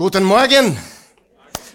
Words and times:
Guten 0.00 0.24
Morgen. 0.24 0.78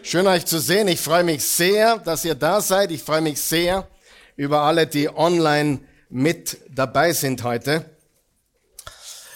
Schön 0.02 0.26
euch 0.26 0.48
zu 0.48 0.60
sehen. 0.60 0.88
Ich 0.88 1.00
freue 1.00 1.24
mich 1.24 1.44
sehr, 1.44 2.00
dass 2.00 2.26
ihr 2.26 2.34
da 2.34 2.60
seid. 2.60 2.90
Ich 2.90 3.04
freue 3.04 3.22
mich 3.22 3.40
sehr 3.40 3.88
über 4.36 4.62
alle, 4.62 4.88
die 4.88 5.08
online 5.08 5.82
mit 6.10 6.58
dabei 6.68 7.14
sind 7.14 7.44
heute. 7.44 7.86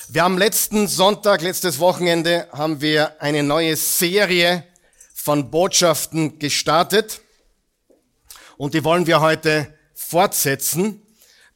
Wir 0.08 0.24
haben 0.24 0.40
letzten 0.40 0.88
Sonntag, 0.88 1.44
letztes 1.44 1.78
Wochenende, 1.78 2.48
haben 2.52 2.82
wir 2.82 3.22
eine 3.22 3.44
neue 3.44 3.76
Serie 3.76 4.64
von 5.14 5.52
Botschaften 5.52 6.40
gestartet. 6.40 7.22
Und 8.58 8.74
die 8.74 8.84
wollen 8.84 9.06
wir 9.06 9.22
heute 9.22 9.72
fortsetzen. 9.94 11.00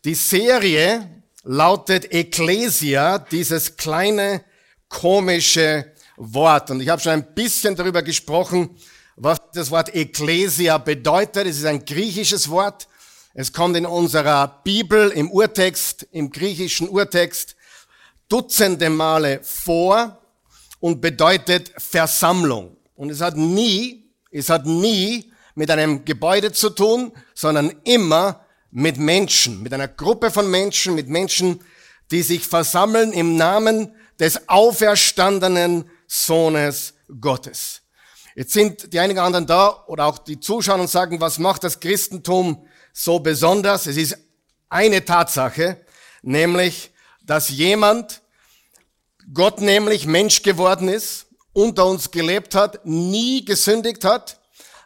Die 0.06 0.14
Serie 0.14 1.10
lautet 1.44 2.12
Ecclesia, 2.12 3.18
dieses 3.18 3.76
kleine 3.76 4.44
komische 4.88 5.93
Wort. 6.18 6.72
Und 6.72 6.82
ich 6.82 6.90
habe 6.90 7.02
schon 7.02 7.14
ein 7.14 7.34
bisschen 7.34 7.76
darüber 7.76 8.02
gesprochen, 8.02 8.78
was 9.16 9.40
das 9.54 9.72
Wort 9.72 9.94
Ecclesia 9.94 10.78
bedeutet. 10.78 11.48
Es 11.48 11.58
ist 11.58 11.66
ein 11.66 11.86
griechisches 11.86 12.50
Wort. 12.50 12.88
Es 13.34 13.52
kommt 13.52 13.76
in 13.78 13.86
unserer 13.86 14.62
Bibel 14.64 15.10
im 15.10 15.32
Urtext, 15.32 16.08
im 16.12 16.30
griechischen 16.30 16.88
Urtext, 16.88 17.56
dutzende 18.30 18.90
Male 18.90 19.40
vor 19.44 20.22
und 20.80 21.02
bedeutet 21.02 21.72
Versammlung. 21.78 22.78
Und 22.96 23.10
es 23.10 23.22
hat 23.22 23.36
nie, 23.36 24.06
es 24.32 24.50
hat 24.50 24.66
nie 24.66 25.32
mit 25.56 25.72
einem 25.72 26.06
Gebäude 26.06 26.52
zu 26.52 26.70
tun, 26.70 27.12
sondern 27.34 27.74
immer 27.84 28.46
mit 28.70 28.98
Menschen, 28.98 29.62
mit 29.62 29.74
einer 29.74 29.88
Gruppe 29.88 30.32
von 30.32 30.50
Menschen, 30.50 30.96
mit 30.96 31.08
Menschen, 31.08 31.60
die 32.12 32.22
sich 32.22 32.48
versammeln 32.48 33.14
im 33.14 33.36
Namen 33.36 33.96
des 34.20 34.50
auferstandenen 34.50 35.90
Sohnes 36.14 36.94
Gottes. 37.20 37.82
Jetzt 38.36 38.54
sind 38.54 38.94
die 38.94 39.00
einigen 39.00 39.20
anderen 39.20 39.48
da 39.48 39.84
oder 39.88 40.06
auch 40.06 40.20
die 40.20 40.40
Zuschauer 40.40 40.80
und 40.80 40.90
sagen, 40.90 41.20
was 41.20 41.40
macht 41.40 41.64
das 41.64 41.80
Christentum 41.80 42.68
so 42.94 43.20
besonders? 43.20 43.88
Es 43.88 43.98
ist 43.98 44.18
eine 44.70 45.04
Tatsache, 45.04 45.78
nämlich, 46.22 46.92
dass 47.24 47.50
jemand, 47.50 48.22
Gott 49.34 49.60
nämlich 49.60 50.06
Mensch 50.06 50.44
geworden 50.44 50.88
ist, 50.88 51.26
unter 51.52 51.86
uns 51.88 52.12
gelebt 52.12 52.54
hat, 52.54 52.86
nie 52.86 53.44
gesündigt 53.44 54.06
hat, 54.06 54.40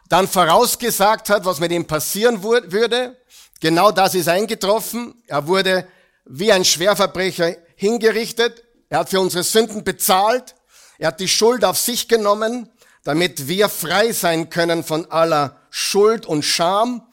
dann 0.08 0.28
vorausgesagt 0.28 1.28
hat, 1.28 1.44
was 1.44 1.60
mit 1.60 1.72
ihm 1.72 1.86
passieren 1.86 2.42
würde. 2.42 3.16
Genau 3.60 3.90
das 3.90 4.14
ist 4.14 4.28
eingetroffen. 4.28 5.22
Er 5.26 5.46
wurde 5.46 5.86
wie 6.24 6.52
ein 6.52 6.64
Schwerverbrecher 6.64 7.54
hingerichtet. 7.76 8.64
Er 8.88 9.00
hat 9.00 9.10
für 9.10 9.20
unsere 9.20 9.42
Sünden 9.42 9.84
bezahlt. 9.84 10.54
Er 10.98 11.08
hat 11.08 11.20
die 11.20 11.28
Schuld 11.28 11.64
auf 11.64 11.78
sich 11.78 12.08
genommen, 12.08 12.68
damit 13.04 13.46
wir 13.48 13.68
frei 13.68 14.12
sein 14.12 14.50
können 14.50 14.84
von 14.84 15.10
aller 15.10 15.56
Schuld 15.70 16.26
und 16.26 16.42
Scham. 16.42 17.06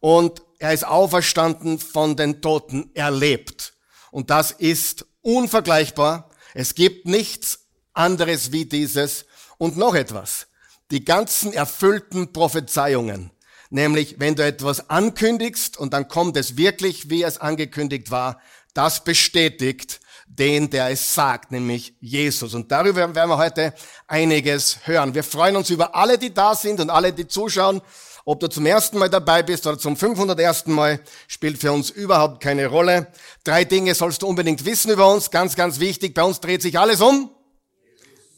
Und 0.00 0.42
er 0.58 0.74
ist 0.74 0.84
auferstanden 0.84 1.78
von 1.78 2.16
den 2.16 2.42
Toten 2.42 2.90
erlebt. 2.94 3.72
Und 4.10 4.30
das 4.30 4.50
ist 4.50 5.06
unvergleichbar. 5.22 6.28
Es 6.54 6.74
gibt 6.74 7.06
nichts 7.06 7.66
anderes 7.92 8.52
wie 8.52 8.66
dieses. 8.66 9.24
Und 9.58 9.76
noch 9.76 9.94
etwas. 9.94 10.48
Die 10.90 11.04
ganzen 11.04 11.52
erfüllten 11.52 12.32
Prophezeiungen. 12.32 13.30
Nämlich, 13.70 14.16
wenn 14.18 14.34
du 14.34 14.44
etwas 14.44 14.90
ankündigst 14.90 15.78
und 15.78 15.92
dann 15.92 16.08
kommt 16.08 16.36
es 16.36 16.56
wirklich, 16.56 17.08
wie 17.08 17.22
es 17.22 17.38
angekündigt 17.38 18.10
war, 18.10 18.40
das 18.74 19.04
bestätigt, 19.04 19.99
den, 20.40 20.70
der 20.70 20.88
es 20.88 21.14
sagt, 21.14 21.52
nämlich 21.52 21.92
Jesus. 22.00 22.54
Und 22.54 22.72
darüber 22.72 23.14
werden 23.14 23.28
wir 23.28 23.36
heute 23.36 23.74
einiges 24.06 24.78
hören. 24.84 25.14
Wir 25.14 25.22
freuen 25.22 25.54
uns 25.54 25.68
über 25.68 25.94
alle, 25.94 26.16
die 26.16 26.32
da 26.32 26.54
sind 26.54 26.80
und 26.80 26.88
alle, 26.88 27.12
die 27.12 27.28
zuschauen. 27.28 27.82
Ob 28.24 28.40
du 28.40 28.48
zum 28.48 28.64
ersten 28.64 28.98
Mal 28.98 29.10
dabei 29.10 29.42
bist 29.42 29.66
oder 29.66 29.78
zum 29.78 29.96
501. 29.96 30.66
Mal, 30.68 31.00
spielt 31.28 31.58
für 31.58 31.72
uns 31.72 31.90
überhaupt 31.90 32.42
keine 32.42 32.68
Rolle. 32.68 33.08
Drei 33.44 33.64
Dinge 33.64 33.94
sollst 33.94 34.22
du 34.22 34.28
unbedingt 34.28 34.64
wissen 34.64 34.90
über 34.90 35.12
uns. 35.12 35.30
Ganz, 35.30 35.56
ganz 35.56 35.78
wichtig. 35.78 36.14
Bei 36.14 36.22
uns 36.22 36.40
dreht 36.40 36.62
sich 36.62 36.78
alles 36.78 37.02
um. 37.02 37.30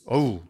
Oh. 0.05 0.41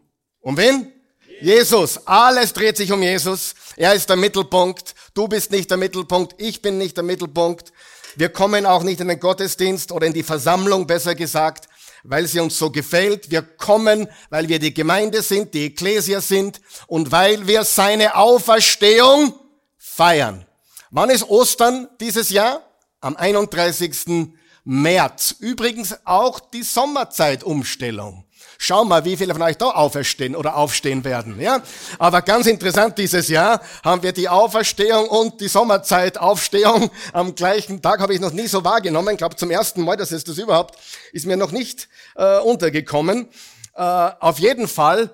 Um 0.41 0.57
wen? 0.57 0.91
Jesus. 1.39 2.07
Alles 2.07 2.53
dreht 2.53 2.77
sich 2.77 2.91
um 2.91 3.03
Jesus. 3.03 3.53
Er 3.75 3.93
ist 3.93 4.09
der 4.09 4.15
Mittelpunkt. 4.15 4.95
Du 5.13 5.27
bist 5.27 5.51
nicht 5.51 5.69
der 5.69 5.77
Mittelpunkt. 5.77 6.35
Ich 6.37 6.61
bin 6.61 6.79
nicht 6.79 6.97
der 6.97 7.03
Mittelpunkt. 7.03 7.72
Wir 8.15 8.29
kommen 8.29 8.65
auch 8.65 8.83
nicht 8.83 8.99
in 8.99 9.07
den 9.07 9.19
Gottesdienst 9.19 9.91
oder 9.91 10.07
in 10.07 10.13
die 10.13 10.23
Versammlung, 10.23 10.87
besser 10.87 11.15
gesagt, 11.15 11.67
weil 12.03 12.27
sie 12.27 12.39
uns 12.39 12.57
so 12.57 12.69
gefällt. 12.69 13.31
Wir 13.31 13.41
kommen, 13.41 14.07
weil 14.29 14.49
wir 14.49 14.59
die 14.59 14.73
Gemeinde 14.73 15.21
sind, 15.21 15.53
die 15.53 15.65
Ekklesia 15.65 16.21
sind 16.21 16.61
und 16.87 17.11
weil 17.11 17.47
wir 17.47 17.63
seine 17.63 18.15
Auferstehung 18.15 19.33
feiern. 19.77 20.45
Wann 20.91 21.09
ist 21.09 21.27
Ostern 21.29 21.87
dieses 21.99 22.29
Jahr? 22.29 22.61
Am 22.99 23.15
31. 23.15 24.29
März. 24.63 25.35
Übrigens 25.39 25.97
auch 26.05 26.39
die 26.39 26.63
Sommerzeitumstellung. 26.63 28.25
Schau 28.65 28.85
mal, 28.85 29.03
wie 29.03 29.17
viele 29.17 29.33
von 29.33 29.41
euch 29.41 29.57
da 29.57 29.71
auferstehen 29.71 30.37
oder 30.37 30.55
aufstehen 30.55 31.03
werden. 31.03 31.37
Ja? 31.37 31.61
Aber 31.99 32.21
ganz 32.21 32.47
interessant, 32.47 32.97
dieses 32.97 33.27
Jahr 33.27 33.59
haben 33.83 34.01
wir 34.03 34.13
die 34.13 34.29
Auferstehung 34.29 35.09
und 35.09 35.41
die 35.41 35.49
Sommerzeitaufstehung 35.49 36.89
am 37.11 37.35
gleichen 37.35 37.81
Tag, 37.81 37.99
habe 37.99 38.13
ich 38.13 38.21
noch 38.21 38.31
nie 38.31 38.47
so 38.47 38.63
wahrgenommen. 38.63 39.09
Ich 39.09 39.17
glaube, 39.17 39.35
zum 39.35 39.51
ersten 39.51 39.81
Mal, 39.81 39.97
dass 39.97 40.13
es 40.13 40.23
das 40.23 40.37
überhaupt, 40.37 40.79
ist 41.11 41.25
mir 41.25 41.35
noch 41.35 41.51
nicht 41.51 41.89
äh, 42.15 42.39
untergekommen. 42.39 43.27
Äh, 43.75 43.81
auf 43.81 44.39
jeden 44.39 44.69
Fall, 44.69 45.13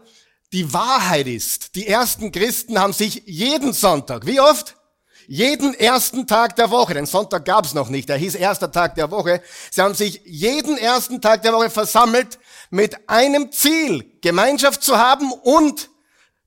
die 0.53 0.71
Wahrheit 0.71 1.25
ist, 1.25 1.73
die 1.73 1.87
ersten 1.87 2.31
Christen 2.31 2.79
haben 2.79 2.93
sich 2.93 3.23
jeden 3.25 3.73
Sonntag, 3.73 4.27
wie 4.27 4.39
oft? 4.39 4.75
Jeden 5.29 5.75
ersten 5.75 6.25
Tag 6.25 6.55
der 6.55 6.71
Woche, 6.71 6.95
den 6.95 7.05
Sonntag 7.05 7.45
gab's 7.45 7.75
noch 7.75 7.89
nicht, 7.89 8.09
der 8.09 8.17
hieß 8.17 8.33
erster 8.33 8.71
Tag 8.71 8.95
der 8.95 9.11
Woche, 9.11 9.43
sie 9.69 9.79
haben 9.79 9.93
sich 9.93 10.21
jeden 10.25 10.75
ersten 10.75 11.21
Tag 11.21 11.43
der 11.43 11.53
Woche 11.53 11.69
versammelt 11.69 12.39
mit 12.71 12.97
einem 13.07 13.51
Ziel, 13.51 14.11
Gemeinschaft 14.21 14.81
zu 14.81 14.97
haben 14.97 15.31
und 15.31 15.91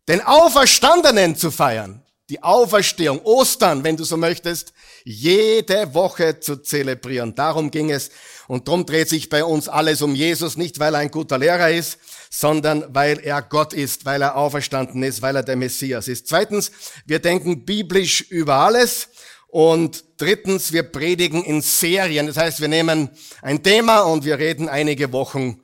den 0.09 0.21
Auferstandenen 0.21 1.37
zu 1.37 1.53
feiern. 1.53 2.03
Die 2.29 2.43
Auferstehung, 2.43 3.21
Ostern, 3.23 3.85
wenn 3.85 3.97
du 3.97 4.03
so 4.03 4.17
möchtest, 4.17 4.73
jede 5.05 5.95
Woche 5.95 6.41
zu 6.41 6.57
zelebrieren. 6.57 7.37
Darum 7.37 7.71
ging 7.71 7.91
es. 7.91 8.11
Und 8.49 8.67
darum 8.67 8.87
dreht 8.87 9.09
sich 9.09 9.29
bei 9.29 9.45
uns 9.45 9.69
alles 9.69 10.03
um 10.03 10.15
Jesus, 10.15 10.57
nicht 10.57 10.81
weil 10.81 10.95
er 10.95 11.01
ein 11.01 11.11
guter 11.11 11.39
Lehrer 11.39 11.71
ist, 11.71 11.99
sondern 12.35 12.87
weil 12.89 13.21
er 13.21 13.43
Gott 13.43 13.75
ist, 13.75 14.07
weil 14.07 14.23
er 14.23 14.37
auferstanden 14.37 15.03
ist, 15.03 15.21
weil 15.21 15.37
er 15.37 15.43
der 15.43 15.57
Messias 15.57 16.09
ist. 16.09 16.29
Zweitens, 16.29 16.73
wir 17.05 17.19
denken 17.19 17.67
biblisch 17.67 18.23
über 18.23 18.55
alles. 18.55 19.11
Und 19.49 20.03
drittens, 20.17 20.73
wir 20.73 20.83
predigen 20.83 21.45
in 21.45 21.61
Serien. 21.61 22.27
Das 22.27 22.39
heißt, 22.39 22.63
wir 22.63 22.69
nehmen 22.69 23.11
ein 23.43 23.63
Thema 23.63 24.01
und 24.01 24.25
wir 24.25 24.39
reden 24.39 24.71
einige 24.71 25.13
Wochen 25.13 25.61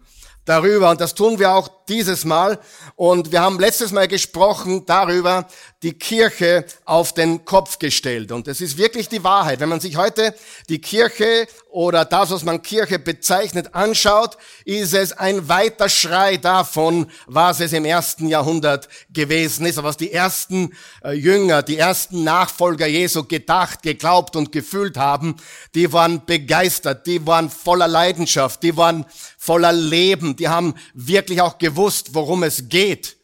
darüber. 0.48 0.90
Und 0.90 1.00
das 1.00 1.14
tun 1.14 1.38
wir 1.38 1.52
auch 1.52 1.68
dieses 1.88 2.24
Mal. 2.24 2.58
Und 2.96 3.32
wir 3.32 3.40
haben 3.40 3.58
letztes 3.58 3.92
Mal 3.92 4.08
gesprochen 4.08 4.84
darüber, 4.86 5.46
die 5.82 5.92
Kirche 5.92 6.64
auf 6.84 7.14
den 7.14 7.44
Kopf 7.44 7.78
gestellt. 7.78 8.32
Und 8.32 8.48
es 8.48 8.60
ist 8.60 8.78
wirklich 8.78 9.08
die 9.08 9.22
Wahrheit. 9.22 9.60
Wenn 9.60 9.68
man 9.68 9.80
sich 9.80 9.96
heute 9.96 10.34
die 10.68 10.80
Kirche 10.80 11.46
oder 11.70 12.04
das, 12.04 12.30
was 12.30 12.44
man 12.44 12.62
Kirche 12.62 12.98
bezeichnet, 12.98 13.74
anschaut, 13.74 14.36
ist 14.64 14.94
es 14.94 15.12
ein 15.12 15.48
weiter 15.48 15.88
Schrei 15.88 16.36
davon, 16.36 17.10
was 17.26 17.60
es 17.60 17.72
im 17.72 17.84
ersten 17.84 18.26
Jahrhundert 18.26 18.88
gewesen 19.10 19.66
ist, 19.66 19.82
was 19.82 19.96
die 19.96 20.12
ersten 20.12 20.72
äh, 21.04 21.12
Jünger, 21.12 21.62
die 21.62 21.78
ersten 21.78 22.24
Nachfolger 22.24 22.86
Jesu 22.86 23.24
gedacht, 23.24 23.82
geglaubt 23.82 24.34
und 24.34 24.50
gefühlt 24.50 24.96
haben. 24.96 25.36
Die 25.74 25.92
waren 25.92 26.24
begeistert, 26.26 27.06
die 27.06 27.24
waren 27.26 27.50
voller 27.50 27.88
Leidenschaft, 27.88 28.62
die 28.62 28.76
waren 28.76 29.06
voller 29.48 29.72
Leben, 29.72 30.36
die 30.36 30.48
haben 30.50 30.74
wirklich 30.92 31.40
auch 31.40 31.56
gewusst, 31.56 32.12
worum 32.12 32.42
es 32.42 32.68
geht. 32.68 33.16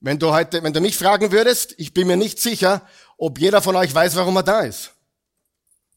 Wenn 0.00 0.18
du 0.18 0.32
heute, 0.32 0.62
wenn 0.62 0.72
du 0.72 0.80
mich 0.80 0.96
fragen 0.96 1.30
würdest, 1.30 1.74
ich 1.76 1.92
bin 1.92 2.06
mir 2.06 2.16
nicht 2.16 2.40
sicher, 2.40 2.80
ob 3.18 3.38
jeder 3.38 3.60
von 3.60 3.76
euch 3.76 3.94
weiß, 3.94 4.16
warum 4.16 4.36
er 4.36 4.44
da 4.44 4.60
ist. 4.60 4.92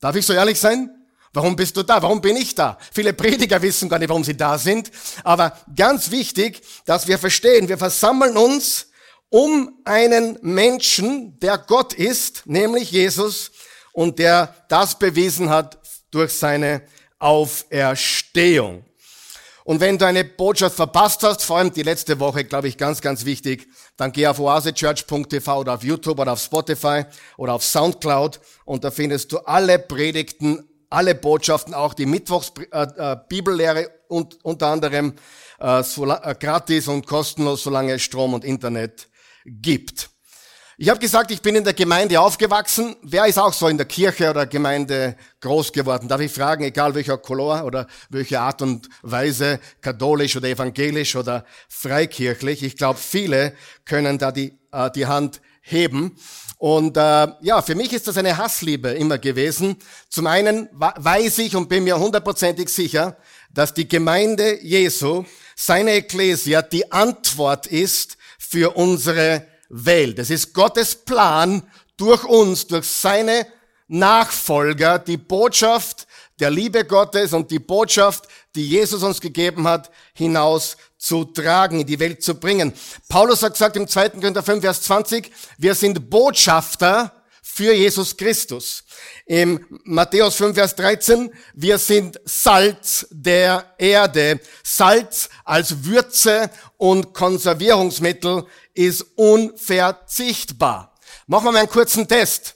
Darf 0.02 0.18
ich 0.18 0.26
so 0.26 0.34
ehrlich 0.34 0.60
sein? 0.60 0.90
Warum 1.32 1.56
bist 1.56 1.78
du 1.78 1.84
da? 1.84 2.02
Warum 2.02 2.20
bin 2.20 2.36
ich 2.36 2.54
da? 2.54 2.78
Viele 2.92 3.14
Prediger 3.14 3.62
wissen 3.62 3.88
gar 3.88 3.98
nicht, 3.98 4.10
warum 4.10 4.26
sie 4.26 4.36
da 4.36 4.58
sind. 4.58 4.92
Aber 5.24 5.58
ganz 5.74 6.12
wichtig, 6.12 6.62
dass 6.84 7.08
wir 7.08 7.18
verstehen, 7.18 7.70
wir 7.70 7.78
versammeln 7.78 8.36
uns 8.36 8.88
um 9.30 9.80
einen 9.86 10.38
Menschen, 10.42 11.40
der 11.40 11.58
Gott 11.58 11.94
ist, 11.94 12.46
nämlich 12.46 12.92
Jesus, 12.92 13.52
und 13.94 14.20
der 14.20 14.54
das 14.68 15.00
bewiesen 15.00 15.50
hat 15.50 15.80
durch 16.12 16.34
seine 16.34 16.82
Auferstehung. 17.20 18.84
Und 19.72 19.80
wenn 19.80 19.98
du 19.98 20.06
eine 20.06 20.26
Botschaft 20.26 20.76
verpasst 20.76 21.24
hast, 21.24 21.46
vor 21.46 21.58
allem 21.58 21.72
die 21.72 21.84
letzte 21.84 22.20
Woche, 22.20 22.44
glaube 22.44 22.68
ich, 22.68 22.78
ganz, 22.78 23.00
ganz 23.00 23.24
wichtig, 23.24 23.70
dann 23.96 24.12
geh 24.12 24.28
auf 24.28 24.38
oasechurch.tv 24.38 25.60
oder 25.60 25.76
auf 25.76 25.84
YouTube 25.86 26.20
oder 26.20 26.34
auf 26.34 26.42
Spotify 26.42 27.06
oder 27.38 27.54
auf 27.54 27.64
Soundcloud 27.64 28.42
und 28.66 28.84
da 28.84 28.92
findest 28.92 29.32
du 29.32 29.38
alle 29.38 29.80
Predigten, 29.80 30.68
alle 30.90 31.16
Botschaften, 31.16 31.74
auch 31.74 31.94
die 31.94 32.06
Mittwochs 32.06 32.52
äh, 32.70 33.16
äh, 33.16 33.88
und 34.10 34.44
unter 34.44 34.68
anderem 34.68 35.14
äh, 35.58 35.84
so, 35.84 36.06
äh, 36.06 36.36
gratis 36.38 36.90
und 36.90 37.08
kostenlos, 37.08 37.64
solange 37.64 37.94
es 37.94 38.02
Strom 38.02 38.34
und 38.34 38.44
Internet 38.44 39.08
gibt. 39.46 40.10
Ich 40.82 40.90
habe 40.90 41.00
gesagt, 41.00 41.30
ich 41.30 41.44
bin 41.44 41.56
in 41.56 41.64
der 41.64 41.76
Gemeinde 41.76 42.20
aufgewachsen. 42.20 42.96
Wer 43.04 43.28
ist 43.28 43.38
auch 43.38 43.54
so 43.54 43.68
in 43.68 43.78
der 43.78 43.86
Kirche 43.86 44.32
oder 44.32 44.48
Gemeinde 44.48 45.16
groß 45.40 45.74
geworden? 45.74 46.08
Darf 46.08 46.22
ich 46.22 46.32
fragen, 46.32 46.64
egal 46.64 46.96
welcher 46.96 47.20
Color 47.20 47.66
oder 47.66 47.86
welche 48.10 48.40
Art 48.40 48.64
und 48.64 48.90
Weise, 49.04 49.60
katholisch 49.82 50.36
oder 50.36 50.48
evangelisch 50.48 51.16
oder 51.16 51.46
freikirchlich. 51.70 52.64
Ich 52.64 52.78
glaube, 52.78 52.98
viele 52.98 53.54
können 53.86 54.18
da 54.18 54.32
die, 54.32 54.58
äh, 54.72 54.90
die 54.90 55.06
Hand 55.06 55.40
heben. 55.62 56.18
Und 56.58 56.98
äh, 56.98 57.28
ja, 57.42 57.62
für 57.62 57.76
mich 57.76 57.94
ist 57.94 58.08
das 58.08 58.18
eine 58.18 58.38
Hassliebe 58.38 58.90
immer 58.90 59.20
gewesen. 59.20 59.76
Zum 60.10 60.26
einen 60.26 60.68
weiß 60.72 61.38
ich 61.38 61.56
und 61.56 61.70
bin 61.70 61.84
mir 61.84 62.00
hundertprozentig 62.00 62.70
sicher, 62.70 63.18
dass 63.54 63.76
die 63.76 63.88
Gemeinde 63.88 64.60
Jesu, 64.64 65.26
seine 65.56 65.92
Ekklesia, 65.92 66.64
die 66.64 66.92
Antwort 66.92 67.68
ist 67.68 68.18
für 68.40 68.76
unsere 68.76 69.46
Welt. 69.72 70.20
Es 70.20 70.30
ist 70.30 70.54
Gottes 70.54 70.96
Plan, 70.96 71.64
durch 71.98 72.24
uns, 72.24 72.68
durch 72.68 72.86
seine 72.86 73.46
Nachfolger, 73.88 75.00
die 75.00 75.18
Botschaft 75.18 76.08
der 76.40 76.50
Liebe 76.50 76.84
Gottes 76.86 77.34
und 77.34 77.52
die 77.52 77.60
Botschaft, 77.60 78.28
die 78.56 78.68
Jesus 78.68 79.04
uns 79.04 79.22
gegeben 79.22 79.68
hat, 79.68 79.92
hinaus 80.14 80.76
zu 80.98 81.24
tragen, 81.24 81.82
in 81.82 81.88
die 81.88 82.00
Welt 82.00 82.24
zu 82.24 82.36
bringen. 82.36 82.74
Paulus 83.08 83.44
hat 83.44 83.54
gesagt 83.54 83.76
im 83.76 83.88
2. 83.88 84.10
Korinther 84.10 84.44
5, 84.44 84.62
Vers 84.62 84.82
20, 84.82 85.32
wir 85.58 85.76
sind 85.76 86.10
Botschafter 86.10 87.21
für 87.62 87.76
Jesus 87.76 88.18
Christus. 88.18 88.84
Im 89.28 89.64
Matthäus 89.84 90.36
5, 90.38 90.56
Vers 90.56 90.76
13, 90.78 91.32
wir 91.54 91.78
sind 91.78 92.20
Salz 92.26 93.06
der 93.12 93.76
Erde. 93.78 94.40
Salz 94.64 95.30
als 95.46 95.86
Würze 95.86 96.50
und 96.78 97.14
Konservierungsmittel 97.14 98.48
ist 98.74 99.06
unverzichtbar. 99.14 100.96
Machen 101.28 101.46
wir 101.46 101.52
mal 101.52 101.60
einen 101.60 101.70
kurzen 101.70 102.08
Test. 102.08 102.56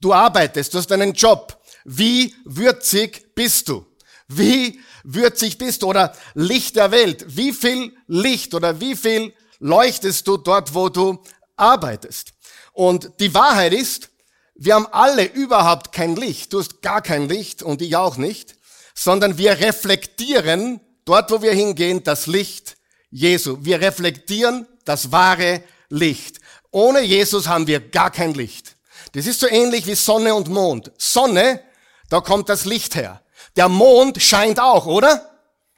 Du 0.00 0.12
arbeitest, 0.12 0.72
du 0.72 0.78
hast 0.78 0.92
einen 0.92 1.12
Job. 1.12 1.60
Wie 1.84 2.32
würzig 2.44 3.34
bist 3.34 3.68
du? 3.68 3.84
Wie 4.28 4.78
würzig 5.02 5.58
bist 5.58 5.82
du? 5.82 5.88
Oder 5.88 6.14
Licht 6.34 6.76
der 6.76 6.92
Welt. 6.92 7.24
Wie 7.26 7.52
viel 7.52 7.96
Licht 8.06 8.54
oder 8.54 8.78
wie 8.78 8.94
viel 8.94 9.34
leuchtest 9.58 10.24
du 10.28 10.36
dort, 10.36 10.72
wo 10.72 10.88
du 10.88 11.20
arbeitest? 11.56 12.32
Und 12.72 13.10
die 13.18 13.34
Wahrheit 13.34 13.72
ist, 13.72 14.10
wir 14.58 14.74
haben 14.74 14.86
alle 14.90 15.24
überhaupt 15.24 15.92
kein 15.92 16.16
Licht. 16.16 16.52
Du 16.52 16.60
hast 16.60 16.82
gar 16.82 17.02
kein 17.02 17.28
Licht 17.28 17.62
und 17.62 17.82
ich 17.82 17.96
auch 17.96 18.16
nicht, 18.16 18.56
sondern 18.94 19.38
wir 19.38 19.60
reflektieren 19.60 20.80
dort, 21.04 21.30
wo 21.30 21.42
wir 21.42 21.52
hingehen, 21.52 22.02
das 22.04 22.26
Licht 22.26 22.76
Jesu. 23.10 23.58
Wir 23.60 23.80
reflektieren 23.80 24.66
das 24.84 25.12
wahre 25.12 25.62
Licht. 25.88 26.40
Ohne 26.70 27.00
Jesus 27.00 27.48
haben 27.48 27.66
wir 27.66 27.80
gar 27.80 28.10
kein 28.10 28.34
Licht. 28.34 28.76
Das 29.12 29.26
ist 29.26 29.40
so 29.40 29.48
ähnlich 29.48 29.86
wie 29.86 29.94
Sonne 29.94 30.34
und 30.34 30.48
Mond. 30.48 30.90
Sonne, 30.98 31.60
da 32.08 32.20
kommt 32.20 32.48
das 32.48 32.64
Licht 32.64 32.94
her. 32.94 33.22
Der 33.56 33.68
Mond 33.68 34.22
scheint 34.22 34.60
auch, 34.60 34.86
oder? 34.86 35.30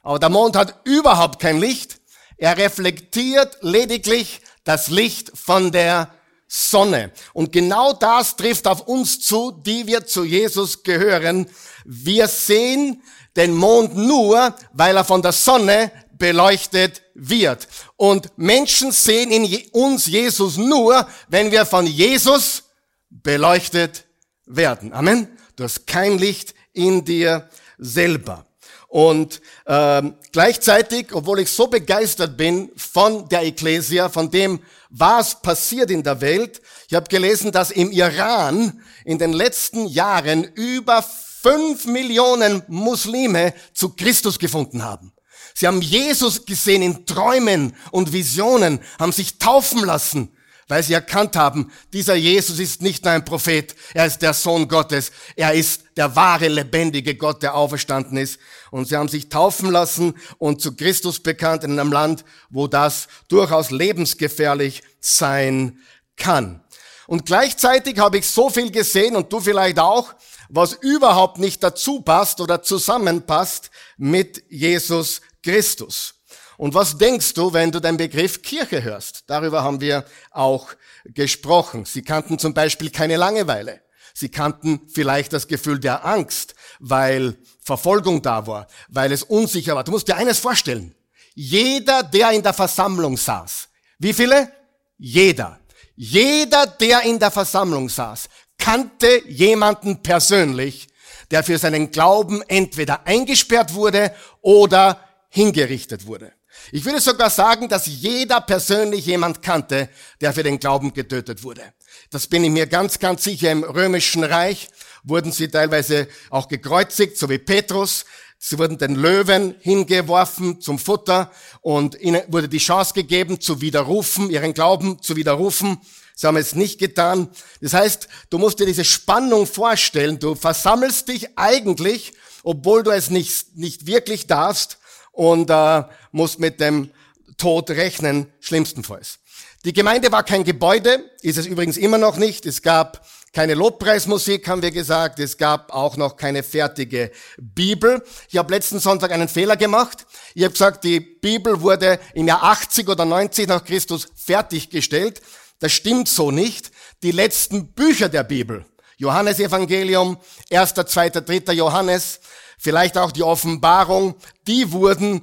Aber 0.03 0.19
der 0.19 0.29
Mond 0.29 0.55
hat 0.55 0.75
überhaupt 0.85 1.39
kein 1.39 1.59
Licht. 1.59 1.99
Er 2.37 2.57
reflektiert 2.57 3.57
lediglich 3.61 4.41
das 4.63 4.89
Licht 4.89 5.31
von 5.35 5.71
der 5.71 6.13
Sonne. 6.51 7.11
Und 7.33 7.51
genau 7.51 7.93
das 7.93 8.35
trifft 8.35 8.65
auf 8.65 8.81
uns 8.87 9.19
zu, 9.21 9.51
die 9.51 9.85
wir 9.85 10.07
zu 10.07 10.23
Jesus 10.23 10.81
gehören. 10.81 11.47
Wir 11.85 12.27
sehen 12.27 13.03
den 13.35 13.53
Mond 13.55 13.95
nur, 13.95 14.55
weil 14.73 14.97
er 14.97 15.05
von 15.05 15.21
der 15.21 15.31
Sonne 15.31 15.91
beleuchtet 16.17 17.03
wird. 17.13 17.67
Und 17.97 18.35
Menschen 18.35 18.91
sehen 18.91 19.31
in 19.31 19.69
uns 19.71 20.07
Jesus 20.07 20.57
nur, 20.57 21.07
wenn 21.27 21.51
wir 21.51 21.67
von 21.67 21.85
Jesus 21.85 22.63
beleuchtet 23.11 24.05
werden. 24.47 24.91
Amen. 24.91 25.27
Du 25.55 25.63
hast 25.63 25.85
kein 25.85 26.17
Licht 26.17 26.55
in 26.73 27.05
dir 27.05 27.47
selber. 27.77 28.48
Und 28.89 29.39
ähm, 29.67 30.15
gleichzeitig, 30.31 31.13
obwohl 31.13 31.41
ich 31.41 31.51
so 31.51 31.67
begeistert 31.67 32.35
bin 32.35 32.71
von 32.75 33.29
der 33.29 33.43
Ecclesia, 33.43 34.09
von 34.09 34.31
dem, 34.31 34.59
was 34.89 35.41
passiert 35.41 35.91
in 35.91 36.01
der 36.01 36.21
Welt, 36.21 36.59
ich 36.87 36.95
habe 36.95 37.07
gelesen, 37.07 37.51
dass 37.51 37.69
im 37.69 37.91
Iran 37.91 38.81
in 39.05 39.19
den 39.19 39.31
letzten 39.31 39.85
Jahren 39.85 40.43
über 40.43 41.03
fünf 41.03 41.85
Millionen 41.85 42.63
Muslime 42.67 43.53
zu 43.73 43.89
Christus 43.89 44.39
gefunden 44.39 44.83
haben. 44.83 45.13
Sie 45.53 45.67
haben 45.67 45.83
Jesus 45.83 46.45
gesehen 46.45 46.81
in 46.81 47.05
Träumen 47.05 47.75
und 47.91 48.11
Visionen, 48.11 48.79
haben 48.97 49.11
sich 49.11 49.37
taufen 49.37 49.85
lassen 49.85 50.31
weil 50.69 50.83
sie 50.83 50.93
erkannt 50.93 51.35
haben, 51.35 51.71
dieser 51.91 52.13
Jesus 52.13 52.59
ist 52.59 52.81
nicht 52.83 53.03
nur 53.03 53.11
ein 53.11 53.25
Prophet, 53.25 53.75
er 53.93 54.05
ist 54.05 54.21
der 54.21 54.35
Sohn 54.35 54.67
Gottes, 54.67 55.11
er 55.35 55.53
ist 55.53 55.83
der 55.97 56.15
wahre, 56.15 56.47
lebendige 56.47 57.15
Gott, 57.15 57.41
der 57.41 57.55
auferstanden 57.55 58.17
ist. 58.17 58.39
Und 58.71 58.87
sie 58.87 58.95
haben 58.95 59.09
sich 59.09 59.29
taufen 59.29 59.71
lassen 59.71 60.15
und 60.37 60.61
zu 60.61 60.75
Christus 60.75 61.19
bekannt 61.19 61.63
in 61.63 61.79
einem 61.79 61.91
Land, 61.91 62.23
wo 62.49 62.67
das 62.67 63.07
durchaus 63.27 63.71
lebensgefährlich 63.71 64.83
sein 64.99 65.79
kann. 66.15 66.61
Und 67.07 67.25
gleichzeitig 67.25 67.97
habe 67.97 68.19
ich 68.19 68.27
so 68.27 68.49
viel 68.49 68.71
gesehen 68.71 69.15
und 69.15 69.33
du 69.33 69.39
vielleicht 69.39 69.79
auch, 69.79 70.13
was 70.49 70.73
überhaupt 70.73 71.39
nicht 71.39 71.63
dazu 71.63 72.01
passt 72.01 72.41
oder 72.41 72.61
zusammenpasst 72.61 73.71
mit 73.97 74.43
Jesus 74.49 75.21
Christus. 75.43 76.15
Und 76.57 76.73
was 76.73 76.97
denkst 76.97 77.33
du, 77.35 77.53
wenn 77.53 77.71
du 77.71 77.79
den 77.79 77.97
Begriff 77.97 78.41
Kirche 78.41 78.83
hörst? 78.83 79.23
Darüber 79.27 79.63
haben 79.63 79.79
wir 79.79 80.05
auch 80.31 80.67
gesprochen. 81.05 81.85
Sie 81.85 82.01
kannten 82.01 82.37
zum 82.37 82.53
Beispiel 82.53 82.89
keine 82.89 83.15
Langeweile. 83.15 83.81
Sie 84.13 84.29
kannten 84.29 84.81
vielleicht 84.93 85.31
das 85.31 85.47
Gefühl 85.47 85.79
der 85.79 86.05
Angst, 86.05 86.55
weil 86.79 87.37
Verfolgung 87.69 88.21
da 88.21 88.47
war, 88.47 88.67
weil 88.89 89.11
es 89.11 89.23
unsicher 89.23 89.75
war. 89.75 89.83
Du 89.83 89.91
musst 89.91 90.07
dir 90.07 90.17
eines 90.17 90.39
vorstellen. 90.39 90.95
Jeder, 91.35 92.01
der 92.03 92.31
in 92.31 92.41
der 92.41 92.53
Versammlung 92.53 93.15
saß. 93.15 93.69
Wie 93.99 94.13
viele? 94.13 94.51
Jeder. 94.97 95.59
Jeder, 95.95 96.65
der 96.65 97.03
in 97.03 97.19
der 97.19 97.29
Versammlung 97.29 97.87
saß, 97.87 98.27
kannte 98.57 99.21
jemanden 99.27 100.01
persönlich, 100.01 100.87
der 101.29 101.43
für 101.43 101.57
seinen 101.59 101.91
Glauben 101.91 102.41
entweder 102.47 103.05
eingesperrt 103.05 103.73
wurde 103.73 104.13
oder 104.41 104.99
hingerichtet 105.29 106.07
wurde. 106.07 106.33
Ich 106.71 106.85
würde 106.85 106.99
sogar 106.99 107.29
sagen, 107.29 107.69
dass 107.69 107.85
jeder 107.85 108.41
persönlich 108.41 109.05
jemand 109.05 109.41
kannte, 109.41 109.89
der 110.21 110.33
für 110.33 110.43
den 110.43 110.59
Glauben 110.59 110.93
getötet 110.93 111.43
wurde. 111.43 111.61
Das 112.09 112.27
bin 112.27 112.43
ich 112.43 112.49
mir 112.49 112.67
ganz, 112.67 112.99
ganz 112.99 113.23
sicher. 113.23 113.51
Im 113.51 113.63
römischen 113.63 114.23
Reich 114.23 114.69
wurden 115.03 115.31
sie 115.31 115.47
teilweise 115.47 116.07
auch 116.29 116.47
gekreuzigt, 116.47 117.17
so 117.17 117.29
wie 117.29 117.37
Petrus. 117.37 118.05
Sie 118.37 118.57
wurden 118.57 118.77
den 118.77 118.95
Löwen 118.95 119.55
hingeworfen 119.59 120.61
zum 120.61 120.79
Futter 120.79 121.31
und 121.61 121.99
ihnen 121.99 122.21
wurde 122.27 122.47
die 122.47 122.59
Chance 122.59 122.93
gegeben, 122.93 123.41
zu 123.41 123.59
widerrufen, 123.61 124.29
ihren 124.29 124.53
Glauben 124.53 125.01
zu 125.01 125.15
widerrufen. 125.15 125.77
Sie 126.15 126.27
haben 126.27 126.37
es 126.37 126.55
nicht 126.55 126.79
getan. 126.79 127.29
Das 127.61 127.73
heißt, 127.73 128.07
du 128.29 128.37
musst 128.37 128.59
dir 128.59 128.65
diese 128.65 128.85
Spannung 128.85 129.45
vorstellen. 129.45 130.19
Du 130.19 130.35
versammelst 130.35 131.07
dich 131.07 131.37
eigentlich, 131.37 132.13
obwohl 132.43 132.83
du 132.83 132.91
es 132.91 133.09
nicht, 133.09 133.57
nicht 133.57 133.85
wirklich 133.87 134.27
darfst, 134.27 134.79
und 135.19 135.49
äh, 135.49 135.83
muss 136.13 136.37
mit 136.37 136.61
dem 136.61 136.91
Tod 137.37 137.69
rechnen, 137.71 138.27
schlimmstenfalls. 138.39 139.18
Die 139.65 139.73
Gemeinde 139.73 140.09
war 140.13 140.23
kein 140.23 140.45
Gebäude, 140.45 141.03
ist 141.21 141.37
es 141.37 141.45
übrigens 141.45 141.75
immer 141.75 141.97
noch 141.97 142.15
nicht. 142.15 142.45
Es 142.45 142.61
gab 142.61 143.05
keine 143.33 143.55
Lobpreismusik, 143.55 144.47
haben 144.47 144.61
wir 144.61 144.71
gesagt. 144.71 145.19
Es 145.19 145.37
gab 145.37 145.73
auch 145.73 145.97
noch 145.97 146.15
keine 146.15 146.43
fertige 146.43 147.11
Bibel. 147.37 148.01
Ich 148.29 148.37
habe 148.37 148.53
letzten 148.53 148.79
Sonntag 148.79 149.11
einen 149.11 149.27
Fehler 149.27 149.57
gemacht. 149.57 150.05
Ich 150.33 150.43
habe 150.43 150.53
gesagt, 150.53 150.85
die 150.85 151.01
Bibel 151.01 151.59
wurde 151.59 151.99
im 152.13 152.27
Jahr 152.27 152.41
80 152.41 152.87
oder 152.87 153.03
90 153.03 153.49
nach 153.49 153.65
Christus 153.65 154.07
fertiggestellt. 154.15 155.21
Das 155.59 155.73
stimmt 155.73 156.07
so 156.07 156.31
nicht. 156.31 156.71
Die 157.03 157.11
letzten 157.11 157.73
Bücher 157.73 158.07
der 158.07 158.23
Bibel, 158.23 158.65
Johannes 158.95 159.39
Evangelium, 159.39 160.17
1., 160.49 160.73
2., 160.73 161.09
3. 161.09 161.53
Johannes, 161.53 162.21
vielleicht 162.57 162.97
auch 162.97 163.11
die 163.11 163.23
Offenbarung, 163.23 164.15
die 164.47 164.71
wurden 164.71 165.21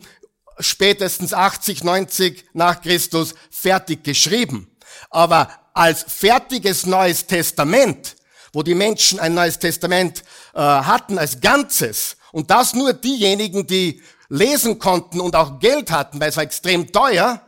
spätestens 0.58 1.32
80, 1.32 1.84
90 1.84 2.44
nach 2.52 2.80
Christus 2.82 3.34
fertig 3.50 4.04
geschrieben. 4.04 4.70
Aber 5.10 5.50
als 5.74 6.04
fertiges 6.08 6.86
Neues 6.86 7.26
Testament, 7.26 8.16
wo 8.52 8.62
die 8.62 8.74
Menschen 8.74 9.20
ein 9.20 9.34
neues 9.34 9.58
Testament 9.58 10.22
äh, 10.54 10.60
hatten 10.60 11.18
als 11.18 11.40
Ganzes, 11.40 12.16
und 12.32 12.50
das 12.50 12.74
nur 12.74 12.92
diejenigen, 12.92 13.66
die 13.66 14.02
lesen 14.28 14.78
konnten 14.78 15.20
und 15.20 15.36
auch 15.36 15.58
Geld 15.58 15.90
hatten, 15.90 16.20
weil 16.20 16.28
es 16.28 16.36
war 16.36 16.44
extrem 16.44 16.92
teuer, 16.92 17.40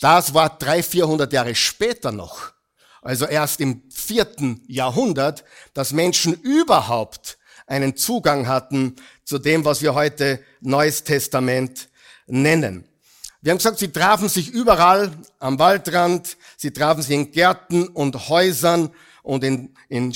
das 0.00 0.32
war 0.32 0.58
drei, 0.58 0.82
vierhundert 0.82 1.32
Jahre 1.32 1.54
später 1.54 2.12
noch. 2.12 2.52
Also 3.02 3.26
erst 3.26 3.60
im 3.60 3.82
vierten 3.90 4.62
Jahrhundert, 4.66 5.44
dass 5.74 5.92
Menschen 5.92 6.34
überhaupt 6.34 7.38
einen 7.66 7.96
Zugang 7.96 8.48
hatten 8.48 8.96
zu 9.24 9.38
dem, 9.38 9.64
was 9.64 9.82
wir 9.82 9.94
heute 9.94 10.42
Neues 10.60 11.04
Testament 11.04 11.87
nennen. 12.28 12.84
Wir 13.40 13.52
haben 13.52 13.58
gesagt, 13.58 13.78
sie 13.78 13.92
trafen 13.92 14.28
sich 14.28 14.50
überall 14.50 15.12
am 15.38 15.58
Waldrand, 15.58 16.36
sie 16.56 16.72
trafen 16.72 17.02
sich 17.02 17.14
in 17.14 17.30
Gärten 17.30 17.86
und 17.86 18.28
Häusern 18.28 18.90
und 19.22 19.44
in, 19.44 19.74
in, 19.88 20.12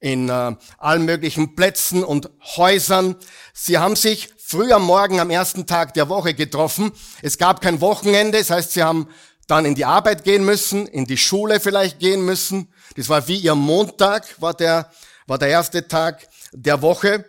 in 0.00 0.28
äh, 0.30 0.56
allen 0.78 1.04
möglichen 1.04 1.54
Plätzen 1.54 2.02
und 2.02 2.30
Häusern. 2.56 3.16
Sie 3.52 3.76
haben 3.76 3.94
sich 3.94 4.30
früh 4.38 4.72
am 4.72 4.84
Morgen 4.84 5.20
am 5.20 5.28
ersten 5.28 5.66
Tag 5.66 5.92
der 5.94 6.08
Woche 6.08 6.32
getroffen. 6.32 6.92
Es 7.20 7.36
gab 7.36 7.60
kein 7.60 7.80
Wochenende, 7.82 8.38
das 8.38 8.50
heißt, 8.50 8.72
sie 8.72 8.82
haben 8.82 9.06
dann 9.46 9.66
in 9.66 9.74
die 9.74 9.84
Arbeit 9.84 10.24
gehen 10.24 10.44
müssen, 10.44 10.86
in 10.86 11.04
die 11.04 11.18
Schule 11.18 11.60
vielleicht 11.60 11.98
gehen 11.98 12.24
müssen. 12.24 12.72
Das 12.96 13.08
war 13.10 13.28
wie 13.28 13.36
ihr 13.36 13.54
Montag, 13.54 14.40
war 14.40 14.54
der, 14.54 14.90
war 15.26 15.38
der 15.38 15.48
erste 15.48 15.86
Tag 15.86 16.26
der 16.52 16.80
Woche. 16.80 17.26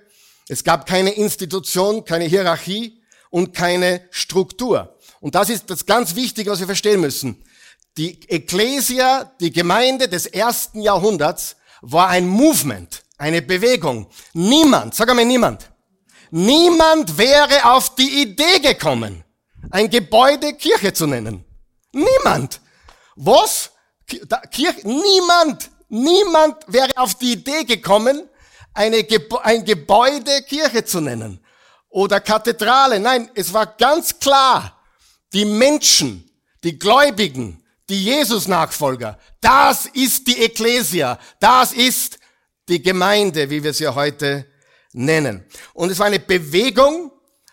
Es 0.48 0.64
gab 0.64 0.86
keine 0.86 1.12
Institution, 1.12 2.06
keine 2.06 2.26
Hierarchie 2.26 3.03
und 3.34 3.52
keine 3.52 4.08
Struktur. 4.12 4.96
Und 5.20 5.34
das 5.34 5.50
ist 5.50 5.68
das 5.68 5.88
ganz 5.88 6.14
Wichtige, 6.14 6.52
was 6.52 6.60
wir 6.60 6.68
verstehen 6.68 7.02
müssen. 7.02 7.44
Die 7.98 8.30
Ecclesia, 8.30 9.32
die 9.40 9.52
Gemeinde 9.52 10.08
des 10.08 10.28
ersten 10.28 10.82
Jahrhunderts, 10.82 11.56
war 11.82 12.10
ein 12.10 12.28
Movement, 12.28 13.02
eine 13.18 13.42
Bewegung. 13.42 14.06
Niemand, 14.34 14.94
sag 14.94 15.10
einmal 15.10 15.26
niemand, 15.26 15.72
niemand 16.30 17.18
wäre 17.18 17.74
auf 17.74 17.96
die 17.96 18.22
Idee 18.22 18.60
gekommen, 18.60 19.24
ein 19.72 19.90
Gebäude 19.90 20.54
Kirche 20.54 20.94
zu 20.94 21.08
nennen. 21.08 21.44
Niemand. 21.92 22.62
Was? 23.16 23.72
Kirche? 24.52 24.88
Niemand. 24.88 25.72
Niemand 25.90 26.58
wäre 26.68 26.92
auf 26.98 27.16
die 27.16 27.34
Idee 27.34 27.64
gekommen, 27.64 28.30
eine 28.76 29.04
Gebe 29.04 29.44
ein 29.44 29.66
Gebäude 29.66 30.44
Kirche 30.44 30.86
zu 30.86 31.02
nennen. 31.02 31.43
Oder 31.94 32.22
Kathedrale. 32.22 33.00
Nein, 33.00 33.30
es 33.36 33.54
war 33.54 33.68
ganz 33.68 34.18
klar, 34.18 34.80
die 35.32 35.46
Menschen, 35.46 36.28
die 36.64 36.80
Gläubigen, 36.80 37.64
die 37.88 38.04
Jesus-Nachfolger, 38.04 39.20
das 39.40 39.86
ist 39.86 40.26
die 40.26 40.42
Ekklesia. 40.42 41.20
Das 41.40 41.72
ist 41.72 42.18
die 42.68 42.82
Gemeinde, 42.82 43.48
wie 43.52 43.64
wir 43.64 43.74
sie 43.74 43.88
heute 43.88 44.48
nennen. 44.94 45.46
Und 45.74 45.92
es 45.92 46.00
war 46.00 46.08
eine 46.08 46.20
Bewegung, 46.20 47.12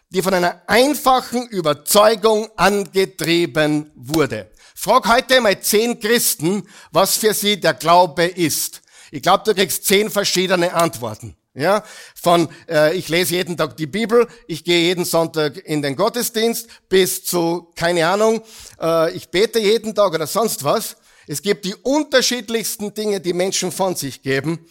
die 0.09 0.23
von 0.23 0.33
einer 0.33 0.63
einfachen 0.67 1.47
Überzeugung 1.49 2.49
angetrieben 2.57 3.91
wurde. 3.95 4.51
Frag 4.75 5.07
heute 5.07 5.43
mal 5.43 5.61
zehn 5.61 6.01
Christen, 6.01 6.67
was 6.93 7.19
für 7.19 7.35
sie 7.35 7.61
der 7.61 7.75
Glaube 7.75 8.25
ist. 8.25 8.81
Ich 9.11 9.21
glaube, 9.21 9.45
du 9.45 9.55
kriegst 9.55 9.85
zehn 9.85 10.11
verschiedene 10.11 10.73
Antworten. 10.73 11.37
Ja, 11.55 11.83
von 12.15 12.49
äh, 12.69 12.97
ich 12.97 13.09
lese 13.09 13.35
jeden 13.35 13.57
Tag 13.57 13.77
die 13.77 13.89
Bibel, 13.89 14.29
ich 14.47 14.63
gehe 14.63 14.83
jeden 14.83 15.05
Sonntag 15.05 15.57
in 15.57 15.83
den 15.83 15.97
Gottesdienst, 15.97 16.69
bis 16.89 17.25
zu 17.25 17.73
keine 17.75 18.07
Ahnung, 18.07 18.43
äh, 18.81 19.13
ich 19.17 19.31
bete 19.31 19.59
jeden 19.59 19.93
Tag 19.93 20.15
oder 20.15 20.29
sonst 20.29 20.63
was. 20.63 20.97
Es 21.27 21.43
gibt 21.43 21.65
die 21.65 21.75
unterschiedlichsten 21.75 22.95
Dinge, 22.95 23.21
die 23.21 23.33
Menschen 23.33 23.73
von 23.73 23.97
sich 23.97 24.23
geben, 24.23 24.65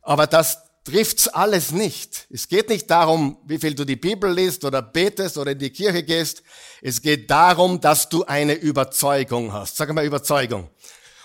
aber 0.00 0.26
das 0.26 0.62
trifft's 0.84 1.28
alles 1.28 1.72
nicht. 1.72 2.26
Es 2.30 2.48
geht 2.48 2.70
nicht 2.70 2.90
darum, 2.90 3.36
wie 3.46 3.58
viel 3.58 3.74
du 3.74 3.84
die 3.84 3.96
Bibel 3.96 4.32
liest 4.32 4.64
oder 4.64 4.80
betest 4.80 5.36
oder 5.36 5.52
in 5.52 5.58
die 5.58 5.70
Kirche 5.70 6.02
gehst. 6.02 6.42
Es 6.80 7.02
geht 7.02 7.30
darum, 7.30 7.80
dass 7.80 8.08
du 8.08 8.24
eine 8.24 8.54
Überzeugung 8.54 9.52
hast. 9.52 9.76
Sag 9.76 9.92
mal 9.92 10.04
Überzeugung. 10.04 10.70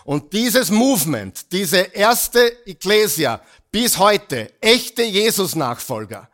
Und 0.06 0.34
dieses 0.34 0.72
Movement, 0.72 1.51
diese 1.51 1.77
erste 1.77 2.65
Ecclesia 2.65 3.41
bis 3.72 3.98
heute, 3.98 4.52
echte 4.62 5.04
Jesus-Nachfolger, 5.04 6.30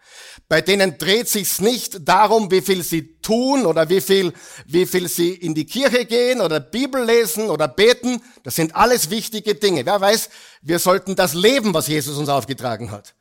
bei 0.48 0.62
denen 0.62 0.98
dreht 0.98 1.28
sich's 1.28 1.60
nicht 1.60 2.08
darum, 2.08 2.52
wie 2.52 2.62
viel 2.62 2.84
sie 2.84 3.20
tun 3.22 3.66
oder 3.66 3.90
wie 3.90 4.00
viel, 4.00 4.32
wie 4.68 4.86
viel 4.86 5.08
sie 5.08 5.34
in 5.34 5.56
die 5.56 5.66
Kirche 5.66 6.06
gehen 6.06 6.40
oder 6.40 6.60
Bibel 6.60 7.04
lesen 7.04 7.50
oder 7.50 7.68
beten. 7.68 8.22
Das 8.44 8.56
sind 8.56 8.76
alles 8.76 9.10
wichtige 9.10 9.56
Dinge. 9.56 9.86
Wer 9.86 10.00
weiß, 10.00 10.30
wir 10.62 10.78
sollten 10.78 11.16
das 11.16 11.34
leben, 11.34 11.74
was 11.74 11.88
Jesus 11.88 12.18
uns 12.18 12.30
aufgetragen 12.30 12.92
hat. 12.92 13.16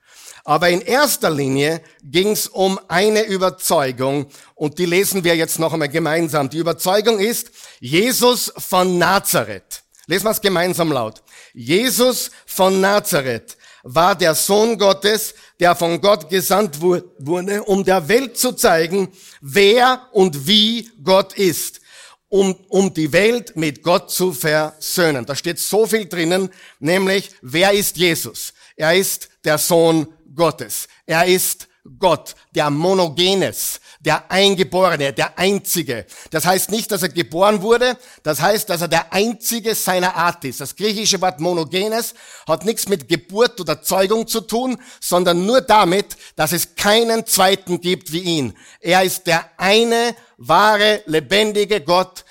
Aber 0.45 0.69
in 0.69 0.83
erster 0.83 1.31
Linie 1.31 1.81
ging's 2.03 2.47
um 2.47 2.79
eine 2.89 3.23
Überzeugung 3.23 4.27
und 4.55 4.79
die 4.79 4.85
lesen 4.85 5.25
wir 5.25 5.35
jetzt 5.35 5.59
noch 5.59 5.73
einmal 5.73 5.89
gemeinsam. 5.89 6.51
Die 6.51 6.59
Überzeugung 6.59 7.19
ist 7.19 7.51
Jesus 7.81 8.53
von 8.59 8.99
Nazareth. 8.99 9.83
Lesen 10.07 10.27
wir 10.27 10.33
es 10.33 10.43
gemeinsam 10.43 10.93
laut. 10.93 11.23
Jesus 11.55 12.31
von 12.45 12.83
Nazareth 12.83 13.57
war 13.85 14.17
der 14.17 14.35
Sohn 14.35 14.79
Gottes, 14.79 15.35
der 15.61 15.77
von 15.77 16.01
Gott 16.01 16.29
gesandt 16.29 16.81
wurde, 16.81 17.63
um 17.63 17.85
der 17.85 18.09
Welt 18.09 18.37
zu 18.37 18.53
zeigen, 18.53 19.09
wer 19.41 20.09
und 20.13 20.47
wie 20.47 20.91
Gott 21.03 21.35
ist, 21.35 21.81
um, 22.29 22.55
um 22.69 22.93
die 22.93 23.13
Welt 23.13 23.55
mit 23.55 23.83
Gott 23.83 24.11
zu 24.11 24.33
versöhnen. 24.33 25.25
Da 25.25 25.37
steht 25.37 25.59
so 25.59 25.87
viel 25.87 26.07
drinnen, 26.07 26.51
nämlich, 26.81 27.31
wer 27.43 27.73
ist 27.73 27.97
Jesus? 27.97 28.53
Er 28.75 28.95
ist 28.95 29.29
der 29.45 29.59
Sohn 29.59 30.09
Gottes. 30.35 30.89
Er 31.07 31.27
ist 31.27 31.69
Gott, 31.99 32.35
der 32.55 32.71
Monogenes, 32.71 33.81
der 34.05 34.31
Eingeborene, 34.31 35.13
der 35.13 35.39
Einzige. 35.39 36.07
Das 36.31 36.45
heißt 36.45 36.71
nicht, 36.71 36.91
dass 36.93 37.03
er 37.03 37.09
geboren 37.09 37.63
wurde, 37.63 37.97
das 38.23 38.41
heißt, 38.41 38.69
dass 38.69 38.83
er 38.83 38.89
der 38.89 39.13
Einzige 39.13 39.75
seiner 39.75 40.15
Art 40.15 40.45
ist. 40.45 40.61
Das 40.61 40.77
griechische 40.77 41.21
Wort 41.21 41.41
Monogenes 41.41 42.15
hat 42.47 42.65
nichts 42.65 42.89
mit 42.89 43.09
Geburt 43.09 43.61
oder 43.61 43.83
Zeugung 43.83 44.27
zu 44.27 44.43
tun, 44.43 44.79
sondern 45.01 45.47
nur 45.47 45.61
damit, 45.63 46.17
dass 46.37 46.53
es 46.53 46.75
keinen 46.75 47.27
zweiten 47.27 47.81
gibt 47.81 48.13
wie 48.13 48.21
ihn. 48.21 48.57
Er 48.81 49.03
ist 49.03 49.27
der 49.27 49.49
eine, 49.57 50.15
wahre, 50.37 51.03
lebendige 51.07 51.81
Gott, 51.81 52.25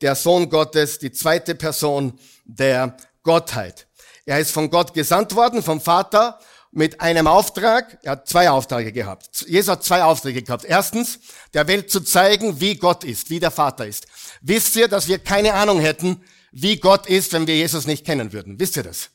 der 0.00 0.16
Sohn 0.16 0.50
Gottes, 0.50 0.98
die 0.98 1.12
zweite 1.12 1.54
Person 1.54 2.18
der 2.44 2.96
Gottheit. 3.22 3.86
Er 4.26 4.38
ist 4.38 4.50
von 4.52 4.70
Gott 4.70 4.94
gesandt 4.94 5.34
worden, 5.34 5.62
vom 5.62 5.80
Vater, 5.80 6.38
mit 6.72 7.00
einem 7.00 7.26
Auftrag, 7.26 7.98
er 8.02 8.12
hat 8.12 8.28
zwei 8.28 8.48
Aufträge 8.50 8.92
gehabt. 8.92 9.44
Jesus 9.48 9.68
hat 9.68 9.84
zwei 9.84 10.04
Aufträge 10.04 10.42
gehabt. 10.42 10.64
Erstens, 10.64 11.18
der 11.52 11.66
Welt 11.66 11.90
zu 11.90 12.00
zeigen, 12.00 12.60
wie 12.60 12.76
Gott 12.76 13.02
ist, 13.02 13.30
wie 13.30 13.40
der 13.40 13.50
Vater 13.50 13.86
ist. 13.86 14.06
Wisst 14.40 14.76
ihr, 14.76 14.86
dass 14.86 15.08
wir 15.08 15.18
keine 15.18 15.54
Ahnung 15.54 15.80
hätten, 15.80 16.22
wie 16.52 16.76
Gott 16.76 17.06
ist, 17.06 17.32
wenn 17.32 17.46
wir 17.46 17.56
Jesus 17.56 17.86
nicht 17.86 18.04
kennen 18.04 18.32
würden? 18.32 18.58
Wisst 18.60 18.76
ihr 18.76 18.82
das? 18.84 19.10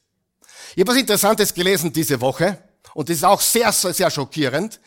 Ich 0.76 0.82
habe 0.82 0.92
was 0.92 0.98
Interessantes 0.98 1.54
gelesen 1.54 1.94
diese 1.94 2.20
Woche 2.20 2.58
und 2.94 3.10
das 3.10 3.18
ist 3.18 3.24
auch 3.24 3.42
sehr, 3.42 3.72
sehr, 3.72 3.94
sehr 3.94 4.12
schockierend. 4.12 4.82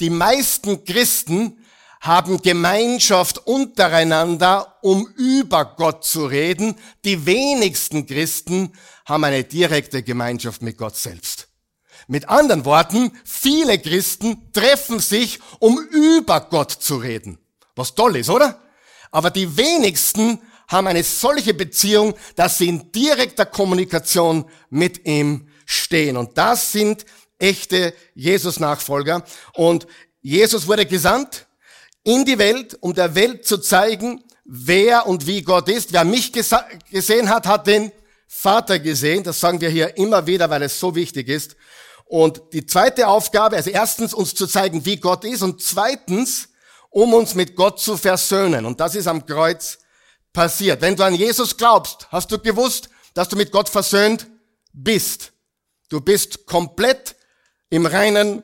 Die 0.00 0.10
meisten 0.10 0.84
Christen 0.84 1.58
haben 2.00 2.42
Gemeinschaft 2.42 3.46
untereinander, 3.46 4.76
um 4.82 5.06
über 5.16 5.64
Gott 5.64 6.04
zu 6.04 6.26
reden. 6.26 6.74
Die 7.04 7.24
wenigsten 7.26 8.06
Christen 8.06 8.72
haben 9.04 9.22
eine 9.22 9.44
direkte 9.44 10.02
Gemeinschaft 10.02 10.62
mit 10.62 10.76
Gott 10.76 10.96
selbst. 10.96 11.31
Mit 12.12 12.28
anderen 12.28 12.66
Worten, 12.66 13.10
viele 13.24 13.78
Christen 13.78 14.52
treffen 14.52 15.00
sich, 15.00 15.38
um 15.60 15.78
über 15.78 16.42
Gott 16.42 16.70
zu 16.70 16.96
reden. 16.96 17.38
Was 17.74 17.94
toll 17.94 18.16
ist, 18.16 18.28
oder? 18.28 18.60
Aber 19.10 19.30
die 19.30 19.56
wenigsten 19.56 20.38
haben 20.68 20.88
eine 20.88 21.04
solche 21.04 21.54
Beziehung, 21.54 22.12
dass 22.36 22.58
sie 22.58 22.68
in 22.68 22.92
direkter 22.92 23.46
Kommunikation 23.46 24.44
mit 24.68 25.06
ihm 25.06 25.48
stehen. 25.64 26.18
Und 26.18 26.36
das 26.36 26.72
sind 26.72 27.06
echte 27.38 27.94
Jesus-Nachfolger. 28.14 29.24
Und 29.54 29.86
Jesus 30.20 30.66
wurde 30.66 30.84
gesandt 30.84 31.46
in 32.04 32.26
die 32.26 32.36
Welt, 32.36 32.76
um 32.82 32.92
der 32.92 33.14
Welt 33.14 33.46
zu 33.46 33.56
zeigen, 33.56 34.22
wer 34.44 35.06
und 35.06 35.26
wie 35.26 35.40
Gott 35.40 35.66
ist. 35.70 35.94
Wer 35.94 36.04
mich 36.04 36.30
gesehen 36.30 37.30
hat, 37.30 37.46
hat 37.46 37.66
den 37.66 37.90
Vater 38.28 38.78
gesehen. 38.80 39.24
Das 39.24 39.40
sagen 39.40 39.62
wir 39.62 39.70
hier 39.70 39.96
immer 39.96 40.26
wieder, 40.26 40.50
weil 40.50 40.62
es 40.62 40.78
so 40.78 40.94
wichtig 40.94 41.28
ist. 41.28 41.56
Und 42.12 42.42
die 42.52 42.66
zweite 42.66 43.08
Aufgabe, 43.08 43.56
also 43.56 43.70
erstens 43.70 44.12
uns 44.12 44.34
zu 44.34 44.46
zeigen, 44.46 44.84
wie 44.84 44.98
Gott 44.98 45.24
ist 45.24 45.40
und 45.40 45.62
zweitens, 45.62 46.50
um 46.90 47.14
uns 47.14 47.34
mit 47.34 47.56
Gott 47.56 47.80
zu 47.80 47.96
versöhnen. 47.96 48.66
Und 48.66 48.80
das 48.80 48.94
ist 48.94 49.06
am 49.06 49.24
Kreuz 49.24 49.78
passiert. 50.30 50.82
Wenn 50.82 50.94
du 50.94 51.04
an 51.04 51.14
Jesus 51.14 51.56
glaubst, 51.56 52.06
hast 52.12 52.30
du 52.30 52.38
gewusst, 52.38 52.90
dass 53.14 53.30
du 53.30 53.36
mit 53.36 53.50
Gott 53.50 53.70
versöhnt 53.70 54.26
bist. 54.74 55.32
Du 55.88 56.02
bist 56.02 56.44
komplett 56.44 57.16
im 57.70 57.86
Reinen 57.86 58.42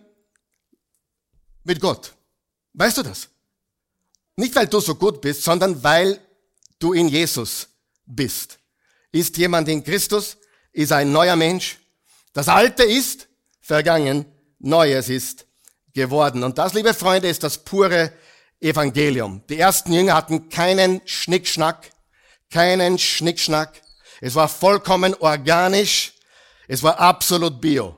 mit 1.62 1.78
Gott. 1.78 2.14
Weißt 2.72 2.96
du 2.96 3.02
das? 3.02 3.28
Nicht, 4.36 4.56
weil 4.56 4.66
du 4.66 4.80
so 4.80 4.94
gut 4.94 5.20
bist, 5.20 5.42
sondern 5.44 5.84
weil 5.84 6.18
du 6.78 6.94
in 6.94 7.08
Jesus 7.08 7.68
bist. 8.06 8.58
Ist 9.12 9.36
jemand 9.36 9.68
in 9.68 9.84
Christus, 9.84 10.38
ist 10.72 10.90
ein 10.90 11.12
neuer 11.12 11.36
Mensch. 11.36 11.76
Das 12.32 12.48
Alte 12.48 12.84
ist 12.84 13.27
vergangen, 13.68 14.24
Neues 14.58 15.10
ist 15.10 15.46
geworden. 15.94 16.42
Und 16.42 16.56
das, 16.56 16.72
liebe 16.72 16.94
Freunde, 16.94 17.28
ist 17.28 17.42
das 17.42 17.58
pure 17.58 18.12
Evangelium. 18.60 19.42
Die 19.48 19.58
ersten 19.58 19.92
Jünger 19.92 20.14
hatten 20.14 20.48
keinen 20.48 21.02
Schnickschnack, 21.04 21.90
keinen 22.50 22.98
Schnickschnack. 22.98 23.82
Es 24.22 24.34
war 24.34 24.48
vollkommen 24.48 25.14
organisch. 25.20 26.14
Es 26.66 26.82
war 26.82 26.98
absolut 26.98 27.60
bio. 27.60 27.94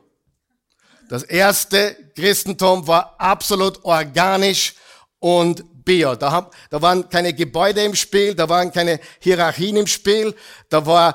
Das 1.09 1.23
erste 1.23 1.97
Christentum 2.17 2.87
war 2.87 3.15
absolut 3.19 3.85
organisch 3.85 4.75
und 5.21 5.85
bio. 5.85 6.17
Da, 6.17 6.33
haben, 6.33 6.49
da 6.69 6.83
waren 6.83 7.09
keine 7.09 7.33
Gebäude 7.33 7.83
im 7.85 7.95
Spiel, 7.95 8.35
da 8.35 8.49
waren 8.49 8.73
keine 8.73 9.01
Hierarchien 9.21 9.77
im 9.77 9.87
Spiel, 9.87 10.35
da 10.69 10.85
war 10.85 11.15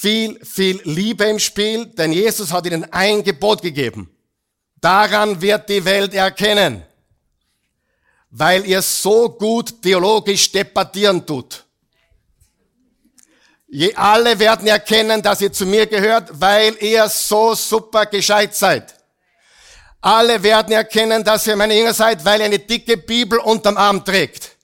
viel, 0.00 0.42
viel 0.42 0.80
Liebe 0.84 1.24
im 1.24 1.38
Spiel, 1.38 1.84
denn 1.84 2.12
Jesus 2.12 2.52
hat 2.52 2.64
ihnen 2.64 2.90
ein 2.90 3.22
Gebot 3.22 3.60
gegeben. 3.60 4.10
Daran 4.80 5.42
wird 5.42 5.68
die 5.68 5.84
Welt 5.84 6.14
erkennen, 6.14 6.82
weil 8.30 8.64
ihr 8.64 8.80
so 8.80 9.28
gut 9.28 9.82
theologisch 9.82 10.50
debattieren 10.50 11.26
tut. 11.26 11.64
Je 13.68 13.94
alle 13.94 14.38
werden 14.38 14.68
erkennen, 14.68 15.20
dass 15.20 15.42
ihr 15.42 15.52
zu 15.52 15.66
mir 15.66 15.86
gehört, 15.86 16.30
weil 16.32 16.74
ihr 16.82 17.06
so 17.10 17.54
super 17.54 18.06
gescheit 18.06 18.54
seid. 18.54 18.94
Alle 20.00 20.42
werden 20.42 20.72
erkennen, 20.72 21.22
dass 21.22 21.46
ihr 21.46 21.56
meine 21.56 21.76
Jünger 21.76 21.92
seid, 21.92 22.24
weil 22.24 22.40
ihr 22.40 22.46
eine 22.46 22.58
dicke 22.58 22.96
Bibel 22.96 23.38
unterm 23.38 23.76
Arm 23.76 24.02
trägt. 24.02 24.56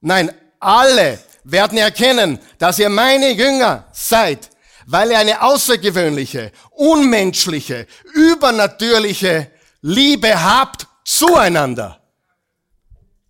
Nein, 0.00 0.34
alle 0.58 1.18
werden 1.44 1.78
erkennen, 1.78 2.38
dass 2.58 2.78
ihr 2.78 2.88
meine 2.88 3.30
Jünger 3.32 3.86
seid, 3.92 4.50
weil 4.86 5.10
ihr 5.10 5.18
eine 5.18 5.42
außergewöhnliche, 5.42 6.52
unmenschliche, 6.70 7.86
übernatürliche 8.14 9.50
Liebe 9.82 10.42
habt 10.42 10.86
zueinander, 11.04 12.00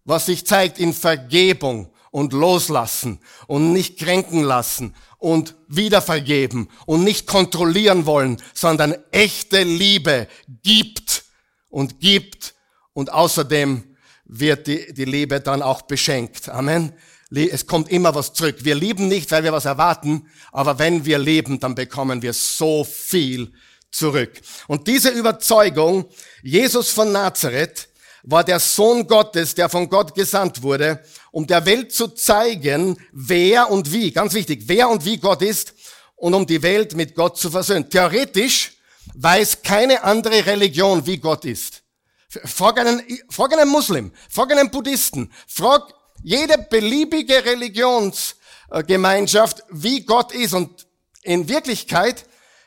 was 0.05 0.27
sich 0.27 0.47
zeigt 0.47 0.79
in 0.79 0.93
Vergebung 0.93 1.93
und 2.11 2.33
Loslassen 2.33 3.21
und 3.47 3.73
nicht 3.73 3.99
kränken 3.99 4.43
lassen 4.43 4.95
und 5.19 5.55
wieder 5.69 6.03
vergeben 6.03 6.69
und 6.87 7.05
nicht 7.05 7.27
kontrollieren 7.27 8.07
wollen, 8.07 8.43
sondern 8.55 8.97
echte 9.13 9.63
Liebe 9.63 10.27
gibt 10.63 11.25
und 11.69 12.01
gibt 12.01 12.55
und 12.93 13.13
außerdem 13.13 13.97
wird 14.25 14.67
die, 14.67 14.93
die 14.95 15.05
Liebe 15.05 15.41
dann 15.41 15.63
auch 15.63 15.83
beschenkt. 15.83 16.49
Amen. 16.49 16.93
Es 17.33 17.67
kommt 17.67 17.91
immer 17.91 18.15
was 18.15 18.33
zurück. 18.33 18.57
Wir 18.61 18.75
lieben 18.75 19.07
nicht, 19.07 19.31
weil 19.31 19.45
wir 19.45 19.53
was 19.53 19.65
erwarten, 19.65 20.29
aber 20.51 20.79
wenn 20.79 21.05
wir 21.05 21.19
leben, 21.19 21.61
dann 21.61 21.77
bekommen 21.77 22.23
wir 22.23 22.33
so 22.33 22.83
viel 22.85 23.53
zurück. 23.91 24.33
Und 24.67 24.87
diese 24.89 25.11
Überzeugung, 25.11 26.07
Jesus 26.43 26.91
von 26.91 27.13
Nazareth 27.13 27.89
war 28.23 28.45
der 28.45 28.59
Sohn 28.61 29.07
Gottes, 29.07 29.55
der 29.55 29.69
von 29.69 29.89
Gott 29.89 30.15
gesandt 30.15 30.63
wurde, 30.63 31.03
um 31.31 31.47
der 31.47 31.65
Welt 31.67 31.93
zu 31.93 32.09
zeigen, 32.09 32.97
wer 33.13 33.71
und 33.71 33.93
wie, 33.93 34.11
ganz 34.11 34.35
wichtig, 34.35 34.65
wer 34.67 34.89
und 34.89 35.05
wie 35.05 35.17
Gott 35.17 35.43
ist 35.43 35.75
und 36.17 36.35
um 36.35 36.47
die 36.47 36.63
Welt 36.63 36.95
mit 36.95 37.15
Gott 37.15 37.39
zu 37.39 37.51
versöhnen. 37.51 37.89
Theoretisch 37.89 38.73
weiß 39.15 39.63
keine 39.63 40.03
andere 40.03 40.45
Religion, 40.47 41.07
wie 41.07 41.19
Gott 41.19 41.45
ist. 41.45 41.83
Frag 42.29 42.79
einen, 42.79 43.03
frag 43.29 43.53
einen 43.53 43.69
Muslim, 43.69 44.13
frag 44.29 44.53
einen 44.53 44.71
Buddhisten, 44.71 45.33
frag 45.49 45.93
jede 46.23 46.59
beliebige 46.59 47.45
Religionsgemeinschaft, 47.45 49.63
wie 49.71 50.05
Gott 50.05 50.33
ist. 50.33 50.55
Und 50.55 50.87
in 51.23 51.49
Wirklichkeit 51.49 52.27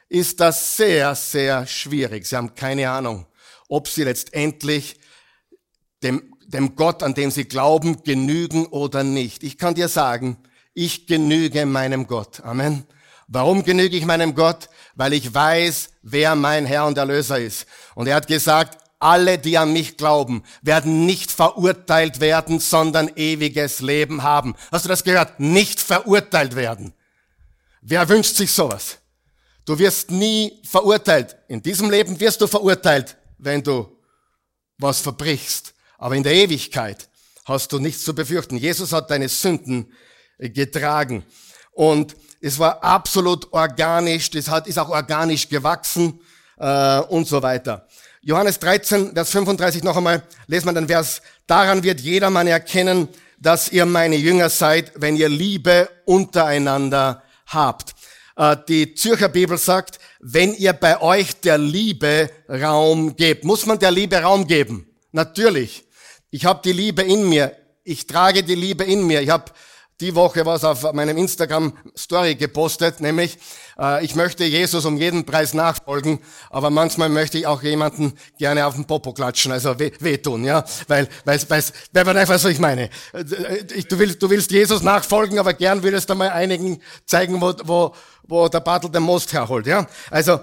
ist 0.09 0.39
das 0.39 0.77
sehr, 0.77 1.15
sehr 1.15 1.67
schwierig. 1.67 2.25
Sie 2.25 2.35
haben 2.35 2.55
keine 2.55 2.89
Ahnung, 2.89 3.25
ob 3.67 3.87
sie 3.87 4.03
letztendlich 4.03 4.99
dem, 6.03 6.33
dem 6.45 6.75
Gott, 6.75 7.03
an 7.03 7.13
dem 7.13 7.31
sie 7.31 7.45
glauben, 7.45 8.03
genügen 8.03 8.65
oder 8.67 9.03
nicht. 9.03 9.43
Ich 9.43 9.57
kann 9.57 9.75
dir 9.75 9.87
sagen, 9.87 10.37
ich 10.73 11.07
genüge 11.07 11.65
meinem 11.65 12.07
Gott. 12.07 12.41
Amen. 12.41 12.85
Warum 13.27 13.63
genüge 13.63 13.97
ich 13.97 14.05
meinem 14.05 14.35
Gott? 14.35 14.69
Weil 14.95 15.13
ich 15.13 15.33
weiß, 15.33 15.89
wer 16.03 16.35
mein 16.35 16.65
Herr 16.65 16.85
und 16.85 16.97
Erlöser 16.97 17.39
ist. 17.39 17.65
Und 17.95 18.07
er 18.07 18.15
hat 18.15 18.27
gesagt, 18.27 18.82
alle, 19.03 19.37
die 19.37 19.57
an 19.57 19.73
mich 19.73 19.97
glauben, 19.97 20.43
werden 20.61 21.05
nicht 21.05 21.31
verurteilt 21.31 22.19
werden, 22.19 22.59
sondern 22.59 23.11
ewiges 23.15 23.79
Leben 23.79 24.23
haben. 24.23 24.55
Hast 24.71 24.85
du 24.85 24.89
das 24.89 25.03
gehört? 25.03 25.39
Nicht 25.39 25.79
verurteilt 25.79 26.55
werden. 26.55 26.93
Wer 27.81 28.07
wünscht 28.09 28.35
sich 28.35 28.51
sowas? 28.51 28.97
Du 29.65 29.77
wirst 29.77 30.11
nie 30.11 30.61
verurteilt. 30.63 31.35
In 31.47 31.61
diesem 31.61 31.89
Leben 31.89 32.19
wirst 32.19 32.41
du 32.41 32.47
verurteilt, 32.47 33.17
wenn 33.37 33.61
du 33.61 33.97
was 34.77 35.01
verbrichst. 35.01 35.73
Aber 35.97 36.15
in 36.15 36.23
der 36.23 36.33
Ewigkeit 36.33 37.09
hast 37.45 37.71
du 37.71 37.79
nichts 37.79 38.03
zu 38.03 38.15
befürchten. 38.15 38.57
Jesus 38.57 38.93
hat 38.93 39.09
deine 39.11 39.29
Sünden 39.29 39.91
getragen. 40.37 41.25
Und 41.71 42.15
es 42.41 42.59
war 42.59 42.83
absolut 42.83 43.51
organisch, 43.53 44.29
das 44.29 44.49
hat, 44.49 44.67
ist 44.67 44.77
auch 44.77 44.89
organisch 44.89 45.47
gewachsen 45.47 46.19
äh, 46.57 46.99
und 46.99 47.27
so 47.27 47.41
weiter. 47.41 47.87
Johannes 48.25 48.57
13, 48.59 49.13
Vers 49.13 49.31
35 49.31 49.83
noch 49.83 49.97
einmal, 49.97 50.23
lesen 50.47 50.67
wir 50.67 50.73
den 50.73 50.87
Vers, 50.87 51.21
daran 51.45 51.83
wird 51.83 51.99
jedermann 51.99 52.47
erkennen, 52.47 53.09
dass 53.37 53.69
ihr 53.69 53.85
meine 53.85 54.15
Jünger 54.15 54.49
seid, 54.49 54.93
wenn 54.95 55.17
ihr 55.17 55.27
Liebe 55.27 55.89
untereinander 56.05 57.21
habt. 57.47 57.93
Äh, 58.37 58.55
die 58.69 58.95
Zürcher 58.95 59.27
Bibel 59.27 59.57
sagt, 59.57 59.99
wenn 60.21 60.53
ihr 60.53 60.71
bei 60.71 61.01
euch 61.01 61.41
der 61.41 61.57
Liebe 61.57 62.29
Raum 62.47 63.17
gebt. 63.17 63.43
Muss 63.43 63.65
man 63.65 63.77
der 63.77 63.91
Liebe 63.91 64.15
Raum 64.21 64.47
geben? 64.47 64.87
Natürlich. 65.11 65.83
Ich 66.29 66.45
habe 66.45 66.61
die 66.63 66.71
Liebe 66.71 67.01
in 67.01 67.27
mir. 67.27 67.53
Ich 67.83 68.07
trage 68.07 68.43
die 68.43 68.55
Liebe 68.55 68.85
in 68.85 69.05
mir. 69.05 69.21
Ich 69.21 69.29
habe 69.31 69.51
die 70.03 70.15
Woche 70.15 70.45
was 70.45 70.65
auf 70.65 70.91
meinem 70.91 71.17
Instagram 71.17 71.71
Story 71.97 72.35
gepostet, 72.35 72.99
nämlich 72.99 73.37
äh, 73.79 74.03
ich 74.03 74.15
möchte 74.15 74.43
Jesus 74.43 74.83
um 74.83 74.97
jeden 74.97 75.25
Preis 75.25 75.53
nachfolgen, 75.53 76.19
aber 76.49 76.69
manchmal 76.69 77.07
möchte 77.07 77.37
ich 77.37 77.47
auch 77.47 77.63
jemanden 77.63 78.11
gerne 78.37 78.65
auf 78.67 78.75
den 78.75 78.83
Popo 78.83 79.13
klatschen, 79.13 79.53
also 79.53 79.79
weh, 79.79 79.91
wehtun, 79.99 80.43
ja, 80.43 80.65
weil 80.89 81.07
weil 81.23 81.39
weil 81.47 81.63
weil 81.93 82.03
man 82.03 82.17
einfach 82.17 82.37
so 82.37 82.49
ich 82.49 82.59
meine. 82.59 82.89
Äh, 83.13 83.23
du 83.89 83.97
willst 83.97 84.21
du 84.21 84.29
willst 84.29 84.51
Jesus 84.51 84.81
nachfolgen, 84.83 85.39
aber 85.39 85.53
gern 85.53 85.81
würdest 85.83 86.09
du 86.09 86.15
mal 86.15 86.31
einigen 86.31 86.81
zeigen, 87.05 87.39
wo 87.39 87.53
wo 87.63 87.95
wo 88.23 88.49
der 88.49 88.59
Bartel 88.59 88.89
den 88.89 89.03
Most 89.03 89.31
herholt, 89.31 89.67
ja. 89.67 89.87
Also 90.11 90.41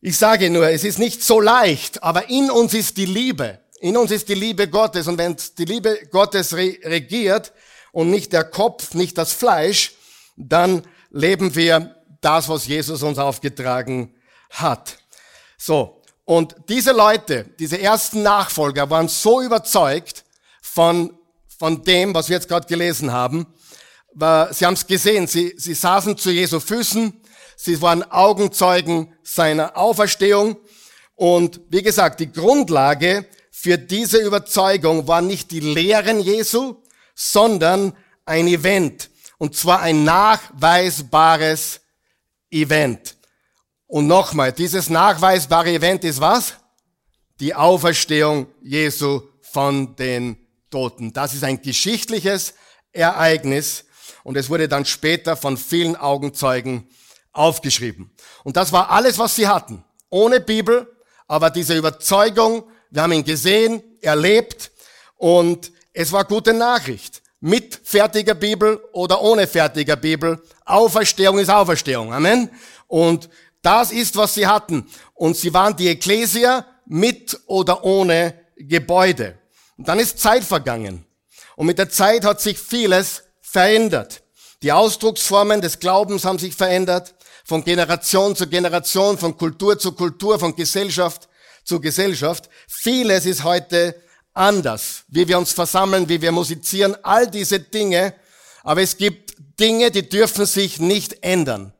ich 0.00 0.18
sage 0.18 0.50
nur, 0.50 0.68
es 0.68 0.82
ist 0.82 0.98
nicht 0.98 1.22
so 1.22 1.40
leicht, 1.40 2.02
aber 2.02 2.28
in 2.28 2.50
uns 2.50 2.74
ist 2.74 2.96
die 2.96 3.06
Liebe. 3.06 3.60
In 3.80 3.96
uns 3.96 4.10
ist 4.10 4.28
die 4.28 4.34
Liebe 4.34 4.66
Gottes 4.66 5.06
und 5.06 5.16
wenn 5.16 5.36
die 5.58 5.64
Liebe 5.64 5.96
Gottes 6.10 6.54
regiert 6.54 7.52
und 7.92 8.10
nicht 8.10 8.32
der 8.32 8.44
Kopf, 8.44 8.94
nicht 8.94 9.18
das 9.18 9.32
Fleisch, 9.32 9.94
dann 10.36 10.82
leben 11.10 11.54
wir 11.54 11.96
das, 12.20 12.48
was 12.48 12.66
Jesus 12.66 13.02
uns 13.02 13.18
aufgetragen 13.18 14.14
hat. 14.50 14.98
So. 15.56 16.00
Und 16.24 16.54
diese 16.68 16.92
Leute, 16.92 17.46
diese 17.58 17.80
ersten 17.80 18.22
Nachfolger 18.22 18.88
waren 18.88 19.08
so 19.08 19.42
überzeugt 19.42 20.24
von, 20.62 21.18
von 21.58 21.82
dem, 21.82 22.14
was 22.14 22.28
wir 22.28 22.36
jetzt 22.36 22.48
gerade 22.48 22.68
gelesen 22.68 23.12
haben. 23.12 23.46
Sie 24.14 24.64
haben 24.64 24.74
es 24.74 24.86
gesehen, 24.86 25.26
sie, 25.26 25.54
sie 25.56 25.74
saßen 25.74 26.16
zu 26.16 26.30
Jesu 26.30 26.60
Füßen, 26.60 27.20
sie 27.56 27.82
waren 27.82 28.08
Augenzeugen 28.10 29.12
seiner 29.22 29.76
Auferstehung. 29.76 30.56
Und 31.16 31.60
wie 31.68 31.82
gesagt, 31.82 32.20
die 32.20 32.32
Grundlage 32.32 33.26
für 33.50 33.76
diese 33.76 34.18
Überzeugung 34.18 35.08
war 35.08 35.22
nicht 35.22 35.50
die 35.50 35.60
Lehren 35.60 36.20
Jesu, 36.20 36.76
sondern 37.20 37.94
ein 38.24 38.46
Event. 38.46 39.10
Und 39.36 39.54
zwar 39.54 39.80
ein 39.80 40.04
nachweisbares 40.04 41.80
Event. 42.50 43.16
Und 43.86 44.06
nochmal, 44.06 44.52
dieses 44.52 44.88
nachweisbare 44.88 45.70
Event 45.70 46.04
ist 46.04 46.20
was? 46.20 46.54
Die 47.38 47.54
Auferstehung 47.54 48.46
Jesu 48.62 49.22
von 49.42 49.96
den 49.96 50.36
Toten. 50.70 51.12
Das 51.12 51.34
ist 51.34 51.44
ein 51.44 51.60
geschichtliches 51.60 52.54
Ereignis 52.92 53.84
und 54.22 54.36
es 54.36 54.48
wurde 54.48 54.68
dann 54.68 54.84
später 54.84 55.36
von 55.36 55.56
vielen 55.56 55.96
Augenzeugen 55.96 56.88
aufgeschrieben. 57.32 58.10
Und 58.44 58.56
das 58.56 58.72
war 58.72 58.90
alles, 58.90 59.18
was 59.18 59.36
sie 59.36 59.48
hatten. 59.48 59.84
Ohne 60.08 60.40
Bibel, 60.40 60.96
aber 61.26 61.50
diese 61.50 61.76
Überzeugung, 61.76 62.64
wir 62.90 63.02
haben 63.02 63.12
ihn 63.12 63.24
gesehen, 63.24 63.82
erlebt 64.00 64.70
und 65.16 65.72
es 65.92 66.12
war 66.12 66.24
gute 66.24 66.52
Nachricht. 66.52 67.22
Mit 67.40 67.80
fertiger 67.82 68.34
Bibel 68.34 68.80
oder 68.92 69.22
ohne 69.22 69.46
fertiger 69.46 69.96
Bibel. 69.96 70.42
Auferstehung 70.66 71.38
ist 71.38 71.48
Auferstehung. 71.48 72.12
Amen. 72.12 72.50
Und 72.86 73.30
das 73.62 73.92
ist, 73.92 74.16
was 74.16 74.34
sie 74.34 74.46
hatten. 74.46 74.86
Und 75.14 75.36
sie 75.36 75.52
waren 75.54 75.76
die 75.76 75.88
Ekklesia 75.88 76.66
mit 76.86 77.38
oder 77.46 77.82
ohne 77.84 78.34
Gebäude. 78.56 79.38
Und 79.78 79.88
dann 79.88 79.98
ist 79.98 80.18
Zeit 80.18 80.44
vergangen. 80.44 81.06
Und 81.56 81.66
mit 81.66 81.78
der 81.78 81.88
Zeit 81.88 82.24
hat 82.24 82.40
sich 82.40 82.58
vieles 82.58 83.22
verändert. 83.40 84.22
Die 84.62 84.72
Ausdrucksformen 84.72 85.62
des 85.62 85.78
Glaubens 85.78 86.24
haben 86.26 86.38
sich 86.38 86.54
verändert. 86.54 87.14
Von 87.44 87.64
Generation 87.64 88.36
zu 88.36 88.46
Generation, 88.46 89.16
von 89.16 89.36
Kultur 89.36 89.78
zu 89.78 89.92
Kultur, 89.92 90.38
von 90.38 90.54
Gesellschaft 90.54 91.28
zur 91.64 91.80
Gesellschaft. 91.80 92.50
Vieles 92.68 93.24
ist 93.24 93.44
heute 93.44 93.94
anders, 94.34 95.04
wie 95.08 95.26
wir 95.26 95.38
uns 95.38 95.52
versammeln, 95.52 96.08
wie 96.08 96.20
wir 96.20 96.32
musizieren, 96.32 96.96
all 97.02 97.30
diese 97.30 97.60
Dinge. 97.60 98.14
Aber 98.62 98.82
es 98.82 98.96
gibt 98.96 99.34
Dinge, 99.58 99.90
die 99.90 100.08
dürfen 100.08 100.46
sich 100.46 100.80
nicht 100.80 101.22
ändern. 101.22 101.72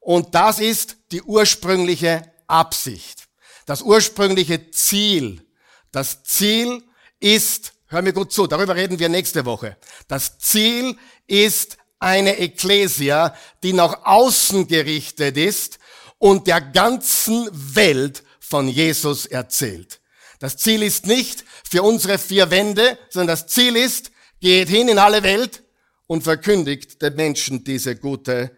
Und 0.00 0.34
das 0.34 0.60
ist 0.60 0.96
die 1.10 1.22
ursprüngliche 1.22 2.30
Absicht. 2.46 3.26
Das 3.64 3.82
ursprüngliche 3.82 4.70
Ziel, 4.70 5.44
das 5.90 6.22
Ziel 6.22 6.84
ist, 7.18 7.72
hör 7.86 8.02
mir 8.02 8.12
gut 8.12 8.32
zu, 8.32 8.46
darüber 8.46 8.76
reden 8.76 8.98
wir 8.98 9.08
nächste 9.08 9.44
Woche. 9.44 9.76
Das 10.06 10.38
Ziel 10.38 10.96
ist 11.26 11.76
eine 11.98 12.38
Ekklesia, 12.38 13.34
die 13.62 13.72
nach 13.72 14.04
außen 14.04 14.68
gerichtet 14.68 15.36
ist 15.36 15.78
und 16.18 16.46
der 16.46 16.60
ganzen 16.60 17.48
Welt 17.52 18.22
von 18.38 18.68
Jesus 18.68 19.26
erzählt. 19.26 20.00
Das 20.38 20.56
Ziel 20.56 20.82
ist 20.82 21.06
nicht 21.06 21.44
für 21.68 21.82
unsere 21.82 22.18
vier 22.18 22.50
Wände, 22.50 22.98
sondern 23.08 23.28
das 23.28 23.46
Ziel 23.46 23.76
ist, 23.76 24.10
geht 24.40 24.68
hin 24.68 24.88
in 24.88 24.98
alle 24.98 25.22
Welt 25.22 25.62
und 26.06 26.22
verkündigt 26.22 27.00
den 27.02 27.14
Menschen 27.16 27.64
diese 27.64 27.96
gute 27.96 28.50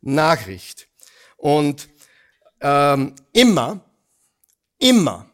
Nachricht. 0.00 0.88
Und 1.36 1.88
ähm, 2.60 3.14
immer, 3.32 3.80
immer, 4.78 5.30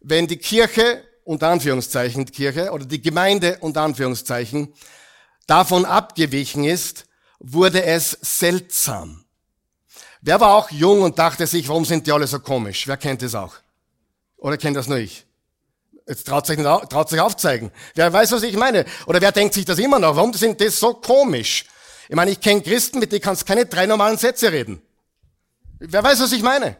wenn 0.00 0.26
die 0.26 0.38
Kirche, 0.38 1.04
unter 1.24 1.48
Anführungszeichen 1.48 2.24
Kirche, 2.26 2.70
oder 2.70 2.84
die 2.84 3.02
Gemeinde, 3.02 3.58
unter 3.60 3.82
Anführungszeichen, 3.82 4.72
davon 5.46 5.84
abgewichen 5.84 6.64
ist, 6.64 7.04
wurde 7.38 7.82
es 7.82 8.16
seltsam. 8.22 9.24
Wer 10.22 10.40
war 10.40 10.54
auch 10.54 10.70
jung 10.70 11.02
und 11.02 11.18
dachte 11.18 11.46
sich, 11.46 11.68
warum 11.68 11.84
sind 11.84 12.06
die 12.06 12.12
alle 12.12 12.26
so 12.26 12.40
komisch? 12.40 12.86
Wer 12.86 12.96
kennt 12.96 13.22
das 13.22 13.34
auch? 13.34 13.54
Oder 14.36 14.56
kennt 14.56 14.76
das 14.76 14.88
nur 14.88 14.98
ich? 14.98 15.25
Jetzt 16.08 16.26
traut 16.26 16.46
sich, 16.46 16.56
nicht, 16.56 16.90
traut 16.90 17.08
sich 17.08 17.20
aufzeigen. 17.20 17.72
Wer 17.94 18.12
weiß, 18.12 18.30
was 18.32 18.44
ich 18.44 18.56
meine? 18.56 18.84
Oder 19.06 19.20
wer 19.20 19.32
denkt 19.32 19.54
sich 19.54 19.64
das 19.64 19.78
immer 19.78 19.98
noch? 19.98 20.14
Warum 20.14 20.32
sind 20.34 20.60
das 20.60 20.78
so 20.78 20.94
komisch? 20.94 21.64
Ich 22.08 22.14
meine, 22.14 22.30
ich 22.30 22.40
kenne 22.40 22.62
Christen, 22.62 23.00
mit 23.00 23.10
denen 23.10 23.22
kannst 23.22 23.44
keine 23.44 23.66
drei 23.66 23.86
normalen 23.86 24.16
Sätze 24.16 24.52
reden. 24.52 24.80
Wer 25.80 26.04
weiß, 26.04 26.20
was 26.20 26.32
ich 26.32 26.42
meine? 26.42 26.76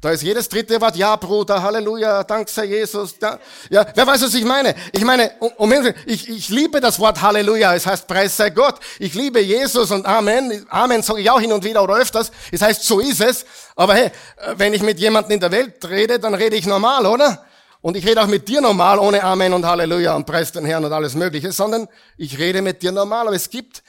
Da 0.00 0.10
ist 0.10 0.22
jedes 0.22 0.48
dritte 0.48 0.80
Wort, 0.80 0.94
ja, 0.94 1.16
Bruder, 1.16 1.60
Halleluja, 1.60 2.22
Dank 2.22 2.48
sei 2.48 2.66
Jesus. 2.66 3.16
Ja, 3.20 3.38
ja, 3.68 3.84
wer 3.94 4.06
weiß, 4.06 4.22
was 4.22 4.34
ich 4.34 4.44
meine? 4.44 4.76
Ich 4.92 5.02
meine, 5.02 5.32
um, 5.56 5.72
ich, 6.06 6.28
ich 6.28 6.48
liebe 6.50 6.80
das 6.80 7.00
Wort 7.00 7.20
Halleluja, 7.20 7.74
es 7.74 7.84
heißt 7.84 8.06
Preis 8.06 8.36
sei 8.36 8.50
Gott. 8.50 8.78
Ich 9.00 9.14
liebe 9.14 9.40
Jesus 9.40 9.90
und 9.90 10.06
Amen. 10.06 10.66
Amen 10.68 11.02
sage 11.02 11.22
ich 11.22 11.30
auch 11.30 11.40
hin 11.40 11.50
und 11.50 11.64
wieder 11.64 11.82
oder 11.82 11.96
öfters. 11.96 12.30
Es 12.52 12.62
heißt, 12.62 12.84
so 12.84 13.00
ist 13.00 13.20
es. 13.20 13.44
Aber 13.74 13.94
hey, 13.94 14.12
wenn 14.56 14.72
ich 14.72 14.82
mit 14.82 15.00
jemandem 15.00 15.32
in 15.32 15.40
der 15.40 15.50
Welt 15.50 15.84
rede, 15.88 16.20
dann 16.20 16.34
rede 16.34 16.54
ich 16.54 16.66
normal, 16.66 17.04
oder? 17.06 17.44
Und 17.80 17.96
ich 17.96 18.06
rede 18.06 18.22
auch 18.22 18.26
mit 18.26 18.48
dir 18.48 18.60
normal, 18.60 18.98
ohne 18.98 19.22
Amen 19.22 19.52
und 19.52 19.64
Halleluja 19.64 20.14
und 20.14 20.26
Preis 20.26 20.50
den 20.52 20.64
Herrn 20.64 20.84
und 20.84 20.92
alles 20.92 21.14
Mögliche, 21.14 21.52
sondern 21.52 21.88
ich 22.16 22.38
rede 22.38 22.60
mit 22.60 22.82
dir 22.82 22.92
normal. 22.92 23.28
Aber 23.28 23.36
es 23.36 23.50
gibt 23.50 23.82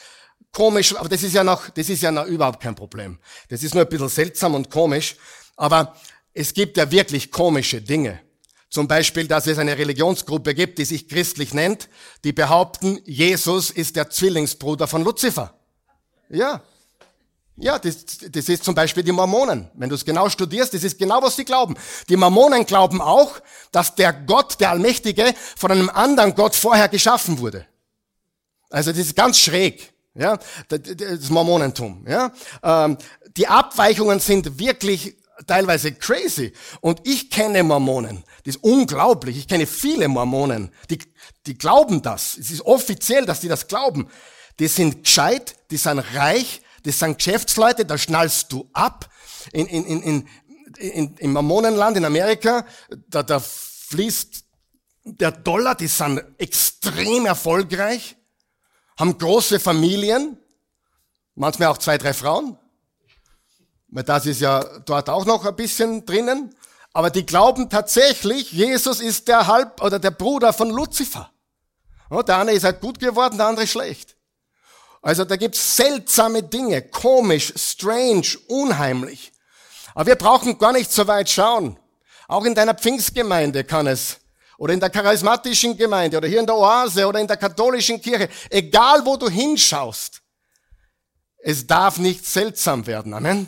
komisch, 0.52 0.96
aber 0.96 1.10
das 1.10 1.24
ist 1.24 1.34
ja 1.34 1.44
noch, 1.44 1.70
das 1.70 1.90
ist 1.90 2.02
ja 2.02 2.12
noch 2.12 2.26
überhaupt 2.26 2.62
kein 2.62 2.76
Problem. 2.76 3.20
Das 3.50 3.64
ist 3.64 3.74
nur 3.74 3.84
ein 3.84 3.90
bisschen 3.90 4.10
seltsam 4.10 4.56
und 4.56 4.70
komisch. 4.70 5.16
Aber 5.56 5.96
es 6.34 6.54
gibt 6.54 6.78
ja 6.78 6.90
wirklich 6.92 7.32
komische 7.32 7.82
Dinge. 7.82 8.20
Zum 8.70 8.88
Beispiel, 8.88 9.28
dass 9.28 9.48
es 9.48 9.58
eine 9.58 9.78
Religionsgruppe 9.78 10.54
gibt, 10.54 10.78
die 10.78 10.86
sich 10.86 11.08
christlich 11.08 11.56
nennt, 11.56 11.90
die 12.24 12.34
behaupten, 12.34 13.02
Jesus 13.06 13.72
ist 13.72 13.96
der 13.96 14.12
Zwillingsbruder 14.12 14.88
von 14.88 15.04
Luzifer. 15.04 15.56
Ja. 16.30 16.62
Ja, 17.62 17.78
das, 17.78 18.06
das 18.32 18.48
ist 18.48 18.64
zum 18.64 18.74
Beispiel 18.74 19.04
die 19.04 19.12
Mormonen. 19.12 19.70
Wenn 19.74 19.90
du 19.90 19.96
es 19.96 20.06
genau 20.06 20.30
studierst, 20.30 20.74
das 20.74 20.84
ist 20.84 20.98
genau, 20.98 21.22
was 21.22 21.36
sie 21.36 21.46
glauben. 21.46 21.76
Die 22.08 22.16
Mormonen 22.16 22.66
glauben 22.66 23.02
auch, 23.02 23.40
dass 23.72 23.96
der 23.96 24.14
Gott, 24.14 24.60
der 24.60 24.72
Allmächtige, 24.72 25.34
von 25.58 25.72
einem 25.72 25.90
anderen 25.90 26.36
Gott 26.36 26.56
vorher 26.56 26.88
geschaffen 26.88 27.40
wurde. 27.40 27.66
Also 28.70 28.92
das 28.92 29.00
ist 29.00 29.16
ganz 29.16 29.40
schräg. 29.40 29.92
Ja, 30.16 30.38
das 30.68 31.30
Mormonentum. 31.30 32.06
Ja, 32.08 32.32
ähm, 32.64 32.98
die 33.38 33.48
Abweichungen 33.48 34.20
sind 34.20 34.60
wirklich 34.60 35.16
teilweise 35.48 35.94
crazy. 35.94 36.54
Und 36.82 37.02
ich 37.04 37.30
kenne 37.30 37.64
Mormonen. 37.64 38.24
Das 38.44 38.56
ist 38.56 38.64
unglaublich. 38.64 39.38
Ich 39.38 39.48
kenne 39.48 39.68
viele 39.68 40.08
Mormonen. 40.08 40.72
Die, 40.90 41.00
die 41.46 41.58
glauben 41.58 42.02
das. 42.02 42.38
Es 42.38 42.52
ist 42.52 42.62
offiziell, 42.62 43.26
dass 43.26 43.40
die 43.40 43.48
das 43.48 43.68
glauben. 43.68 44.10
Die 44.60 44.68
sind 44.68 45.04
gescheit, 45.04 45.56
die 45.72 45.78
sind 45.78 46.00
reich, 46.14 46.62
die 46.86 46.92
sind 46.92 47.18
Geschäftsleute, 47.18 47.86
da 47.86 47.98
schnallst 47.98 48.52
du 48.52 48.70
ab. 48.74 49.10
In, 49.52 49.68
in, 49.68 49.86
in, 49.86 50.02
in, 50.02 50.28
in, 50.78 51.18
Im 51.18 51.34
Mormonenland 51.34 51.98
in 51.98 52.06
Amerika, 52.06 52.66
da, 53.08 53.24
da 53.24 53.40
fließt 53.40 54.46
der 55.04 55.32
Dollar, 55.32 55.76
die 55.76 55.88
sind 55.88 56.24
extrem 56.38 57.26
erfolgreich, 57.26 58.16
haben 58.98 59.18
große 59.18 59.60
Familien, 59.60 60.38
manchmal 61.36 61.70
auch 61.70 61.78
zwei, 61.78 61.98
drei 61.98 62.14
Frauen. 62.14 62.58
Weil 63.88 64.04
das 64.04 64.26
ist 64.26 64.42
ja 64.42 64.64
dort 64.86 65.10
auch 65.10 65.26
noch 65.26 65.46
ein 65.46 65.56
bisschen 65.56 66.06
drinnen. 66.06 66.54
Aber 66.94 67.10
die 67.10 67.26
glauben 67.26 67.70
tatsächlich, 67.70 68.52
Jesus 68.52 69.00
ist 69.00 69.28
der 69.28 69.48
Halb- 69.48 69.82
oder 69.82 70.00
der 70.00 70.12
Bruder 70.12 70.54
von 70.54 70.70
Luzifer. 70.70 71.32
Der 72.28 72.38
eine 72.38 72.52
ist 72.52 72.64
halt 72.64 72.82
gut 72.82 73.00
geworden, 73.00 73.38
der 73.38 73.48
andere 73.48 73.68
schlecht. 73.68 74.16
Also 75.02 75.24
da 75.24 75.36
gibt's 75.36 75.78
seltsame 75.78 76.44
Dinge, 76.44 76.82
komisch, 76.82 77.54
strange, 77.56 78.38
unheimlich. 78.48 79.32
Aber 79.96 80.08
wir 80.08 80.16
brauchen 80.16 80.58
gar 80.58 80.74
nicht 80.74 80.92
so 80.92 81.08
weit 81.08 81.30
schauen. 81.30 81.78
Auch 82.28 82.46
in 82.46 82.54
deiner 82.54 82.74
Pfingstgemeinde 82.74 83.64
kann 83.64 83.88
es, 83.88 84.18
oder 84.58 84.74
in 84.74 84.80
der 84.80 84.90
charismatischen 84.90 85.78
Gemeinde, 85.78 86.18
oder 86.18 86.28
hier 86.28 86.42
in 86.42 86.46
der 86.46 86.56
Oase, 86.56 87.08
oder 87.08 87.20
in 87.20 87.28
der 87.28 87.38
katholischen 87.38 88.02
Kirche, 88.02 88.30
egal 88.50 89.06
wo 89.06 89.16
du 89.16 89.30
hinschaust, 89.30 90.22
es 91.42 91.66
darf 91.66 91.98
nicht 91.98 92.26
seltsam 92.26 92.86
werden. 92.86 93.14
Amen. 93.14 93.48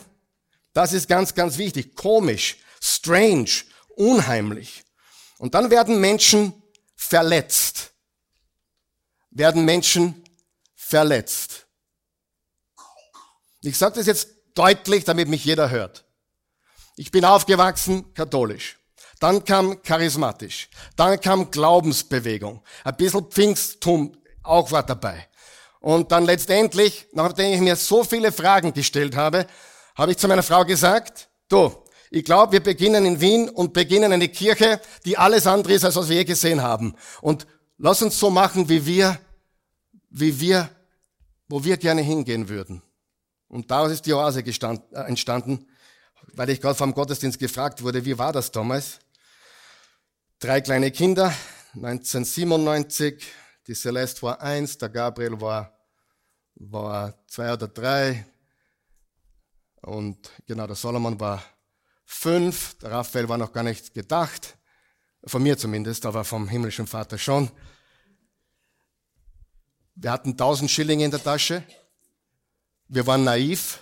Das 0.72 0.94
ist 0.94 1.06
ganz, 1.08 1.34
ganz 1.34 1.58
wichtig. 1.58 1.94
Komisch, 1.94 2.56
strange, 2.80 3.50
unheimlich. 3.96 4.84
Und 5.38 5.54
dann 5.54 5.70
werden 5.70 6.00
Menschen 6.00 6.54
verletzt. 6.96 7.90
Werden 9.30 9.64
Menschen 9.64 10.21
verletzt. 10.92 11.66
Ich 13.62 13.78
sage 13.78 13.94
das 13.94 14.06
jetzt 14.06 14.28
deutlich, 14.54 15.04
damit 15.04 15.26
mich 15.26 15.42
jeder 15.42 15.70
hört. 15.70 16.04
Ich 16.96 17.10
bin 17.10 17.24
aufgewachsen 17.24 18.12
katholisch. 18.12 18.78
Dann 19.18 19.42
kam 19.42 19.82
charismatisch. 19.82 20.68
Dann 20.94 21.18
kam 21.18 21.50
Glaubensbewegung. 21.50 22.62
Ein 22.84 22.96
bisschen 22.96 23.24
Pfingsttum 23.30 24.14
auch 24.42 24.70
war 24.70 24.82
dabei. 24.82 25.28
Und 25.80 26.12
dann 26.12 26.26
letztendlich, 26.26 27.06
nachdem 27.12 27.54
ich 27.54 27.60
mir 27.60 27.76
so 27.76 28.04
viele 28.04 28.30
Fragen 28.30 28.74
gestellt 28.74 29.16
habe, 29.16 29.46
habe 29.94 30.12
ich 30.12 30.18
zu 30.18 30.28
meiner 30.28 30.42
Frau 30.42 30.62
gesagt, 30.66 31.30
du, 31.48 31.72
ich 32.10 32.24
glaube, 32.24 32.52
wir 32.52 32.62
beginnen 32.62 33.06
in 33.06 33.20
Wien 33.22 33.48
und 33.48 33.72
beginnen 33.72 34.12
eine 34.12 34.28
Kirche, 34.28 34.78
die 35.06 35.16
alles 35.16 35.46
andere 35.46 35.72
ist, 35.72 35.84
als 35.86 35.96
was 35.96 36.10
wir 36.10 36.16
je 36.16 36.24
gesehen 36.24 36.60
haben. 36.60 36.94
Und 37.22 37.46
lass 37.78 38.02
uns 38.02 38.18
so 38.18 38.28
machen, 38.28 38.68
wie 38.68 38.84
wir, 38.84 39.18
wie 40.10 40.38
wir, 40.38 40.68
wo 41.52 41.62
wir 41.62 41.76
gerne 41.76 42.00
hingehen 42.00 42.48
würden. 42.48 42.80
Und 43.46 43.70
daraus 43.70 43.92
ist 43.92 44.06
die 44.06 44.14
Oase 44.14 44.40
äh, 44.40 44.98
entstanden, 45.00 45.66
weil 46.32 46.48
ich 46.48 46.62
gerade 46.62 46.76
vom 46.76 46.94
Gottesdienst 46.94 47.38
gefragt 47.38 47.82
wurde, 47.82 48.06
wie 48.06 48.16
war 48.16 48.32
das 48.32 48.50
damals? 48.50 49.00
Drei 50.38 50.62
kleine 50.62 50.90
Kinder, 50.90 51.26
1997, 51.74 53.22
die 53.66 53.74
Celeste 53.74 54.22
war 54.22 54.40
eins, 54.40 54.78
der 54.78 54.88
Gabriel 54.88 55.38
war, 55.42 55.78
war 56.54 57.22
zwei 57.26 57.52
oder 57.52 57.68
drei, 57.68 58.24
und 59.82 60.30
genau, 60.46 60.66
der 60.66 60.76
Solomon 60.76 61.20
war 61.20 61.44
fünf, 62.06 62.78
der 62.78 62.92
Raphael 62.92 63.28
war 63.28 63.36
noch 63.36 63.52
gar 63.52 63.62
nicht 63.62 63.92
gedacht, 63.92 64.56
von 65.26 65.42
mir 65.42 65.58
zumindest, 65.58 66.06
aber 66.06 66.24
vom 66.24 66.48
himmlischen 66.48 66.86
Vater 66.86 67.18
schon. 67.18 67.50
Wir 69.94 70.10
hatten 70.10 70.36
tausend 70.36 70.70
Schillinge 70.70 71.04
in 71.04 71.10
der 71.10 71.22
Tasche. 71.22 71.62
Wir 72.88 73.06
waren 73.06 73.24
naiv. 73.24 73.80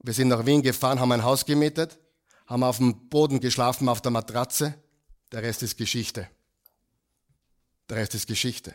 Wir 0.00 0.14
sind 0.14 0.28
nach 0.28 0.46
Wien 0.46 0.62
gefahren, 0.62 1.00
haben 1.00 1.12
ein 1.12 1.24
Haus 1.24 1.44
gemietet, 1.44 1.98
haben 2.46 2.62
auf 2.62 2.76
dem 2.76 3.08
Boden 3.08 3.40
geschlafen, 3.40 3.88
auf 3.88 4.00
der 4.00 4.12
Matratze. 4.12 4.74
Der 5.32 5.42
Rest 5.42 5.62
ist 5.62 5.76
Geschichte. 5.76 6.28
Der 7.88 7.96
Rest 7.96 8.14
ist 8.14 8.26
Geschichte. 8.26 8.74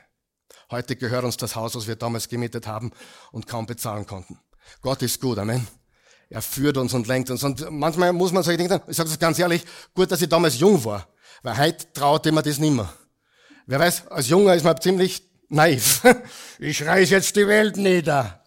Heute 0.70 0.96
gehört 0.96 1.24
uns 1.24 1.38
das 1.38 1.56
Haus, 1.56 1.76
was 1.76 1.88
wir 1.88 1.96
damals 1.96 2.28
gemietet 2.28 2.68
haben 2.68 2.92
und 3.32 3.48
kaum 3.48 3.66
bezahlen 3.66 4.06
konnten. 4.06 4.40
Gott 4.82 5.02
ist 5.02 5.22
gut, 5.22 5.38
Amen. 5.38 5.66
Er 6.30 6.42
führt 6.42 6.78
uns 6.78 6.94
und 6.94 7.08
lenkt 7.08 7.30
uns. 7.30 7.44
Und 7.44 7.70
manchmal 7.70 8.12
muss 8.12 8.32
man 8.32 8.44
sich 8.44 8.58
denken, 8.58 8.82
ich 8.88 8.98
sage 8.98 9.10
das 9.10 9.20
ganz 9.20 9.38
ehrlich, 9.40 9.64
gut, 9.94 10.12
dass 10.12 10.22
ich 10.22 10.30
damals 10.30 10.60
jung 10.60 10.84
war. 10.84 11.08
Weil 11.44 11.58
heute 11.58 11.92
traute 11.94 12.32
man 12.32 12.44
das 12.44 12.58
nimmer. 12.58 12.92
Wer 13.66 13.80
weiß, 13.80 14.08
als 14.08 14.28
Junger 14.30 14.56
ist 14.56 14.64
man 14.64 14.80
ziemlich 14.80 15.33
naiv. 15.50 16.02
Ich 16.60 16.86
reiß 16.86 17.10
jetzt 17.10 17.36
die 17.36 17.48
Welt 17.48 17.76
nieder. 17.76 18.42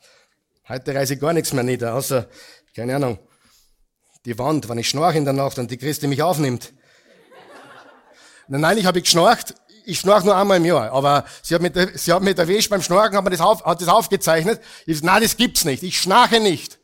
Heute 0.69 0.95
reiße 0.95 1.15
ich 1.15 1.21
gar 1.21 1.35
nichts 1.35 1.53
mehr 1.53 1.65
nieder, 1.65 1.95
außer, 1.95 2.27
keine 2.75 2.97
Ahnung, 2.97 3.19
die 4.25 4.39
Wand, 4.39 4.69
wenn 4.69 4.79
ich 4.79 4.89
schnorche 4.89 5.19
in 5.19 5.25
der 5.25 5.35
Nacht 5.35 5.59
und 5.59 5.71
die 5.71 5.77
Christi 5.77 6.07
mich 6.07 6.23
aufnimmt. 6.23 6.73
Nein, 8.49 8.79
ich 8.79 8.87
habe 8.87 9.03
geschnorcht. 9.03 9.55
Ich 9.85 10.01
schnorch 10.01 10.25
nur 10.25 10.37
einmal 10.37 10.57
im 10.57 10.65
Jahr, 10.65 10.91
aber 10.93 11.25
sie 11.43 11.55
hat 11.55 11.63
mich, 11.63 11.73
sie 11.95 12.13
hat 12.13 12.23
mich 12.23 12.37
erwischt 12.37 12.71
beim 12.71 12.83
Schnorchen, 12.83 13.17
hat, 13.17 13.23
mir 13.23 13.31
das 13.31 13.41
auf, 13.41 13.65
hat 13.65 13.81
das 13.81 13.89
aufgezeichnet. 13.89 14.61
Ich, 14.87 15.03
nein, 15.03 15.23
das 15.23 15.37
gibt's 15.37 15.65
nicht. 15.65 15.83
Ich 15.83 16.01
schnarche 16.01 16.41
nicht. 16.41 16.79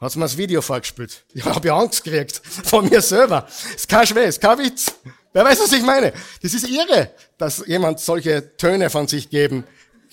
Hat's 0.00 0.16
mir 0.16 0.24
das 0.24 0.36
Video 0.36 0.60
vorgespielt. 0.60 1.24
Ich 1.32 1.44
habe 1.44 1.68
ja 1.68 1.76
Angst 1.76 2.02
gekriegt 2.02 2.42
von 2.44 2.88
mir 2.88 3.00
selber. 3.00 3.46
Ist 3.76 3.88
kein 3.88 4.04
ist 4.16 4.40
kein 4.40 4.58
Witz. 4.58 4.92
Wer 5.32 5.44
weiß, 5.44 5.60
was 5.60 5.72
ich 5.72 5.82
meine? 5.82 6.12
Das 6.42 6.52
ist 6.52 6.68
irre, 6.68 7.10
dass 7.38 7.64
jemand 7.66 8.00
solche 8.00 8.56
Töne 8.56 8.90
von 8.90 9.08
sich 9.08 9.30
geben 9.30 9.64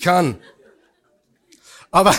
kann. 0.02 0.38
Aber, 1.90 2.14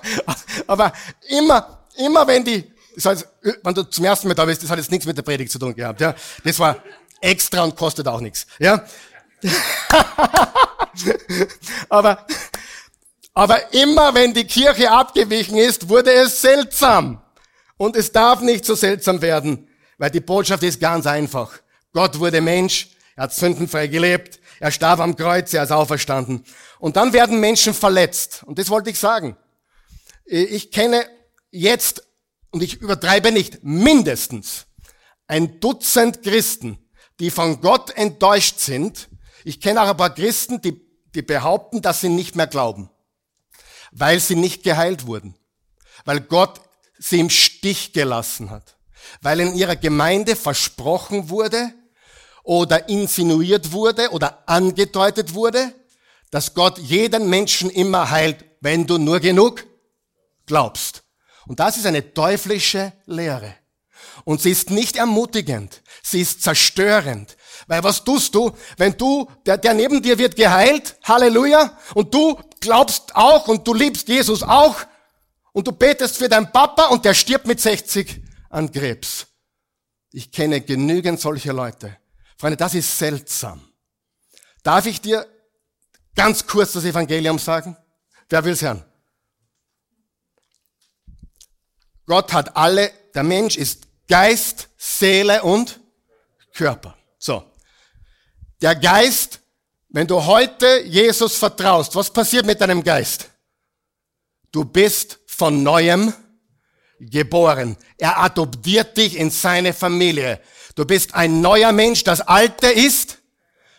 aber 0.66 0.92
immer, 1.28 1.86
immer 1.96 2.26
wenn 2.26 2.44
die, 2.44 2.72
das 2.94 3.04
heißt, 3.04 3.28
wenn 3.62 3.74
du 3.74 3.82
zum 3.84 4.04
ersten 4.04 4.28
Mal 4.28 4.34
da 4.34 4.44
bist, 4.44 4.62
das 4.62 4.70
hat 4.70 4.78
jetzt 4.78 4.90
nichts 4.90 5.06
mit 5.06 5.16
der 5.16 5.22
Predigt 5.22 5.52
zu 5.52 5.58
tun 5.58 5.74
gehabt, 5.74 6.00
ja. 6.00 6.14
Das 6.44 6.58
war 6.58 6.76
extra 7.20 7.62
und 7.62 7.76
kostet 7.76 8.08
auch 8.08 8.20
nichts, 8.20 8.46
ja. 8.58 8.84
aber, 11.88 12.26
aber 13.34 13.72
immer 13.72 14.14
wenn 14.14 14.32
die 14.32 14.46
Kirche 14.46 14.90
abgewichen 14.90 15.56
ist, 15.56 15.88
wurde 15.88 16.12
es 16.12 16.40
seltsam. 16.40 17.20
Und 17.76 17.96
es 17.96 18.12
darf 18.12 18.40
nicht 18.42 18.64
so 18.66 18.74
seltsam 18.74 19.22
werden, 19.22 19.66
weil 19.96 20.10
die 20.10 20.20
Botschaft 20.20 20.62
ist 20.62 20.80
ganz 20.80 21.06
einfach. 21.06 21.50
Gott 21.92 22.18
wurde 22.18 22.40
Mensch, 22.40 22.88
er 23.16 23.24
hat 23.24 23.34
sündenfrei 23.34 23.86
gelebt, 23.86 24.40
er 24.60 24.70
starb 24.70 25.00
am 25.00 25.16
Kreuz, 25.16 25.52
er 25.54 25.64
ist 25.64 25.72
auferstanden. 25.72 26.44
Und 26.78 26.96
dann 26.96 27.12
werden 27.12 27.40
Menschen 27.40 27.74
verletzt. 27.74 28.42
Und 28.44 28.58
das 28.58 28.68
wollte 28.68 28.90
ich 28.90 28.98
sagen. 28.98 29.36
Ich 30.24 30.70
kenne 30.70 31.04
jetzt, 31.50 32.06
und 32.50 32.62
ich 32.62 32.80
übertreibe 32.80 33.32
nicht, 33.32 33.64
mindestens 33.64 34.66
ein 35.26 35.60
Dutzend 35.60 36.22
Christen, 36.22 36.78
die 37.20 37.30
von 37.30 37.60
Gott 37.60 37.96
enttäuscht 37.96 38.58
sind. 38.58 39.08
Ich 39.44 39.60
kenne 39.60 39.82
auch 39.82 39.88
ein 39.88 39.96
paar 39.96 40.14
Christen, 40.14 40.60
die, 40.60 40.80
die 41.14 41.22
behaupten, 41.22 41.82
dass 41.82 42.00
sie 42.00 42.08
nicht 42.08 42.36
mehr 42.36 42.46
glauben, 42.46 42.90
weil 43.92 44.20
sie 44.20 44.36
nicht 44.36 44.62
geheilt 44.62 45.06
wurden, 45.06 45.36
weil 46.04 46.20
Gott 46.20 46.60
sie 46.98 47.20
im 47.20 47.30
Stich 47.30 47.92
gelassen 47.92 48.50
hat, 48.50 48.76
weil 49.22 49.40
in 49.40 49.54
ihrer 49.54 49.76
Gemeinde 49.76 50.36
versprochen 50.36 51.28
wurde, 51.28 51.72
oder 52.42 52.88
insinuiert 52.88 53.72
wurde 53.72 54.10
oder 54.10 54.42
angedeutet 54.46 55.34
wurde, 55.34 55.74
dass 56.30 56.54
Gott 56.54 56.78
jeden 56.78 57.28
Menschen 57.28 57.70
immer 57.70 58.10
heilt, 58.10 58.44
wenn 58.60 58.86
du 58.86 58.98
nur 58.98 59.20
genug 59.20 59.66
glaubst. 60.46 61.02
Und 61.46 61.60
das 61.60 61.76
ist 61.76 61.86
eine 61.86 62.14
teuflische 62.14 62.92
Lehre. 63.06 63.54
Und 64.24 64.40
sie 64.40 64.50
ist 64.50 64.70
nicht 64.70 64.96
ermutigend, 64.96 65.82
sie 66.02 66.20
ist 66.20 66.42
zerstörend. 66.42 67.36
Weil 67.66 67.82
was 67.82 68.04
tust 68.04 68.34
du, 68.34 68.52
wenn 68.76 68.96
du, 68.96 69.28
der, 69.46 69.56
der 69.56 69.74
neben 69.74 70.02
dir 70.02 70.18
wird 70.18 70.36
geheilt, 70.36 70.96
Halleluja, 71.04 71.76
und 71.94 72.12
du 72.12 72.38
glaubst 72.60 73.14
auch 73.16 73.48
und 73.48 73.66
du 73.66 73.74
liebst 73.74 74.08
Jesus 74.08 74.42
auch, 74.42 74.76
und 75.52 75.66
du 75.66 75.72
betest 75.72 76.16
für 76.16 76.28
deinen 76.28 76.50
Papa 76.52 76.86
und 76.86 77.04
der 77.04 77.14
stirbt 77.14 77.46
mit 77.46 77.60
60 77.60 78.22
an 78.50 78.70
Krebs. 78.70 79.26
Ich 80.12 80.30
kenne 80.30 80.60
genügend 80.60 81.20
solche 81.20 81.52
Leute. 81.52 81.96
Freunde, 82.40 82.56
das 82.56 82.72
ist 82.74 82.96
seltsam. 82.96 83.60
Darf 84.62 84.86
ich 84.86 84.98
dir 84.98 85.26
ganz 86.14 86.46
kurz 86.46 86.72
das 86.72 86.84
Evangelium 86.84 87.38
sagen? 87.38 87.76
Wer 88.30 88.42
will's 88.42 88.62
hören? 88.62 88.82
Gott 92.06 92.32
hat 92.32 92.56
alle, 92.56 92.90
der 93.14 93.24
Mensch 93.24 93.58
ist 93.58 93.86
Geist, 94.08 94.70
Seele 94.78 95.42
und 95.42 95.80
Körper. 96.54 96.96
So. 97.18 97.44
Der 98.62 98.74
Geist, 98.74 99.40
wenn 99.90 100.06
du 100.06 100.24
heute 100.24 100.80
Jesus 100.86 101.36
vertraust, 101.36 101.94
was 101.94 102.10
passiert 102.10 102.46
mit 102.46 102.58
deinem 102.58 102.82
Geist? 102.82 103.28
Du 104.50 104.64
bist 104.64 105.18
von 105.26 105.62
neuem 105.62 106.14
geboren. 107.00 107.76
Er 107.98 108.18
adoptiert 108.18 108.96
dich 108.96 109.16
in 109.16 109.30
seine 109.30 109.74
Familie. 109.74 110.40
Du 110.74 110.84
bist 110.84 111.14
ein 111.14 111.40
neuer 111.40 111.72
Mensch. 111.72 112.04
Das 112.04 112.20
Alte 112.20 112.68
ist 112.68 113.18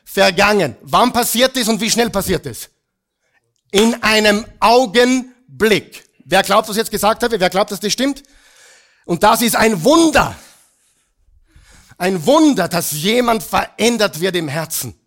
vergangen. 0.03 0.75
Wann 0.81 1.13
passiert 1.13 1.55
es 1.57 1.67
und 1.67 1.79
wie 1.79 1.89
schnell 1.89 2.09
passiert 2.09 2.45
es? 2.45 2.69
In 3.71 4.01
einem 4.03 4.45
Augenblick. 4.59 6.03
Wer 6.25 6.43
glaubt, 6.43 6.67
was 6.67 6.75
ich 6.75 6.81
jetzt 6.81 6.91
gesagt 6.91 7.23
habe? 7.23 7.39
Wer 7.39 7.49
glaubt, 7.49 7.71
dass 7.71 7.79
das 7.79 7.93
stimmt? 7.93 8.23
Und 9.05 9.23
das 9.23 9.41
ist 9.41 9.55
ein 9.55 9.83
Wunder. 9.83 10.35
Ein 11.97 12.25
Wunder, 12.25 12.67
dass 12.67 12.91
jemand 12.91 13.43
verändert 13.43 14.19
wird 14.19 14.35
im 14.35 14.47
Herzen. 14.47 14.99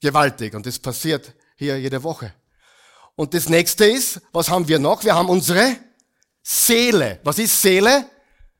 Gewaltig. 0.00 0.54
Und 0.54 0.66
das 0.66 0.78
passiert 0.78 1.32
hier 1.56 1.78
jede 1.78 2.02
Woche. 2.02 2.32
Und 3.14 3.34
das 3.34 3.48
nächste 3.48 3.84
ist, 3.84 4.20
was 4.32 4.48
haben 4.48 4.66
wir 4.68 4.78
noch? 4.78 5.04
Wir 5.04 5.14
haben 5.14 5.28
unsere 5.28 5.76
Seele. 6.42 7.20
Was 7.24 7.38
ist 7.38 7.60
Seele? 7.60 8.06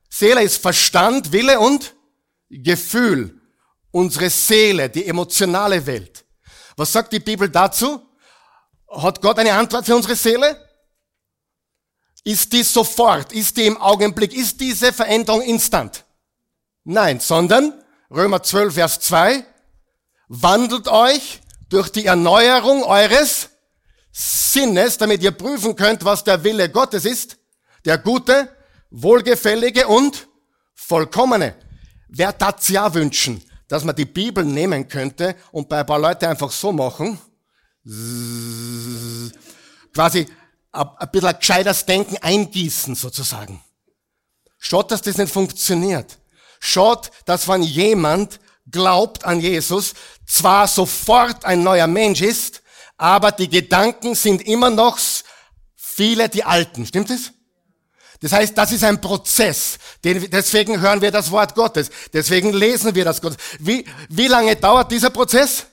Seele 0.09 0.43
ist 0.43 0.61
Verstand, 0.61 1.31
Wille 1.31 1.59
und 1.59 1.95
Gefühl, 2.61 3.41
unsere 3.91 4.29
Seele, 4.29 4.89
die 4.89 5.05
emotionale 5.05 5.85
Welt. 5.85 6.25
Was 6.75 6.91
sagt 6.91 7.13
die 7.13 7.19
Bibel 7.19 7.49
dazu? 7.49 8.01
Hat 8.89 9.21
Gott 9.21 9.39
eine 9.39 9.53
Antwort 9.53 9.85
für 9.85 9.95
unsere 9.95 10.15
Seele? 10.15 10.59
Ist 12.23 12.53
die 12.53 12.63
sofort? 12.63 13.33
Ist 13.33 13.57
die 13.57 13.65
im 13.65 13.77
Augenblick? 13.77 14.33
Ist 14.33 14.59
diese 14.59 14.93
Veränderung 14.93 15.41
instant? 15.41 16.05
Nein, 16.83 17.19
sondern 17.19 17.83
Römer 18.09 18.43
12, 18.43 18.73
Vers 18.73 18.99
2, 19.01 19.45
wandelt 20.27 20.87
euch 20.87 21.41
durch 21.69 21.89
die 21.89 22.05
Erneuerung 22.05 22.83
eures 22.83 23.49
Sinnes, 24.11 24.97
damit 24.97 25.23
ihr 25.23 25.31
prüfen 25.31 25.75
könnt, 25.75 26.05
was 26.05 26.23
der 26.23 26.43
Wille 26.43 26.69
Gottes 26.69 27.05
ist, 27.05 27.37
der 27.85 27.97
gute, 27.97 28.49
wohlgefällige 28.91 29.87
und 29.87 30.27
vollkommene. 30.75 31.55
Wer 32.15 32.37
tat's 32.37 32.67
ja 32.67 32.93
wünschen, 32.93 33.43
dass 33.67 33.83
man 33.83 33.95
die 33.95 34.05
Bibel 34.05 34.45
nehmen 34.45 34.87
könnte 34.87 35.35
und 35.51 35.67
bei 35.67 35.79
ein 35.79 35.85
paar 35.85 35.97
Leute 35.97 36.29
einfach 36.29 36.51
so 36.51 36.71
machen, 36.71 37.19
quasi 39.91 40.27
ein 40.71 41.11
bisschen 41.11 41.39
gescheiteres 41.39 41.85
Denken 41.85 42.17
eingießen 42.17 42.93
sozusagen. 42.93 43.63
Schaut, 44.59 44.91
dass 44.91 45.01
das 45.01 45.17
nicht 45.17 45.33
funktioniert. 45.33 46.19
Schaut, 46.59 47.09
dass 47.25 47.47
wenn 47.47 47.63
jemand 47.63 48.39
glaubt 48.69 49.25
an 49.25 49.39
Jesus, 49.39 49.95
zwar 50.27 50.67
sofort 50.67 51.45
ein 51.45 51.63
neuer 51.63 51.87
Mensch 51.87 52.21
ist, 52.21 52.61
aber 52.95 53.31
die 53.31 53.49
Gedanken 53.49 54.13
sind 54.13 54.43
immer 54.43 54.69
noch 54.69 54.99
viele 55.75 56.29
die 56.29 56.43
alten. 56.43 56.85
Stimmt 56.85 57.09
es? 57.09 57.31
Das 58.23 58.31
heißt, 58.31 58.57
das 58.57 58.71
ist 58.71 58.85
ein 58.85 59.01
Prozess. 59.01 59.77
Deswegen 60.01 60.79
hören 60.79 61.01
wir 61.01 61.11
das 61.11 61.29
Wort 61.29 61.55
Gottes. 61.55 61.89
Deswegen 62.13 62.53
lesen 62.53 62.95
wir 62.95 63.03
das 63.03 63.21
Gottes. 63.21 63.37
Wie, 63.59 63.83
wie 64.07 64.27
lange 64.27 64.55
dauert 64.55 64.89
dieser 64.93 65.09
Prozess? 65.09 65.65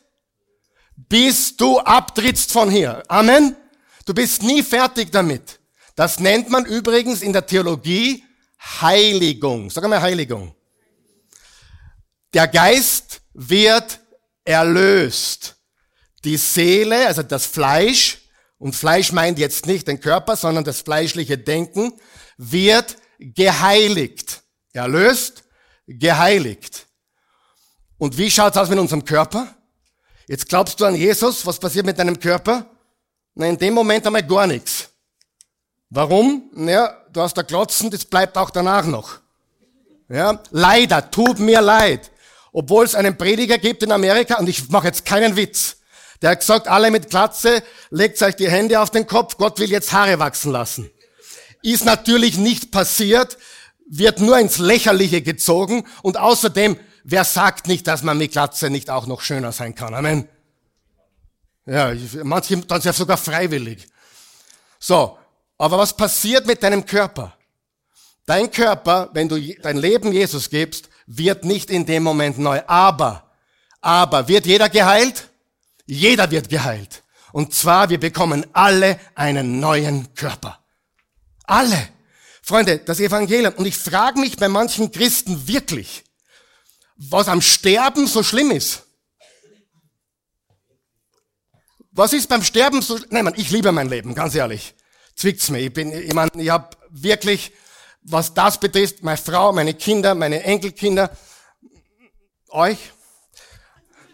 Bis 0.96 1.56
du 1.56 1.78
abtrittst 1.78 2.50
von 2.50 2.68
hier. 2.68 3.04
Amen. 3.06 3.54
Du 4.04 4.12
bist 4.12 4.42
nie 4.42 4.64
fertig 4.64 5.12
damit. 5.12 5.60
Das 5.94 6.18
nennt 6.18 6.50
man 6.50 6.64
übrigens 6.64 7.22
in 7.22 7.32
der 7.32 7.46
Theologie 7.46 8.24
Heiligung. 8.80 9.70
Sag 9.70 9.88
mal 9.88 10.02
Heiligung. 10.02 10.52
Der 12.34 12.48
Geist 12.48 13.20
wird 13.32 14.00
erlöst. 14.44 15.54
Die 16.24 16.36
Seele, 16.36 17.06
also 17.06 17.22
das 17.22 17.46
Fleisch, 17.46 18.18
und 18.58 18.74
Fleisch 18.74 19.12
meint 19.12 19.38
jetzt 19.38 19.66
nicht 19.66 19.88
den 19.88 20.00
Körper, 20.00 20.36
sondern 20.36 20.64
das 20.64 20.82
fleischliche 20.82 21.38
Denken, 21.38 21.94
wird 22.40 22.96
geheiligt. 23.18 24.42
Erlöst, 24.72 25.44
geheiligt. 25.86 26.86
Und 27.98 28.16
wie 28.16 28.30
schaut's 28.30 28.56
aus 28.56 28.70
mit 28.70 28.78
unserem 28.78 29.04
Körper? 29.04 29.54
Jetzt 30.26 30.48
glaubst 30.48 30.80
du 30.80 30.86
an 30.86 30.94
Jesus, 30.94 31.44
was 31.44 31.58
passiert 31.58 31.84
mit 31.84 31.98
deinem 31.98 32.18
Körper? 32.18 32.64
Na, 33.34 33.46
in 33.46 33.58
dem 33.58 33.74
Moment 33.74 34.06
einmal 34.06 34.26
gar 34.26 34.46
nichts. 34.46 34.88
Warum? 35.90 36.50
Naja, 36.54 36.96
du 37.12 37.20
hast 37.20 37.34
da 37.34 37.42
Klotzen, 37.42 37.90
das 37.90 38.04
bleibt 38.04 38.38
auch 38.38 38.50
danach 38.50 38.86
noch. 38.86 39.18
Ja, 40.08 40.42
leider, 40.50 41.10
tut 41.10 41.40
mir 41.40 41.60
leid. 41.60 42.10
Obwohl 42.52 42.84
es 42.84 42.94
einen 42.94 43.18
Prediger 43.18 43.58
gibt 43.58 43.82
in 43.82 43.92
Amerika, 43.92 44.38
und 44.38 44.48
ich 44.48 44.68
mache 44.70 44.86
jetzt 44.86 45.04
keinen 45.04 45.36
Witz, 45.36 45.76
der 46.22 46.30
hat 46.30 46.40
gesagt, 46.40 46.68
alle 46.68 46.90
mit 46.90 47.10
Glatze, 47.10 47.62
legt 47.90 48.20
euch 48.22 48.36
die 48.36 48.50
Hände 48.50 48.80
auf 48.80 48.90
den 48.90 49.06
Kopf, 49.06 49.36
Gott 49.36 49.58
will 49.58 49.70
jetzt 49.70 49.92
Haare 49.92 50.18
wachsen 50.18 50.52
lassen. 50.52 50.90
Ist 51.62 51.84
natürlich 51.84 52.38
nicht 52.38 52.70
passiert, 52.70 53.38
wird 53.88 54.20
nur 54.20 54.38
ins 54.38 54.58
Lächerliche 54.58 55.22
gezogen 55.22 55.86
und 56.02 56.16
außerdem, 56.16 56.76
wer 57.04 57.24
sagt 57.24 57.66
nicht, 57.66 57.86
dass 57.86 58.02
man 58.02 58.18
mit 58.18 58.32
Glatze 58.32 58.70
nicht 58.70 58.88
auch 58.88 59.06
noch 59.06 59.20
schöner 59.20 59.52
sein 59.52 59.74
kann? 59.74 59.94
Amen. 59.94 60.28
Ja, 61.66 61.92
manche 62.22 62.56
dann 62.58 62.80
ja 62.80 62.92
sogar 62.92 63.16
freiwillig. 63.16 63.88
So, 64.78 65.18
aber 65.58 65.78
was 65.78 65.94
passiert 65.96 66.46
mit 66.46 66.62
deinem 66.62 66.86
Körper? 66.86 67.36
Dein 68.26 68.50
Körper, 68.50 69.10
wenn 69.12 69.28
du 69.28 69.38
dein 69.60 69.76
Leben 69.76 70.12
Jesus 70.12 70.48
gibst, 70.48 70.88
wird 71.06 71.44
nicht 71.44 71.68
in 71.68 71.84
dem 71.84 72.04
Moment 72.04 72.38
neu. 72.38 72.62
Aber, 72.66 73.30
aber 73.80 74.28
wird 74.28 74.46
jeder 74.46 74.68
geheilt? 74.68 75.28
Jeder 75.84 76.30
wird 76.30 76.48
geheilt. 76.48 77.02
Und 77.32 77.54
zwar, 77.54 77.90
wir 77.90 77.98
bekommen 77.98 78.46
alle 78.52 78.98
einen 79.16 79.58
neuen 79.58 80.14
Körper. 80.14 80.59
Alle. 81.50 81.88
Freunde, 82.42 82.78
das 82.78 83.00
Evangelium. 83.00 83.54
Und 83.54 83.66
ich 83.66 83.76
frage 83.76 84.20
mich 84.20 84.36
bei 84.36 84.48
manchen 84.48 84.92
Christen 84.92 85.48
wirklich, 85.48 86.04
was 86.96 87.26
am 87.26 87.42
Sterben 87.42 88.06
so 88.06 88.22
schlimm 88.22 88.52
ist. 88.52 88.84
Was 91.90 92.12
ist 92.12 92.28
beim 92.28 92.44
Sterben 92.44 92.82
so? 92.82 92.98
Nein, 93.10 93.24
man, 93.24 93.34
ich 93.36 93.50
liebe 93.50 93.72
mein 93.72 93.88
Leben, 93.88 94.14
ganz 94.14 94.36
ehrlich. 94.36 94.74
Zwickt's 95.16 95.50
mir. 95.50 95.58
Ich 95.58 95.72
bin, 95.72 95.92
ich 95.92 96.14
meine, 96.14 96.30
ich 96.36 96.50
habe 96.50 96.76
wirklich, 96.88 97.52
was 98.02 98.32
das 98.32 98.60
betrifft, 98.60 99.02
meine 99.02 99.16
Frau, 99.16 99.52
meine 99.52 99.74
Kinder, 99.74 100.14
meine 100.14 100.44
Enkelkinder, 100.44 101.10
euch, 102.50 102.78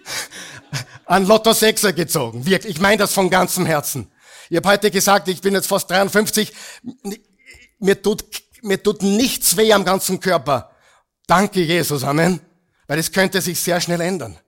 an 1.05 1.27
Lotto 1.27 1.51
6er 1.51 1.92
gezogen. 1.92 2.46
Wirklich, 2.46 2.77
ich 2.77 2.81
meine 2.81 2.96
das 2.96 3.12
von 3.12 3.29
ganzem 3.29 3.66
Herzen. 3.66 4.11
Ich 4.48 4.56
habe 4.56 4.68
heute 4.68 4.90
gesagt, 4.90 5.28
ich 5.28 5.40
bin 5.40 5.54
jetzt 5.54 5.66
fast 5.66 5.90
53. 5.90 6.52
Mir 7.78 8.00
tut, 8.00 8.24
mir 8.62 8.82
tut 8.82 9.02
nichts 9.02 9.56
weh 9.56 9.72
am 9.72 9.85
ganzen 9.85 10.20
Körper. 10.20 10.70
Danke, 11.26 11.62
Jesus. 11.62 12.04
Amen. 12.04 12.40
Weil 12.87 12.98
es 12.98 13.11
könnte 13.11 13.40
sich 13.40 13.59
sehr 13.61 13.80
schnell 13.80 14.00
ändern. 14.00 14.38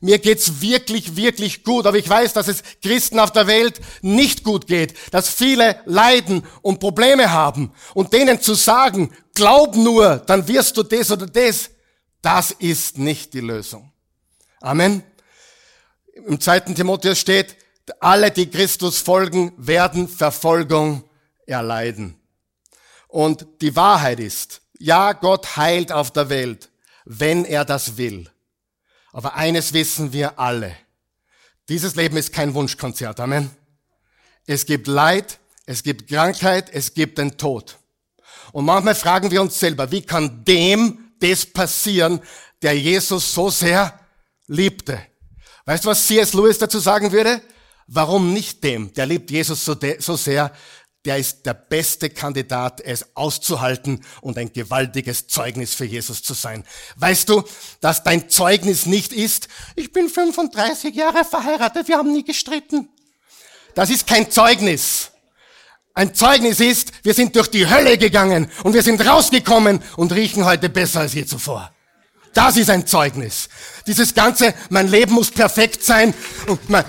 Mir 0.00 0.18
geht's 0.18 0.60
wirklich, 0.60 1.16
wirklich 1.16 1.64
gut, 1.64 1.86
aber 1.86 1.98
ich 1.98 2.08
weiß, 2.08 2.32
dass 2.32 2.46
es 2.46 2.62
Christen 2.82 3.18
auf 3.18 3.32
der 3.32 3.48
Welt 3.48 3.80
nicht 4.00 4.44
gut 4.44 4.68
geht, 4.68 4.94
dass 5.10 5.28
viele 5.28 5.80
leiden 5.86 6.46
und 6.62 6.78
Probleme 6.78 7.32
haben 7.32 7.72
und 7.94 8.12
denen 8.12 8.40
zu 8.40 8.54
sagen, 8.54 9.10
glaub 9.34 9.74
nur, 9.74 10.18
dann 10.18 10.46
wirst 10.46 10.76
du 10.76 10.84
das 10.84 11.10
oder 11.10 11.26
das, 11.26 11.70
das 12.22 12.52
ist 12.52 12.98
nicht 12.98 13.34
die 13.34 13.40
Lösung. 13.40 13.92
Amen. 14.60 15.02
Im 16.26 16.40
zweiten 16.40 16.76
Timotheus 16.76 17.18
steht, 17.18 17.56
alle, 18.02 18.30
die 18.30 18.50
Christus 18.50 18.98
folgen, 18.98 19.52
werden 19.56 20.08
Verfolgung 20.08 21.04
erleiden. 21.46 22.16
Und 23.08 23.46
die 23.60 23.74
Wahrheit 23.74 24.20
ist, 24.20 24.60
ja, 24.78 25.12
Gott 25.12 25.56
heilt 25.56 25.90
auf 25.92 26.10
der 26.10 26.28
Welt, 26.28 26.70
wenn 27.04 27.44
er 27.44 27.64
das 27.64 27.96
will. 27.96 28.30
Aber 29.12 29.34
eines 29.34 29.72
wissen 29.72 30.12
wir 30.12 30.38
alle. 30.38 30.76
Dieses 31.68 31.96
Leben 31.96 32.16
ist 32.16 32.32
kein 32.32 32.54
Wunschkonzert. 32.54 33.18
Amen. 33.20 33.50
Es 34.46 34.64
gibt 34.64 34.86
Leid, 34.86 35.38
es 35.66 35.82
gibt 35.82 36.08
Krankheit, 36.08 36.70
es 36.72 36.94
gibt 36.94 37.18
den 37.18 37.36
Tod. 37.36 37.78
Und 38.52 38.64
manchmal 38.64 38.94
fragen 38.94 39.30
wir 39.30 39.42
uns 39.42 39.58
selber, 39.58 39.90
wie 39.90 40.02
kann 40.02 40.44
dem 40.44 41.12
das 41.20 41.44
passieren, 41.44 42.20
der 42.62 42.78
Jesus 42.78 43.34
so 43.34 43.50
sehr 43.50 43.98
liebte? 44.46 45.00
Weißt 45.66 45.84
du, 45.84 45.90
was 45.90 46.06
C.S. 46.06 46.32
Lewis 46.32 46.58
dazu 46.58 46.78
sagen 46.78 47.12
würde? 47.12 47.42
Warum 47.88 48.34
nicht 48.34 48.62
dem? 48.64 48.92
Der 48.92 49.06
liebt 49.06 49.30
Jesus 49.30 49.64
so, 49.64 49.74
so 49.98 50.16
sehr, 50.16 50.52
der 51.06 51.16
ist 51.16 51.46
der 51.46 51.54
beste 51.54 52.10
Kandidat, 52.10 52.82
es 52.82 53.16
auszuhalten 53.16 54.04
und 54.20 54.36
ein 54.36 54.52
gewaltiges 54.52 55.26
Zeugnis 55.26 55.74
für 55.74 55.86
Jesus 55.86 56.22
zu 56.22 56.34
sein. 56.34 56.64
Weißt 56.96 57.30
du, 57.30 57.44
dass 57.80 58.04
dein 58.04 58.28
Zeugnis 58.28 58.84
nicht 58.84 59.14
ist, 59.14 59.48
ich 59.74 59.90
bin 59.90 60.10
35 60.10 60.94
Jahre 60.94 61.24
verheiratet, 61.24 61.88
wir 61.88 61.96
haben 61.96 62.12
nie 62.12 62.24
gestritten. 62.24 62.90
Das 63.74 63.88
ist 63.88 64.06
kein 64.06 64.30
Zeugnis. 64.30 65.10
Ein 65.94 66.14
Zeugnis 66.14 66.60
ist, 66.60 66.92
wir 67.04 67.14
sind 67.14 67.34
durch 67.36 67.48
die 67.48 67.66
Hölle 67.66 67.96
gegangen 67.96 68.50
und 68.64 68.74
wir 68.74 68.82
sind 68.82 69.04
rausgekommen 69.04 69.82
und 69.96 70.12
riechen 70.12 70.44
heute 70.44 70.68
besser 70.68 71.00
als 71.00 71.14
je 71.14 71.24
zuvor. 71.24 71.72
Das 72.34 72.58
ist 72.58 72.68
ein 72.68 72.86
Zeugnis. 72.86 73.48
Dieses 73.86 74.14
ganze, 74.14 74.54
mein 74.68 74.88
Leben 74.88 75.14
muss 75.14 75.30
perfekt 75.30 75.82
sein 75.82 76.12
und 76.46 76.68
mein, 76.68 76.84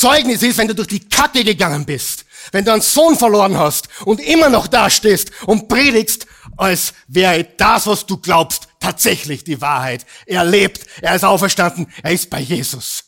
Zeugnis 0.00 0.42
ist, 0.42 0.56
wenn 0.56 0.68
du 0.68 0.74
durch 0.74 0.88
die 0.88 1.06
Kacke 1.06 1.44
gegangen 1.44 1.84
bist, 1.84 2.24
wenn 2.52 2.64
du 2.64 2.72
einen 2.72 2.80
Sohn 2.80 3.16
verloren 3.16 3.58
hast 3.58 3.88
und 4.06 4.18
immer 4.18 4.48
noch 4.48 4.66
dastehst 4.66 5.30
und 5.44 5.68
predigst, 5.68 6.26
als 6.56 6.94
wäre 7.06 7.44
das, 7.44 7.86
was 7.86 8.06
du 8.06 8.16
glaubst, 8.16 8.68
tatsächlich 8.80 9.44
die 9.44 9.60
Wahrheit. 9.60 10.06
Er 10.24 10.42
lebt, 10.42 10.86
er 11.02 11.14
ist 11.14 11.24
auferstanden, 11.24 11.86
er 12.02 12.12
ist 12.12 12.30
bei 12.30 12.40
Jesus. 12.40 13.04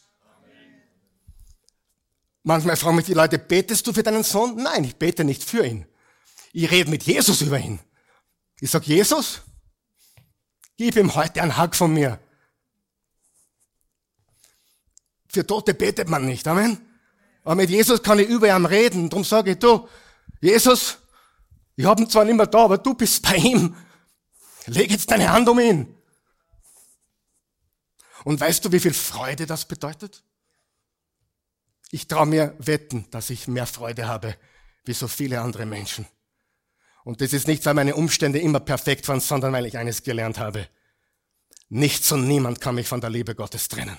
Manchmal 2.43 2.77
fragen 2.77 2.97
mich 2.97 3.07
die 3.07 3.15
Leute, 3.15 3.39
betest 3.39 3.87
du 3.87 3.95
für 3.95 4.03
deinen 4.03 4.23
Sohn? 4.23 4.57
Nein, 4.57 4.85
ich 4.85 4.97
bete 4.97 5.25
nicht 5.25 5.43
für 5.43 5.65
ihn. 5.65 5.87
Ich 6.53 6.71
rede 6.71 6.91
mit 6.91 7.05
Jesus 7.05 7.41
über 7.41 7.59
ihn. 7.59 7.79
Ich 8.61 8.71
sag, 8.71 8.87
Jesus, 8.87 9.41
gib 10.77 10.97
ihm 10.97 11.15
heute 11.15 11.41
einen 11.41 11.57
Hack 11.57 11.75
von 11.75 11.95
mir. 11.95 12.19
Für 15.33 15.47
Tote 15.47 15.73
betet 15.73 16.09
man 16.09 16.27
nicht. 16.27 16.47
Amen. 16.47 16.79
Aber 17.43 17.55
mit 17.55 17.71
Jesus 17.71 18.03
kann 18.03 18.19
ich 18.19 18.29
über 18.29 18.55
ihm 18.55 18.67
reden. 18.67 19.09
Darum 19.09 19.25
sage 19.25 19.53
ich, 19.53 19.59
du, 19.59 19.89
Jesus, 20.41 20.99
ich 21.75 21.87
habe 21.87 22.03
ihn 22.03 22.11
zwar 22.11 22.25
nicht 22.25 22.37
mehr 22.37 22.47
da, 22.47 22.65
aber 22.65 22.79
du 22.79 22.95
bist 22.95 23.23
bei 23.23 23.37
ihm. 23.37 23.75
Leg 24.67 24.91
jetzt 24.91 25.11
deine 25.11 25.31
Hand 25.31 25.49
um 25.49 25.59
ihn. 25.59 25.95
Und 28.25 28.41
weißt 28.41 28.65
du, 28.65 28.71
wie 28.71 28.79
viel 28.79 28.95
Freude 28.95 29.47
das 29.47 29.65
bedeutet? 29.65 30.23
Ich 31.91 32.07
traue 32.07 32.27
mir 32.27 32.55
wetten, 32.59 33.07
dass 33.11 33.31
ich 33.31 33.49
mehr 33.49 33.67
Freude 33.67 34.07
habe 34.07 34.37
wie 34.85 34.93
so 34.93 35.09
viele 35.09 35.41
andere 35.41 35.67
Menschen. 35.67 36.07
Und 37.05 37.21
das 37.21 37.33
ist 37.33 37.49
nicht, 37.49 37.65
weil 37.67 37.75
meine 37.75 37.97
Umstände 37.97 38.39
immer 38.39 38.61
perfekt 38.61 39.09
waren, 39.09 39.21
sondern 39.21 39.53
weil 39.53 39.67
ich 39.67 39.79
eines 39.79 40.03
gelernt 40.03 40.39
habe. 40.39 40.69
Nichts 41.69 42.13
und 42.13 42.29
niemand 42.29 42.61
kann 42.61 42.77
mich 42.77 42.87
von 42.87 43.01
der 43.01 43.11
Liebe 43.11 43.35
Gottes 43.35 43.69
trennen 43.69 43.99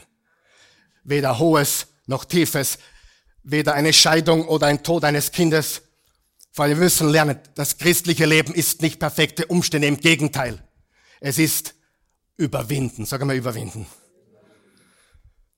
weder 1.03 1.39
hohes 1.39 1.87
noch 2.05 2.25
tiefes, 2.25 2.77
weder 3.43 3.73
eine 3.73 3.93
Scheidung 3.93 4.47
oder 4.47 4.67
ein 4.67 4.83
Tod 4.83 5.03
eines 5.03 5.31
Kindes. 5.31 5.81
Weil 6.55 6.69
wir 6.69 6.77
müssen 6.77 7.09
lernen, 7.09 7.39
das 7.55 7.77
christliche 7.77 8.25
Leben 8.25 8.53
ist 8.53 8.81
nicht 8.81 8.99
perfekte 8.99 9.47
Umstände, 9.47 9.87
im 9.87 9.97
Gegenteil. 9.97 10.63
Es 11.19 11.37
ist 11.39 11.73
überwinden, 12.37 13.05
sag 13.05 13.23
mal 13.25 13.35
überwinden. 13.35 13.87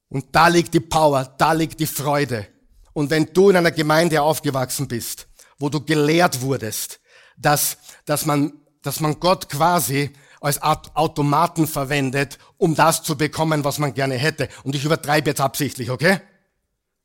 Und 0.09 0.27
da 0.33 0.47
liegt 0.47 0.73
die 0.73 0.79
Power, 0.79 1.35
da 1.37 1.51
liegt 1.51 1.79
die 1.79 1.87
Freude. 1.87 2.47
Und 2.93 3.09
wenn 3.09 3.33
du 3.33 3.49
in 3.49 3.57
einer 3.57 3.71
Gemeinde 3.71 4.21
aufgewachsen 4.21 4.87
bist, 4.87 5.27
wo 5.57 5.67
du 5.69 5.83
gelehrt 5.83 6.41
wurdest, 6.41 6.99
dass, 7.37 7.77
dass 8.05 8.25
man, 8.25 8.53
dass 8.81 9.01
man 9.01 9.19
Gott 9.19 9.49
quasi 9.49 10.11
als 10.45 10.61
Automaten 10.61 11.67
verwendet, 11.67 12.37
um 12.57 12.75
das 12.75 13.03
zu 13.03 13.17
bekommen, 13.17 13.63
was 13.63 13.79
man 13.79 13.93
gerne 13.93 14.15
hätte. 14.15 14.47
Und 14.63 14.75
ich 14.75 14.85
übertreibe 14.85 15.31
jetzt 15.31 15.41
absichtlich, 15.41 15.89
okay? 15.89 16.21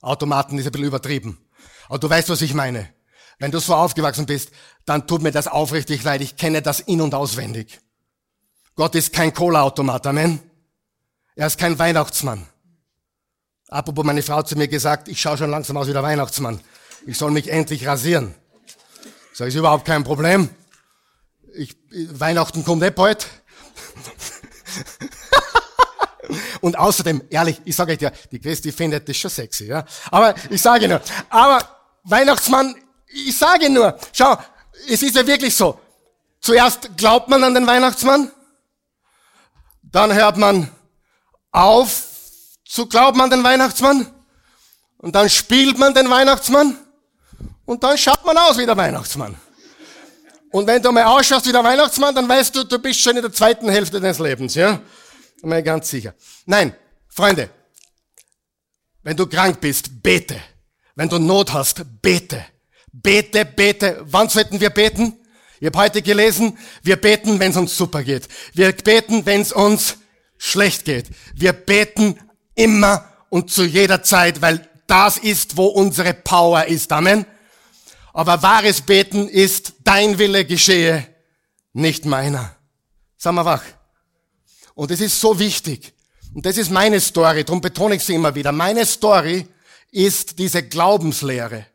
Automaten 0.03 0.59
ist 0.59 0.67
ein 0.67 0.73
bisschen 0.73 0.87
übertrieben. 0.87 1.39
Aber 1.89 1.99
du 1.99 2.09
weißt, 2.09 2.29
was 2.29 2.43
ich 2.43 2.55
meine. 2.55 2.89
Wenn 3.39 3.51
du 3.51 3.59
so 3.59 3.75
aufgewachsen 3.75 4.27
bist, 4.27 4.51
dann 4.85 5.07
tut 5.07 5.23
mir 5.23 5.33
das 5.33 5.49
aufrichtig 5.49 6.03
leid. 6.05 6.21
Ich 6.21 6.37
kenne 6.37 6.61
das 6.61 6.81
in- 6.81 7.01
und 7.01 7.15
auswendig. 7.15 7.81
Gott 8.77 8.95
ist 8.95 9.13
kein 9.13 9.33
Cola-Automat, 9.33 10.07
Amen. 10.07 10.41
Er 11.35 11.47
ist 11.47 11.59
kein 11.59 11.79
Weihnachtsmann. 11.79 12.47
Apropos 13.69 14.05
meine 14.05 14.23
Frau 14.23 14.43
zu 14.43 14.57
mir 14.57 14.69
gesagt, 14.69 15.09
ich 15.09 15.21
schaue 15.21 15.39
schon 15.39 15.51
langsam 15.51 15.77
aus 15.79 15.89
wie 15.89 15.93
der 15.93 16.03
Weihnachtsmann. 16.03 16.61
Ich 17.07 17.17
soll 17.17 17.31
mich 17.31 17.51
endlich 17.51 17.87
rasieren. 17.87 18.35
Das 19.39 19.49
ist 19.49 19.55
überhaupt 19.55 19.87
kein 19.87 20.05
Problem 20.05 20.51
ich, 21.61 21.77
Weihnachten 21.91 22.65
kommt 22.65 22.83
eh 22.83 22.91
bald. 22.91 23.27
Und 26.61 26.79
außerdem, 26.79 27.23
ehrlich, 27.29 27.61
ich 27.65 27.75
sage 27.75 27.93
euch 27.93 28.01
ja, 28.01 28.11
die 28.31 28.39
Christi 28.39 28.73
findet 28.73 29.09
das 29.09 29.17
schon 29.17 29.31
sexy, 29.31 29.67
ja. 29.67 29.85
Aber 30.11 30.35
ich 30.49 30.63
sage 30.63 30.89
nur, 30.89 31.01
aber 31.29 31.59
Weihnachtsmann, 32.05 32.75
ich 33.07 33.37
sage 33.37 33.69
nur, 33.69 33.99
schau, 34.13 34.37
es 34.89 35.03
ist 35.03 35.17
ja 35.17 35.27
wirklich 35.27 35.55
so. 35.55 35.79
Zuerst 36.41 36.97
glaubt 36.97 37.29
man 37.29 37.43
an 37.45 37.55
den 37.55 37.67
Weihnachtsmann, 37.67 38.31
dann 39.83 40.15
hört 40.15 40.37
man 40.37 40.71
auf 41.51 42.05
zu 42.65 42.87
glauben 42.87 43.21
an 43.21 43.31
den 43.31 43.43
Weihnachtsmann, 43.43 44.07
und 44.99 45.15
dann 45.15 45.29
spielt 45.29 45.79
man 45.79 45.93
den 45.95 46.09
Weihnachtsmann, 46.09 46.79
und 47.65 47.83
dann 47.83 47.99
schaut 47.99 48.25
man 48.25 48.39
aus 48.39 48.57
wie 48.59 48.67
der 48.67 48.77
Weihnachtsmann. 48.77 49.37
Und 50.51 50.67
wenn 50.67 50.83
du 50.83 50.91
mal 50.91 51.05
ausschaust 51.05 51.47
wie 51.47 51.53
der 51.53 51.63
Weihnachtsmann, 51.63 52.15
dann 52.15 52.29
weißt 52.29 52.55
du, 52.55 52.65
du 52.65 52.79
bist 52.79 53.01
schon 53.01 53.17
in 53.17 53.23
der 53.23 53.33
zweiten 53.33 53.69
Hälfte 53.69 54.01
deines 54.01 54.19
Lebens, 54.19 54.55
ja? 54.55 54.81
Mal 55.43 55.63
ganz 55.63 55.89
sicher. 55.89 56.15
Nein, 56.45 56.75
Freunde, 57.09 57.51
wenn 59.03 59.17
du 59.17 59.27
krank 59.27 59.61
bist, 59.61 60.03
bete. 60.03 60.37
Wenn 60.95 61.09
du 61.09 61.19
Not 61.19 61.53
hast, 61.53 61.83
bete. 62.03 62.45
Bete, 62.93 63.45
bete. 63.45 64.03
Wann 64.03 64.29
sollten 64.29 64.61
wir 64.61 64.71
beten? 64.71 65.15
Ich 65.61 65.67
habe 65.67 65.79
heute 65.79 66.03
gelesen, 66.03 66.59
wir 66.83 66.97
beten, 66.97 67.39
wenn 67.39 67.51
es 67.51 67.57
uns 67.57 67.77
super 67.77 68.03
geht. 68.03 68.29
Wir 68.55 68.73
beten, 68.73 69.25
wenn 69.27 69.43
es 69.43 69.53
uns 69.53 69.99
schlecht 70.37 70.85
geht. 70.85 71.11
Wir 71.35 71.53
beten 71.53 72.19
immer 72.55 73.07
und 73.29 73.51
zu 73.51 73.65
jeder 73.65 74.03
Zeit, 74.03 74.43
weil 74.43 74.69
das 74.87 75.19
ist, 75.19 75.57
wo 75.57 75.67
unsere 75.67 76.15
Power 76.15 76.65
ist. 76.65 76.91
Amen. 76.93 77.25
Aber 78.13 78.43
wahres 78.43 78.81
Beten 78.81 79.29
ist, 79.29 79.75
dein 79.85 80.19
Wille 80.19 80.45
geschehe, 80.45 81.07
nicht 81.73 82.05
meiner. 82.05 82.57
Sag 83.17 83.35
mal 83.35 83.45
wach. 83.45 83.63
Und 84.75 84.91
es 84.91 85.01
ist 85.01 85.21
so 85.21 85.39
wichtig. 85.39 85.93
Und 86.35 86.47
das 86.47 86.57
ist 86.57 86.71
meine 86.71 87.01
Story, 87.01 87.45
darum 87.45 87.61
betone 87.61 87.97
ich 87.97 88.05
sie 88.05 88.15
immer 88.15 88.35
wieder. 88.35 88.53
Meine 88.53 88.87
Story 88.87 89.47
ist 89.91 90.39
diese 90.39 90.63
Glaubenslehre. 90.63 91.67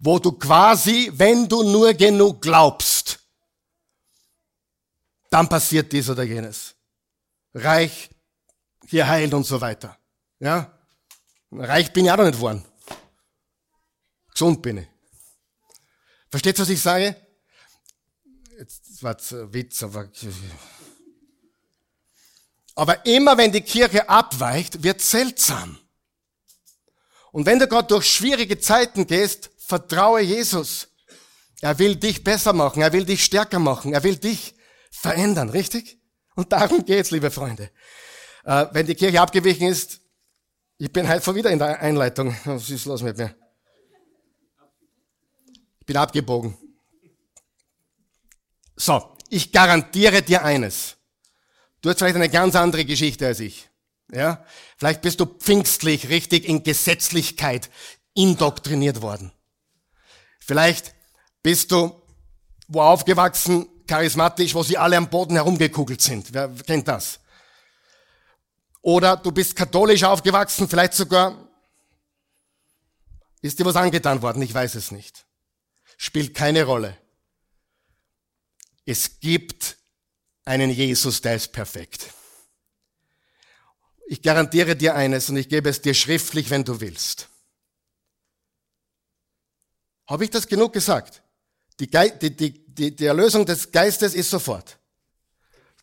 wo 0.00 0.18
du 0.18 0.32
quasi, 0.32 1.10
wenn 1.14 1.48
du 1.48 1.62
nur 1.62 1.92
genug 1.94 2.40
glaubst, 2.40 3.18
dann 5.30 5.48
passiert 5.48 5.92
dies 5.92 6.08
oder 6.08 6.22
jenes. 6.22 6.74
Reich, 7.52 8.08
hier 8.86 9.06
heilt 9.06 9.34
und 9.34 9.44
so 9.44 9.60
weiter. 9.60 9.98
Ja? 10.38 10.72
Reich 11.50 11.92
bin 11.92 12.04
ich 12.04 12.10
auch 12.10 12.16
noch 12.16 12.24
nicht 12.24 12.36
geworden. 12.36 12.64
Gesund 14.32 14.62
bin 14.62 14.78
ich. 14.78 14.88
Versteht, 16.30 16.58
was 16.58 16.68
ich 16.68 16.80
sage? 16.80 17.16
Jetzt 18.58 19.02
war 19.02 19.16
es 19.16 19.32
ein 19.32 19.52
Witz, 19.54 19.82
aber, 19.82 20.10
aber 22.74 23.06
immer 23.06 23.38
wenn 23.38 23.52
die 23.52 23.60
Kirche 23.60 24.08
abweicht, 24.08 24.82
wird 24.82 25.00
seltsam. 25.00 25.78
Und 27.30 27.46
wenn 27.46 27.58
du 27.58 27.68
gerade 27.68 27.88
durch 27.88 28.06
schwierige 28.06 28.58
Zeiten 28.58 29.06
gehst, 29.06 29.50
vertraue 29.58 30.20
Jesus. 30.20 30.88
Er 31.60 31.78
will 31.78 31.96
dich 31.96 32.24
besser 32.24 32.52
machen, 32.52 32.82
er 32.82 32.92
will 32.92 33.04
dich 33.04 33.24
stärker 33.24 33.58
machen, 33.58 33.92
er 33.92 34.02
will 34.02 34.16
dich 34.16 34.54
verändern, 34.90 35.50
richtig? 35.50 36.00
Und 36.34 36.52
darum 36.52 36.84
geht's, 36.84 37.10
liebe 37.10 37.30
Freunde. 37.30 37.70
Äh, 38.44 38.66
wenn 38.72 38.86
die 38.86 38.94
Kirche 38.94 39.20
abgewichen 39.20 39.68
ist, 39.68 40.00
ich 40.78 40.92
bin 40.92 41.08
heute 41.08 41.34
wieder 41.34 41.50
in 41.50 41.58
der 41.58 41.80
Einleitung. 41.80 42.36
Was 42.44 42.70
ist 42.70 42.86
los 42.86 43.02
mit 43.02 43.18
mir? 43.18 43.34
Bin 45.88 45.96
abgebogen. 45.96 46.54
So, 48.76 49.16
ich 49.30 49.52
garantiere 49.52 50.20
dir 50.20 50.44
eines. 50.44 50.96
Du 51.80 51.88
hast 51.88 51.96
vielleicht 51.96 52.16
eine 52.16 52.28
ganz 52.28 52.54
andere 52.56 52.84
Geschichte 52.84 53.26
als 53.26 53.40
ich. 53.40 53.70
Ja? 54.12 54.44
Vielleicht 54.76 55.00
bist 55.00 55.18
du 55.18 55.24
pfingstlich 55.24 56.10
richtig 56.10 56.44
in 56.46 56.62
Gesetzlichkeit 56.62 57.70
indoktriniert 58.12 59.00
worden. 59.00 59.32
Vielleicht 60.40 60.94
bist 61.42 61.72
du 61.72 62.02
wo 62.66 62.82
aufgewachsen, 62.82 63.66
charismatisch, 63.86 64.54
wo 64.54 64.62
sie 64.62 64.76
alle 64.76 64.98
am 64.98 65.08
Boden 65.08 65.36
herumgekugelt 65.36 66.02
sind. 66.02 66.34
Wer 66.34 66.50
kennt 66.66 66.86
das? 66.86 67.18
Oder 68.82 69.16
du 69.16 69.32
bist 69.32 69.56
katholisch 69.56 70.04
aufgewachsen, 70.04 70.68
vielleicht 70.68 70.92
sogar 70.92 71.48
ist 73.40 73.58
dir 73.58 73.64
was 73.64 73.76
angetan 73.76 74.20
worden, 74.20 74.42
ich 74.42 74.52
weiß 74.52 74.74
es 74.74 74.90
nicht. 74.90 75.24
Spielt 76.00 76.32
keine 76.32 76.62
Rolle. 76.62 76.96
Es 78.86 79.18
gibt 79.18 79.76
einen 80.44 80.70
Jesus, 80.70 81.20
der 81.20 81.34
ist 81.34 81.52
perfekt. 81.52 82.06
Ich 84.06 84.22
garantiere 84.22 84.76
dir 84.76 84.94
eines 84.94 85.28
und 85.28 85.36
ich 85.36 85.48
gebe 85.48 85.68
es 85.68 85.82
dir 85.82 85.92
schriftlich, 85.92 86.48
wenn 86.50 86.64
du 86.64 86.80
willst. 86.80 87.28
Habe 90.06 90.24
ich 90.24 90.30
das 90.30 90.46
genug 90.46 90.72
gesagt? 90.72 91.20
Die, 91.80 91.90
die, 91.90 92.30
die, 92.36 92.66
die, 92.66 92.96
die 92.96 93.04
Erlösung 93.04 93.44
des 93.44 93.70
Geistes 93.70 94.14
ist 94.14 94.30
sofort. 94.30 94.78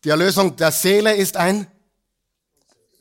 Die 0.02 0.08
Erlösung 0.08 0.56
der 0.56 0.72
Seele 0.72 1.14
ist 1.14 1.36
ein 1.36 1.70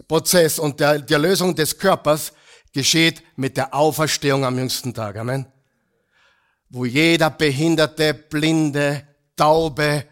Prozess 0.08 0.60
und 0.60 0.82
der, 0.82 1.00
die 1.00 1.14
Erlösung 1.14 1.56
des 1.56 1.78
Körpers 1.78 2.34
geschieht 2.74 3.24
mit 3.38 3.56
der 3.56 3.74
Auferstehung 3.74 4.44
am 4.44 4.58
jüngsten 4.58 4.94
Tag. 4.94 5.16
Amen. 5.16 5.55
Wo 6.70 6.86
jeder 6.86 7.30
Behinderte, 7.30 8.14
Blinde, 8.14 9.08
Taube 9.36 10.08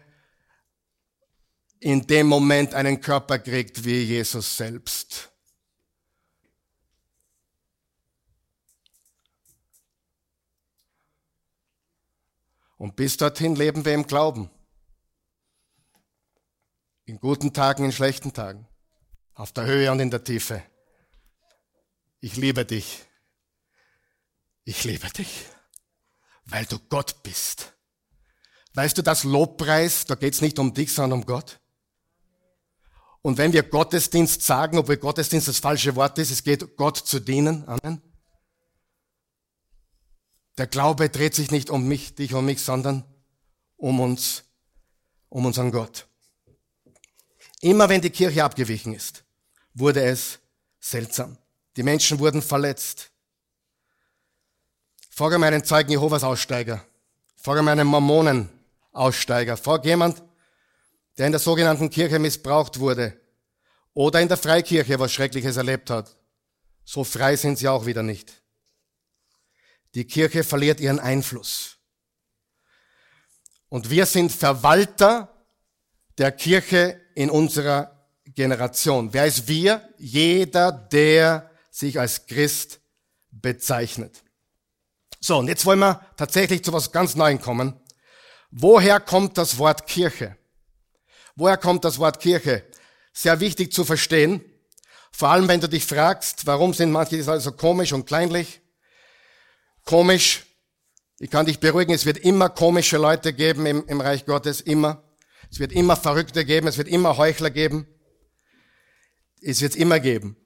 in 1.80 2.06
dem 2.06 2.26
Moment 2.26 2.72
einen 2.74 3.00
Körper 3.00 3.38
kriegt 3.38 3.84
wie 3.84 4.02
Jesus 4.02 4.56
selbst. 4.56 5.30
Und 12.76 12.96
bis 12.96 13.16
dorthin 13.16 13.54
leben 13.54 13.84
wir 13.84 13.94
im 13.94 14.06
Glauben. 14.06 14.50
In 17.04 17.18
guten 17.18 17.52
Tagen, 17.52 17.84
in 17.84 17.92
schlechten 17.92 18.32
Tagen. 18.32 18.66
Auf 19.34 19.52
der 19.52 19.66
Höhe 19.66 19.90
und 19.92 20.00
in 20.00 20.10
der 20.10 20.24
Tiefe. 20.24 20.62
Ich 22.20 22.36
liebe 22.36 22.64
dich. 22.64 23.04
Ich 24.64 24.84
liebe 24.84 25.10
dich, 25.10 25.46
weil 26.46 26.66
du 26.66 26.78
Gott 26.88 27.22
bist. 27.22 27.72
Weißt 28.74 28.98
du, 28.98 29.02
das 29.02 29.24
Lobpreis, 29.24 30.04
da 30.04 30.14
geht's 30.14 30.40
nicht 30.40 30.58
um 30.58 30.74
dich, 30.74 30.92
sondern 30.92 31.20
um 31.20 31.26
Gott. 31.26 31.60
Und 33.22 33.38
wenn 33.38 33.52
wir 33.52 33.62
Gottesdienst 33.62 34.42
sagen, 34.42 34.76
obwohl 34.76 34.98
Gottesdienst 34.98 35.48
das 35.48 35.58
falsche 35.58 35.96
Wort 35.96 36.18
ist, 36.18 36.30
es 36.30 36.42
geht 36.42 36.76
Gott 36.76 36.98
zu 36.98 37.20
dienen. 37.20 37.66
Amen. 37.66 38.02
Der 40.58 40.66
Glaube 40.66 41.08
dreht 41.08 41.34
sich 41.34 41.50
nicht 41.50 41.70
um 41.70 41.88
mich, 41.88 42.14
dich 42.14 42.34
und 42.34 42.44
mich, 42.44 42.60
sondern 42.60 43.04
um 43.76 44.00
uns, 44.00 44.44
um 45.28 45.46
unseren 45.46 45.72
Gott. 45.72 46.06
Immer 47.60 47.88
wenn 47.88 48.02
die 48.02 48.10
Kirche 48.10 48.44
abgewichen 48.44 48.94
ist, 48.94 49.24
wurde 49.72 50.04
es 50.04 50.38
seltsam. 50.78 51.38
Die 51.76 51.82
Menschen 51.82 52.18
wurden 52.18 52.42
verletzt. 52.42 53.10
Frage 55.16 55.38
meinen 55.38 55.62
Zeugen 55.62 55.92
Jehovas 55.92 56.24
Aussteiger. 56.24 56.84
Frage 57.36 57.62
meinen 57.62 57.86
Mormonen 57.86 58.48
Aussteiger. 58.90 59.56
Frage 59.56 59.90
jemand, 59.90 60.20
der 61.16 61.26
in 61.26 61.32
der 61.32 61.38
sogenannten 61.38 61.88
Kirche 61.88 62.18
missbraucht 62.18 62.80
wurde 62.80 63.16
oder 63.92 64.20
in 64.20 64.26
der 64.26 64.36
Freikirche 64.36 64.98
was 64.98 65.12
Schreckliches 65.12 65.56
erlebt 65.56 65.88
hat. 65.88 66.16
So 66.84 67.04
frei 67.04 67.36
sind 67.36 67.58
sie 67.58 67.68
auch 67.68 67.86
wieder 67.86 68.02
nicht. 68.02 68.42
Die 69.94 70.04
Kirche 70.04 70.42
verliert 70.42 70.80
ihren 70.80 70.98
Einfluss. 70.98 71.76
Und 73.68 73.90
wir 73.90 74.06
sind 74.06 74.32
Verwalter 74.32 75.32
der 76.18 76.32
Kirche 76.32 77.00
in 77.14 77.30
unserer 77.30 78.04
Generation. 78.24 79.12
Wer 79.12 79.26
ist 79.26 79.46
wir? 79.46 79.88
Jeder, 79.96 80.72
der 80.72 81.52
sich 81.70 82.00
als 82.00 82.26
Christ 82.26 82.80
bezeichnet. 83.30 84.23
So, 85.26 85.38
und 85.38 85.48
jetzt 85.48 85.64
wollen 85.64 85.78
wir 85.78 86.02
tatsächlich 86.18 86.62
zu 86.62 86.74
was 86.74 86.92
ganz 86.92 87.14
Neuem 87.14 87.40
kommen. 87.40 87.80
Woher 88.50 89.00
kommt 89.00 89.38
das 89.38 89.56
Wort 89.56 89.86
Kirche? 89.86 90.36
Woher 91.34 91.56
kommt 91.56 91.86
das 91.86 91.98
Wort 91.98 92.20
Kirche? 92.20 92.62
Sehr 93.14 93.40
wichtig 93.40 93.72
zu 93.72 93.86
verstehen. 93.86 94.44
Vor 95.12 95.30
allem, 95.30 95.48
wenn 95.48 95.62
du 95.62 95.66
dich 95.66 95.86
fragst, 95.86 96.44
warum 96.44 96.74
sind 96.74 96.92
manche 96.92 97.22
so 97.40 97.52
komisch 97.52 97.94
und 97.94 98.04
kleinlich? 98.04 98.60
Komisch. 99.86 100.44
Ich 101.18 101.30
kann 101.30 101.46
dich 101.46 101.58
beruhigen, 101.58 101.94
es 101.94 102.04
wird 102.04 102.18
immer 102.18 102.50
komische 102.50 102.98
Leute 102.98 103.32
geben 103.32 103.64
im, 103.64 103.86
im 103.86 104.02
Reich 104.02 104.26
Gottes, 104.26 104.60
immer. 104.60 105.04
Es 105.50 105.58
wird 105.58 105.72
immer 105.72 105.96
Verrückte 105.96 106.44
geben, 106.44 106.66
es 106.66 106.76
wird 106.76 106.88
immer 106.88 107.16
Heuchler 107.16 107.48
geben. 107.48 107.86
Es 109.40 109.62
wird 109.62 109.72
es 109.72 109.78
immer 109.78 110.00
geben. 110.00 110.36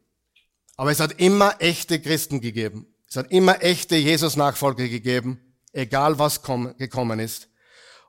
Aber 0.77 0.93
es 0.93 1.01
hat 1.01 1.19
immer 1.19 1.57
echte 1.59 2.01
Christen 2.01 2.41
gegeben. 2.41 2.95
Es 3.09 3.17
hat 3.17 3.31
immer 3.31 3.63
echte 3.63 3.97
Jesus-Nachfolger 3.97 4.87
gegeben, 4.87 5.41
egal 5.73 6.19
was 6.19 6.43
gekommen 6.43 7.21
ist. 7.21 7.49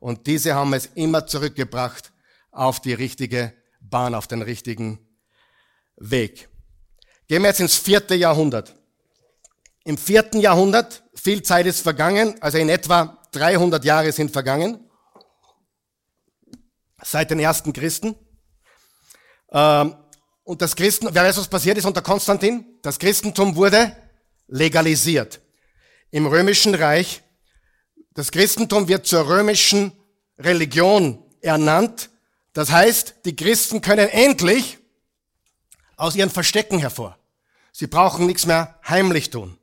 Und 0.01 0.27
diese 0.27 0.55
haben 0.55 0.73
es 0.73 0.87
immer 0.87 1.25
zurückgebracht 1.25 2.11
auf 2.51 2.81
die 2.81 2.93
richtige 2.93 3.53
Bahn, 3.79 4.13
auf 4.13 4.27
den 4.27 4.41
richtigen 4.41 4.99
Weg. 5.95 6.49
Gehen 7.27 7.43
wir 7.43 7.49
jetzt 7.49 7.61
ins 7.61 7.75
vierte 7.75 8.15
Jahrhundert. 8.15 8.75
Im 9.85 9.97
vierten 9.97 10.39
Jahrhundert, 10.39 11.03
viel 11.15 11.43
Zeit 11.43 11.65
ist 11.65 11.81
vergangen, 11.81 12.35
also 12.41 12.57
in 12.57 12.69
etwa 12.69 13.17
300 13.31 13.85
Jahre 13.85 14.11
sind 14.11 14.31
vergangen, 14.31 14.89
seit 17.01 17.31
den 17.31 17.39
ersten 17.39 17.71
Christen. 17.71 18.15
Ähm, 19.51 19.95
und 20.43 20.61
das 20.61 20.75
Christen, 20.75 21.07
wer 21.11 21.23
weiß, 21.23 21.37
was 21.37 21.47
passiert 21.47 21.77
ist 21.77 21.85
unter 21.85 22.01
Konstantin? 22.01 22.65
Das 22.81 22.99
Christentum 22.99 23.55
wurde 23.55 23.95
legalisiert. 24.49 25.39
Im 26.11 26.25
römischen 26.25 26.75
Reich, 26.75 27.21
das 28.13 28.31
Christentum 28.31 28.87
wird 28.87 29.05
zur 29.05 29.27
römischen 29.27 29.91
Religion 30.37 31.23
ernannt. 31.41 32.09
Das 32.53 32.71
heißt, 32.71 33.15
die 33.25 33.35
Christen 33.35 33.81
können 33.81 34.09
endlich 34.09 34.79
aus 35.95 36.15
ihren 36.15 36.29
Verstecken 36.29 36.79
hervor. 36.79 37.17
Sie 37.71 37.87
brauchen 37.87 38.25
nichts 38.25 38.45
mehr 38.45 38.79
heimlich 38.87 39.29
tun. 39.29 39.57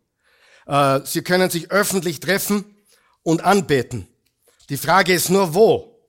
Äh, 0.66 1.00
sie 1.04 1.22
können 1.22 1.50
sich 1.50 1.70
öffentlich 1.70 2.20
treffen 2.20 2.76
und 3.22 3.42
anbeten. 3.42 4.06
Die 4.68 4.76
Frage 4.76 5.12
ist 5.12 5.30
nur, 5.30 5.54
wo? 5.54 6.00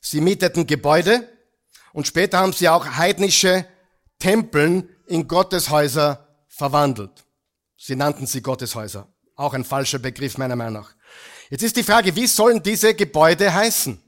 Sie 0.00 0.20
mieteten 0.20 0.66
Gebäude 0.66 1.28
und 1.92 2.06
später 2.06 2.38
haben 2.38 2.52
sie 2.52 2.68
auch 2.68 2.86
heidnische 2.96 3.66
Tempeln 4.18 4.88
in 5.06 5.28
Gotteshäuser 5.28 6.26
verwandelt. 6.48 7.24
Sie 7.82 7.96
nannten 7.96 8.26
sie 8.26 8.42
Gotteshäuser. 8.42 9.08
Auch 9.36 9.54
ein 9.54 9.64
falscher 9.64 9.98
Begriff 9.98 10.36
meiner 10.36 10.54
Meinung 10.54 10.82
nach. 10.82 10.92
Jetzt 11.48 11.62
ist 11.62 11.76
die 11.76 11.82
Frage, 11.82 12.14
wie 12.14 12.26
sollen 12.26 12.62
diese 12.62 12.94
Gebäude 12.94 13.52
heißen? 13.52 13.98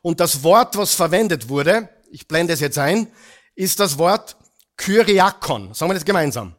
Und 0.00 0.18
das 0.18 0.42
Wort, 0.42 0.74
was 0.78 0.94
verwendet 0.94 1.50
wurde, 1.50 1.90
ich 2.10 2.26
blende 2.26 2.54
es 2.54 2.60
jetzt 2.60 2.78
ein, 2.78 3.06
ist 3.54 3.78
das 3.80 3.98
Wort 3.98 4.36
Kyriakon. 4.78 5.74
Sagen 5.74 5.90
wir 5.90 5.94
das 5.94 6.06
gemeinsam. 6.06 6.56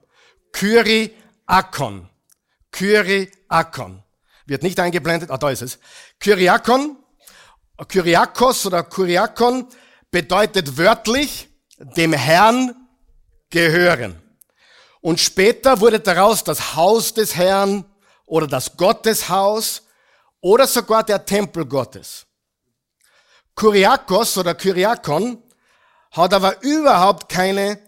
Kyriakon. 0.51 2.07
Kyriakon. 2.71 4.03
Wird 4.45 4.61
nicht 4.61 4.79
eingeblendet, 4.79 5.31
ah, 5.31 5.37
da 5.37 5.49
ist 5.49 5.63
es. 5.63 5.79
Kyriakon, 6.19 6.97
Kyriakos 7.87 8.67
oder 8.67 8.83
Kyriakon 8.83 9.67
bedeutet 10.11 10.77
wörtlich 10.77 11.49
dem 11.79 12.13
Herrn 12.13 12.75
gehören. 13.49 14.22
Und 15.03 15.19
später 15.19 15.81
wurde 15.81 15.99
daraus 15.99 16.45
das 16.45 16.77
Haus 16.77 17.13
des 17.13 17.35
Herrn 17.35 17.83
oder 18.25 18.47
das 18.47 18.77
Gotteshaus 18.77 19.83
oder 20.39 20.65
sogar 20.65 21.03
der 21.03 21.25
Tempel 21.25 21.65
Gottes. 21.65 22.25
Kyriakos 23.53 24.37
oder 24.37 24.55
Kyriakon 24.55 25.43
hat 26.11 26.33
aber 26.33 26.63
überhaupt 26.63 27.27
keine 27.27 27.79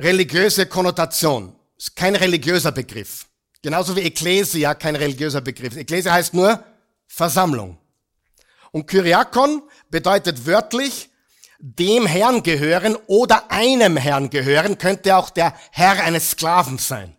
religiöse 0.00 0.66
Konnotation. 0.66 1.54
Ist 1.78 1.94
kein 1.94 2.16
religiöser 2.16 2.72
Begriff. 2.72 3.28
Genauso 3.62 3.94
wie 3.94 4.02
Ecclesia 4.02 4.74
kein 4.74 4.96
religiöser 4.96 5.40
Begriff. 5.40 5.76
Ecclesia 5.76 6.14
heißt 6.14 6.34
nur 6.34 6.64
Versammlung. 7.06 7.78
Und 8.72 8.88
Kyriakon 8.88 9.62
bedeutet 9.88 10.44
wörtlich 10.46 11.10
dem 11.66 12.04
Herrn 12.04 12.42
gehören 12.42 12.94
oder 13.06 13.50
einem 13.50 13.96
Herrn 13.96 14.28
gehören, 14.28 14.76
könnte 14.76 15.16
auch 15.16 15.30
der 15.30 15.54
Herr 15.70 16.04
eines 16.04 16.32
Sklaven 16.32 16.76
sein. 16.76 17.16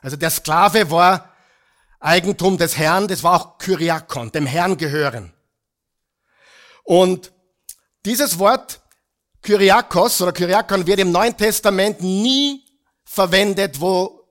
Also 0.00 0.16
der 0.16 0.30
Sklave 0.30 0.92
war 0.92 1.30
Eigentum 1.98 2.58
des 2.58 2.78
Herrn, 2.78 3.08
das 3.08 3.24
war 3.24 3.34
auch 3.34 3.58
Kyriakon, 3.58 4.30
dem 4.30 4.46
Herrn 4.46 4.76
gehören. 4.76 5.32
Und 6.84 7.32
dieses 8.04 8.38
Wort 8.38 8.80
Kyriakos 9.42 10.22
oder 10.22 10.32
Kyriakon 10.32 10.86
wird 10.86 11.00
im 11.00 11.10
Neuen 11.10 11.36
Testament 11.36 12.00
nie 12.00 12.64
verwendet, 13.04 13.80
wo 13.80 14.28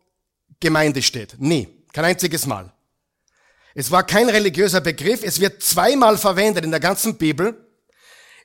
Gemeinde 0.62 1.02
steht. 1.02 1.36
Nie. 1.40 1.68
Kein 1.92 2.06
einziges 2.06 2.46
Mal. 2.46 2.72
Es 3.76 3.92
war 3.92 4.06
kein 4.06 4.30
religiöser 4.30 4.80
Begriff. 4.80 5.24
Es 5.24 5.42
wird 5.42 5.62
zweimal 5.62 6.18
verwendet 6.18 6.64
in 6.64 6.72
der 6.72 6.80
ganzen 6.80 7.18
Bibel. 7.18 7.71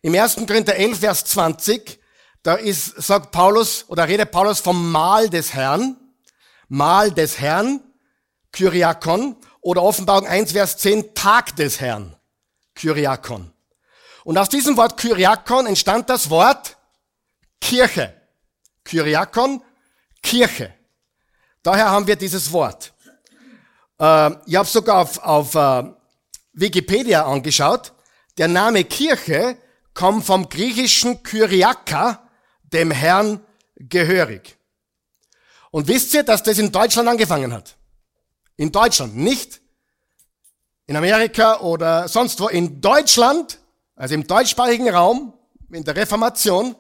Im 0.07 0.15
1. 0.15 0.37
Korinther 0.47 0.77
11, 0.77 1.01
Vers 1.01 1.25
20, 1.25 1.99
da 2.45 2.55
ist, 2.55 3.03
sagt 3.03 3.33
Paulus, 3.33 3.87
oder 3.89 4.07
redet 4.07 4.31
Paulus 4.31 4.61
vom 4.61 4.93
Mahl 4.93 5.29
des 5.29 5.53
Herrn. 5.53 5.97
Mahl 6.69 7.11
des 7.11 7.41
Herrn, 7.41 7.81
Kyriakon. 8.53 9.35
Oder 9.63 9.83
Offenbarung 9.83 10.29
1, 10.29 10.53
Vers 10.53 10.77
10, 10.77 11.13
Tag 11.17 11.57
des 11.57 11.81
Herrn, 11.81 12.15
Kyriakon. 12.77 13.53
Und 14.23 14.39
aus 14.39 14.49
diesem 14.49 14.77
Wort 14.77 14.97
Kyriakon 14.97 15.67
entstand 15.67 16.09
das 16.09 16.31
Wort 16.31 16.77
Kirche. 17.61 18.15
Kyriakon, 18.85 19.61
Kirche. 20.23 20.73
Daher 21.65 21.91
haben 21.91 22.07
wir 22.07 22.15
dieses 22.15 22.53
Wort. 22.53 22.95
Äh, 23.99 24.31
ich 24.47 24.55
habe 24.55 24.69
sogar 24.69 24.99
auf, 24.99 25.19
auf 25.19 25.57
äh, 25.57 25.83
Wikipedia 26.53 27.27
angeschaut. 27.27 27.93
Der 28.39 28.47
Name 28.47 28.85
Kirche 28.85 29.59
kommt 29.97 30.25
vom 30.25 30.49
griechischen 30.49 31.25
Kyriaka, 31.25 32.31
dem 32.63 32.93
Herrn 32.93 33.41
gehörig. 33.75 34.57
Und 35.73 35.89
wisst 35.89 36.15
ihr, 36.15 36.23
dass 36.23 36.45
das 36.45 36.59
in 36.59 36.71
Deutschland 36.71 37.09
angefangen 37.09 37.53
hat? 37.53 37.77
In 38.57 38.71
Deutschland, 38.71 39.17
nicht 39.17 39.61
in 40.87 40.95
Amerika 40.95 41.59
oder 41.59 42.07
sonst 42.07 42.39
wo. 42.39 42.47
In 42.47 42.81
Deutschland 42.81 43.59
also 43.97 44.15
im 44.15 44.27
deutschsprachigen 44.27 44.91
Raum, 44.91 45.33
in 45.73 45.83
der 45.83 45.97
Reformation 45.97 46.77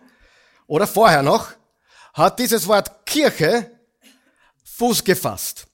oder 0.66 0.86
vorher 0.86 1.22
noch, 1.22 1.52
hat 2.12 2.38
dieses 2.38 2.68
Wort 2.68 3.06
Kirche 3.06 3.70
Fuß 4.64 5.02
gefasst. 5.02 5.66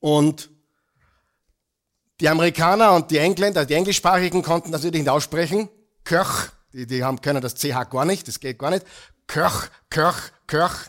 Und 0.00 0.48
die 2.20 2.28
Amerikaner 2.28 2.94
und 2.94 3.10
die 3.10 3.18
Engländer, 3.18 3.66
die 3.66 3.74
Englischsprachigen 3.74 4.42
konnten 4.42 4.72
das 4.72 4.82
natürlich 4.82 5.02
nicht 5.02 5.10
aussprechen. 5.10 5.68
Kirch, 6.08 6.48
die, 6.72 6.86
die 6.86 7.04
haben, 7.04 7.20
können 7.20 7.42
das 7.42 7.54
CH 7.54 7.90
gar 7.90 8.06
nicht, 8.06 8.26
das 8.26 8.40
geht 8.40 8.58
gar 8.58 8.70
nicht. 8.70 8.86
Kirch, 9.26 9.68
Kirch, 9.90 10.32
Kirch, 10.46 10.88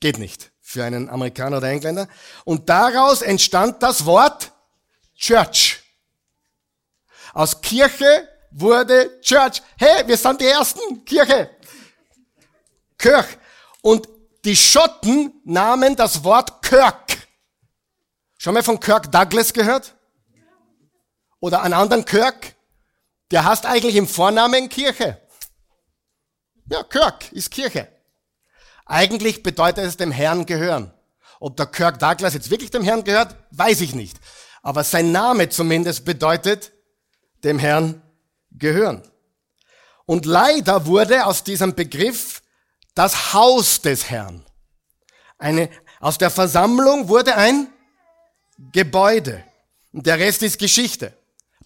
geht 0.00 0.18
nicht 0.18 0.50
für 0.60 0.82
einen 0.82 1.08
Amerikaner 1.08 1.58
oder 1.58 1.68
Engländer. 1.68 2.08
Und 2.44 2.68
daraus 2.68 3.22
entstand 3.22 3.80
das 3.84 4.04
Wort 4.04 4.50
Church. 5.14 5.80
Aus 7.34 7.60
Kirche 7.60 8.28
wurde 8.50 9.20
Church. 9.20 9.62
Hey, 9.78 10.08
wir 10.08 10.16
sind 10.16 10.40
die 10.40 10.46
ersten 10.46 11.04
Kirche. 11.04 11.50
Kirch. 12.98 13.38
Und 13.80 14.08
die 14.44 14.56
Schotten 14.56 15.40
nahmen 15.44 15.94
das 15.94 16.24
Wort 16.24 16.62
Kirk. 16.62 17.16
Schon 18.38 18.54
mal 18.54 18.62
von 18.64 18.80
Kirk 18.80 19.12
Douglas 19.12 19.52
gehört? 19.52 19.94
Oder 21.38 21.62
einen 21.62 21.74
anderen 21.74 22.04
Kirk? 22.04 22.56
Der 23.32 23.44
heißt 23.44 23.64
eigentlich 23.64 23.96
im 23.96 24.06
Vornamen 24.06 24.68
Kirche. 24.68 25.18
Ja, 26.66 26.82
Kirk 26.84 27.32
ist 27.32 27.50
Kirche. 27.50 27.88
Eigentlich 28.84 29.42
bedeutet 29.42 29.86
es 29.86 29.96
dem 29.96 30.12
Herrn 30.12 30.44
gehören. 30.44 30.92
Ob 31.40 31.56
der 31.56 31.66
Kirk 31.66 31.98
Douglas 31.98 32.34
jetzt 32.34 32.50
wirklich 32.50 32.70
dem 32.70 32.84
Herrn 32.84 33.04
gehört, 33.04 33.34
weiß 33.50 33.80
ich 33.80 33.94
nicht. 33.94 34.18
Aber 34.62 34.84
sein 34.84 35.12
Name 35.12 35.48
zumindest 35.48 36.04
bedeutet 36.04 36.72
dem 37.42 37.58
Herrn 37.58 38.02
gehören. 38.50 39.02
Und 40.04 40.26
leider 40.26 40.84
wurde 40.86 41.24
aus 41.24 41.42
diesem 41.42 41.74
Begriff 41.74 42.42
das 42.94 43.32
Haus 43.32 43.80
des 43.80 44.10
Herrn. 44.10 44.44
Eine, 45.38 45.70
aus 46.00 46.18
der 46.18 46.30
Versammlung 46.30 47.08
wurde 47.08 47.34
ein 47.34 47.72
Gebäude. 48.72 49.42
Und 49.92 50.06
der 50.06 50.18
Rest 50.18 50.42
ist 50.42 50.58
Geschichte. 50.58 51.16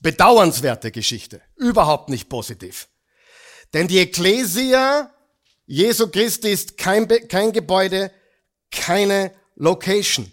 Bedauernswerte 0.00 0.92
Geschichte. 0.92 1.42
Überhaupt 1.56 2.08
nicht 2.08 2.28
positiv. 2.28 2.88
Denn 3.72 3.88
die 3.88 3.98
Ekklesia 3.98 5.10
Jesu 5.66 6.08
Christi 6.08 6.52
ist 6.52 6.78
kein, 6.78 7.08
kein 7.28 7.52
Gebäude, 7.52 8.12
keine 8.70 9.32
Location. 9.56 10.30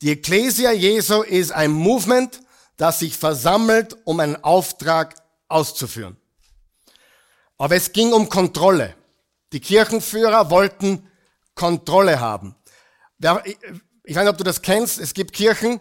Die 0.00 0.10
Ekklesia 0.10 0.70
Jesu 0.72 1.22
ist 1.22 1.50
ein 1.50 1.72
Movement, 1.72 2.40
das 2.76 3.00
sich 3.00 3.16
versammelt, 3.16 3.96
um 4.04 4.20
einen 4.20 4.36
Auftrag 4.36 5.16
auszuführen. 5.48 6.16
Aber 7.56 7.74
es 7.74 7.92
ging 7.92 8.12
um 8.12 8.28
Kontrolle. 8.28 8.94
Die 9.52 9.60
Kirchenführer 9.60 10.50
wollten 10.50 11.10
Kontrolle 11.56 12.20
haben. 12.20 12.54
Ich 13.18 14.14
weiß 14.14 14.22
nicht, 14.22 14.28
ob 14.28 14.38
du 14.38 14.44
das 14.44 14.62
kennst. 14.62 15.00
Es 15.00 15.12
gibt 15.12 15.32
Kirchen, 15.32 15.80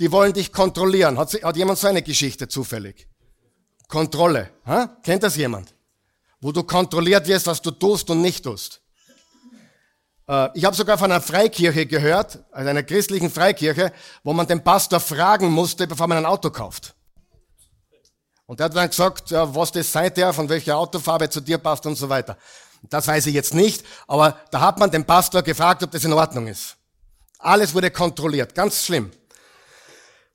die 0.00 0.10
wollen 0.10 0.32
dich 0.32 0.52
kontrollieren. 0.52 1.16
Hat, 1.16 1.32
hat 1.40 1.56
jemand 1.56 1.78
so 1.78 1.86
eine 1.86 2.02
Geschichte 2.02 2.48
zufällig? 2.48 3.06
Kontrolle. 3.92 4.48
Ha? 4.64 4.88
Kennt 5.02 5.22
das 5.22 5.36
jemand? 5.36 5.74
Wo 6.40 6.50
du 6.50 6.62
kontrolliert 6.62 7.26
wirst, 7.26 7.46
was 7.46 7.60
du 7.60 7.70
tust 7.70 8.08
und 8.08 8.22
nicht 8.22 8.42
tust. 8.42 8.80
Äh, 10.26 10.48
ich 10.54 10.64
habe 10.64 10.74
sogar 10.74 10.96
von 10.96 11.12
einer 11.12 11.20
Freikirche 11.20 11.84
gehört, 11.84 12.38
also 12.52 12.70
einer 12.70 12.84
christlichen 12.84 13.30
Freikirche, 13.30 13.92
wo 14.24 14.32
man 14.32 14.46
den 14.46 14.64
Pastor 14.64 14.98
fragen 14.98 15.50
musste, 15.50 15.86
bevor 15.86 16.06
man 16.06 16.16
ein 16.16 16.24
Auto 16.24 16.48
kauft. 16.48 16.94
Und 18.46 18.60
er 18.60 18.64
hat 18.64 18.74
dann 18.74 18.88
gesagt, 18.88 19.30
ja, 19.30 19.54
was 19.54 19.72
das 19.72 19.92
sein 19.92 20.12
darf 20.14 20.38
und 20.38 20.48
welche 20.48 20.74
Autofarbe 20.74 21.28
zu 21.28 21.42
dir 21.42 21.58
passt 21.58 21.84
und 21.84 21.96
so 21.96 22.08
weiter. 22.08 22.38
Das 22.88 23.06
weiß 23.06 23.26
ich 23.26 23.34
jetzt 23.34 23.52
nicht, 23.52 23.84
aber 24.08 24.38
da 24.50 24.60
hat 24.60 24.78
man 24.78 24.90
den 24.90 25.04
Pastor 25.04 25.42
gefragt, 25.42 25.82
ob 25.82 25.90
das 25.90 26.04
in 26.04 26.14
Ordnung 26.14 26.46
ist. 26.46 26.76
Alles 27.38 27.74
wurde 27.74 27.90
kontrolliert, 27.90 28.54
ganz 28.54 28.86
schlimm. 28.86 29.12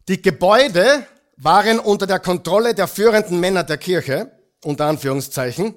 Die 0.07 0.21
Gebäude 0.21 1.07
waren 1.37 1.79
unter 1.79 2.07
der 2.07 2.19
Kontrolle 2.19 2.73
der 2.73 2.87
führenden 2.87 3.39
Männer 3.39 3.63
der 3.63 3.77
Kirche, 3.77 4.31
unter 4.63 4.85
Anführungszeichen, 4.85 5.75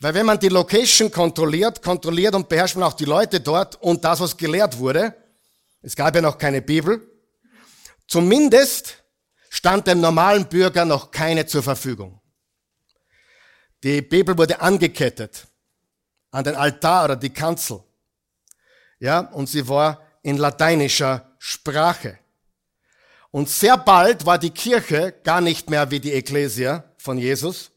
weil 0.00 0.14
wenn 0.14 0.26
man 0.26 0.38
die 0.38 0.48
Location 0.48 1.10
kontrolliert, 1.10 1.82
kontrolliert 1.82 2.34
und 2.34 2.48
beherrscht 2.48 2.76
man 2.76 2.84
auch 2.84 2.94
die 2.94 3.04
Leute 3.04 3.40
dort 3.40 3.80
und 3.82 4.04
das, 4.04 4.20
was 4.20 4.36
gelehrt 4.36 4.78
wurde, 4.78 5.14
es 5.82 5.94
gab 5.96 6.14
ja 6.14 6.22
noch 6.22 6.38
keine 6.38 6.62
Bibel, 6.62 7.06
zumindest 8.06 9.04
stand 9.50 9.86
dem 9.86 10.00
normalen 10.00 10.46
Bürger 10.46 10.84
noch 10.84 11.10
keine 11.10 11.46
zur 11.46 11.62
Verfügung. 11.62 12.20
Die 13.82 14.00
Bibel 14.00 14.36
wurde 14.36 14.60
angekettet 14.60 15.46
an 16.30 16.44
den 16.44 16.54
Altar 16.54 17.04
oder 17.04 17.16
die 17.16 17.30
Kanzel. 17.30 17.82
Ja, 18.98 19.20
und 19.20 19.48
sie 19.48 19.68
war 19.68 20.02
in 20.22 20.38
lateinischer 20.38 21.34
Sprache. 21.38 22.18
Und 23.34 23.50
sehr 23.50 23.76
bald 23.76 24.26
war 24.26 24.38
die 24.38 24.52
Kirche 24.52 25.10
gar 25.24 25.40
nicht 25.40 25.68
mehr 25.68 25.90
wie 25.90 25.98
die 25.98 26.12
Ekklesia 26.12 26.84
von 26.98 27.18
Jesus, 27.18 27.72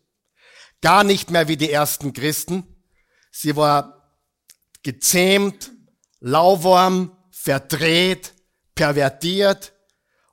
gar 0.82 1.04
nicht 1.04 1.32
mehr 1.32 1.48
wie 1.48 1.58
die 1.58 1.72
ersten 1.72 2.14
Christen. 2.14 2.64
Sie 3.32 3.56
war 3.56 4.14
gezähmt, 4.84 5.72
lauwarm, 6.20 7.18
verdreht, 7.32 8.36
pervertiert 8.76 9.74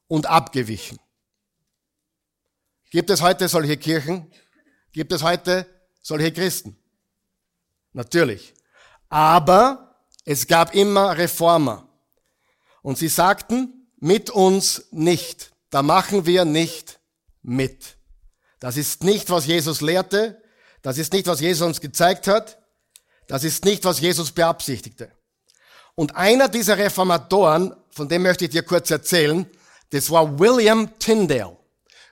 und 0.09 0.27
abgewichen. 0.27 0.99
Gibt 2.91 3.09
es 3.09 3.23
heute 3.23 3.49
solche 3.49 3.79
Kirchen? 3.79 4.31
Gibt 4.93 5.11
es 5.11 5.23
heute 5.23 5.67
solche 6.03 6.33
Christen? 6.33 6.77
Natürlich. 7.95 8.53
Aber 9.09 10.05
es 10.27 10.47
gab 10.47 10.75
immer 10.75 11.17
Reformer. 11.17 11.89
Und 12.83 12.99
sie 12.99 13.09
sagten, 13.09 13.84
mit 14.05 14.29
uns 14.29 14.85
nicht. 14.91 15.53
Da 15.71 15.83
machen 15.83 16.27
wir 16.27 16.45
nicht 16.45 17.01
mit. 17.43 17.97
Das 18.61 18.77
ist 18.77 19.03
nicht, 19.03 19.31
was 19.31 19.47
Jesus 19.47 19.81
lehrte. 19.81 20.43
Das 20.83 20.99
ist 20.99 21.15
nicht, 21.15 21.27
was 21.27 21.41
Jesus 21.41 21.67
uns 21.67 21.81
gezeigt 21.81 22.27
hat. 22.27 22.59
Das 23.29 23.45
ist 23.45 23.65
nicht, 23.65 23.83
was 23.83 24.01
Jesus 24.01 24.31
beabsichtigte. 24.33 25.11
Und 25.95 26.17
einer 26.17 26.49
dieser 26.51 26.77
Reformatoren, 26.77 27.75
von 27.89 28.07
dem 28.07 28.25
möchte 28.25 28.45
ich 28.45 28.51
dir 28.51 28.63
kurz 28.63 28.91
erzählen, 28.91 29.49
das 29.89 30.11
war 30.11 30.39
William 30.39 30.99
Tyndale. 30.99 31.57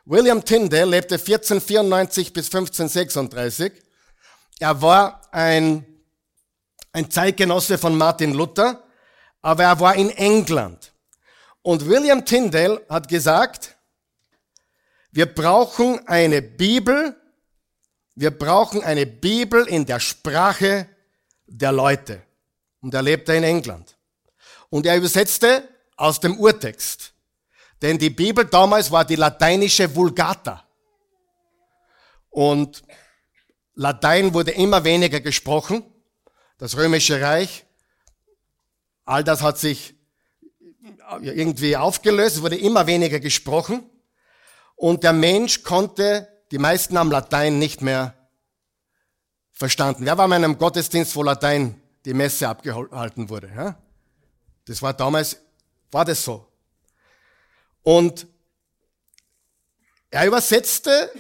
William 0.07 0.43
Tyndale 0.43 0.87
lebte 0.87 1.17
1494 1.17 2.33
bis 2.33 2.47
1536. 2.47 3.71
Er 4.61 4.81
war 4.81 5.21
ein, 5.31 5.85
ein 6.95 7.11
Zeitgenosse 7.11 7.77
von 7.77 7.99
Martin 7.99 8.33
Luther, 8.33 8.83
aber 9.43 9.65
er 9.65 9.79
war 9.79 9.95
in 9.95 10.09
England. 10.09 10.92
Und 11.63 11.87
William 11.87 12.25
Tyndale 12.25 12.85
hat 12.89 13.09
gesagt, 13.09 13.77
wir 15.13 15.27
brauchen 15.27 16.07
eine 16.09 16.43
Bibel, 16.43 17.17
wir 18.15 18.31
brauchen 18.31 18.83
eine 18.83 19.07
Bibel 19.07 19.67
in 19.67 19.87
der 19.87 20.01
Sprache 20.01 20.89
der 21.47 21.73
Leute. 21.73 22.23
Und 22.81 22.95
er 22.95 23.03
lebte 23.03 23.35
in 23.35 23.45
England. 23.45 23.97
Und 24.71 24.87
er 24.87 24.97
übersetzte 24.97 25.69
aus 25.97 26.19
dem 26.19 26.39
Urtext. 26.39 27.13
Denn 27.81 27.99
die 27.99 28.11
Bibel 28.11 28.45
damals 28.45 28.91
war 28.91 29.05
die 29.05 29.17
lateinische 29.17 29.95
Vulgata. 29.95 30.67
Und 32.31 32.83
Latein 33.75 34.35
wurde 34.35 34.53
immer 34.53 34.85
weniger 34.85 35.21
gesprochen. 35.21 35.85
Das 36.59 36.77
römische 36.77 37.21
Reich, 37.21 37.65
all 39.05 39.25
das 39.25 39.43
hat 39.43 39.59
sich 39.59 39.95
irgendwie 41.21 41.77
aufgelöst, 41.77 42.37
es 42.37 42.43
wurde 42.43 42.57
immer 42.57 42.87
weniger 42.87 43.21
gesprochen. 43.21 43.83
Und 44.77 45.03
der 45.05 45.13
Mensch 45.13 45.63
konnte 45.63 46.29
die 46.51 46.59
meisten 46.59 46.97
am 46.97 47.11
Latein 47.11 47.59
nicht 47.59 47.83
mehr 47.83 48.15
verstanden. 49.53 50.05
Wer 50.05 50.19
war 50.19 50.27
in 50.27 50.33
einem 50.33 50.59
Gottesdienst, 50.59 51.15
wo 51.15 51.23
Latein 51.23 51.81
die 52.05 52.15
Messe 52.15 52.49
abgehalten 52.49 53.29
wurde? 53.29 53.51
Ja? 53.55 53.79
Das 54.65 54.83
war 54.83 54.93
damals, 54.93 55.37
war 55.91 56.05
das 56.05 56.25
so. 56.25 56.47
Und 57.83 58.27
er 60.11 60.27
übersetzte 60.27 61.13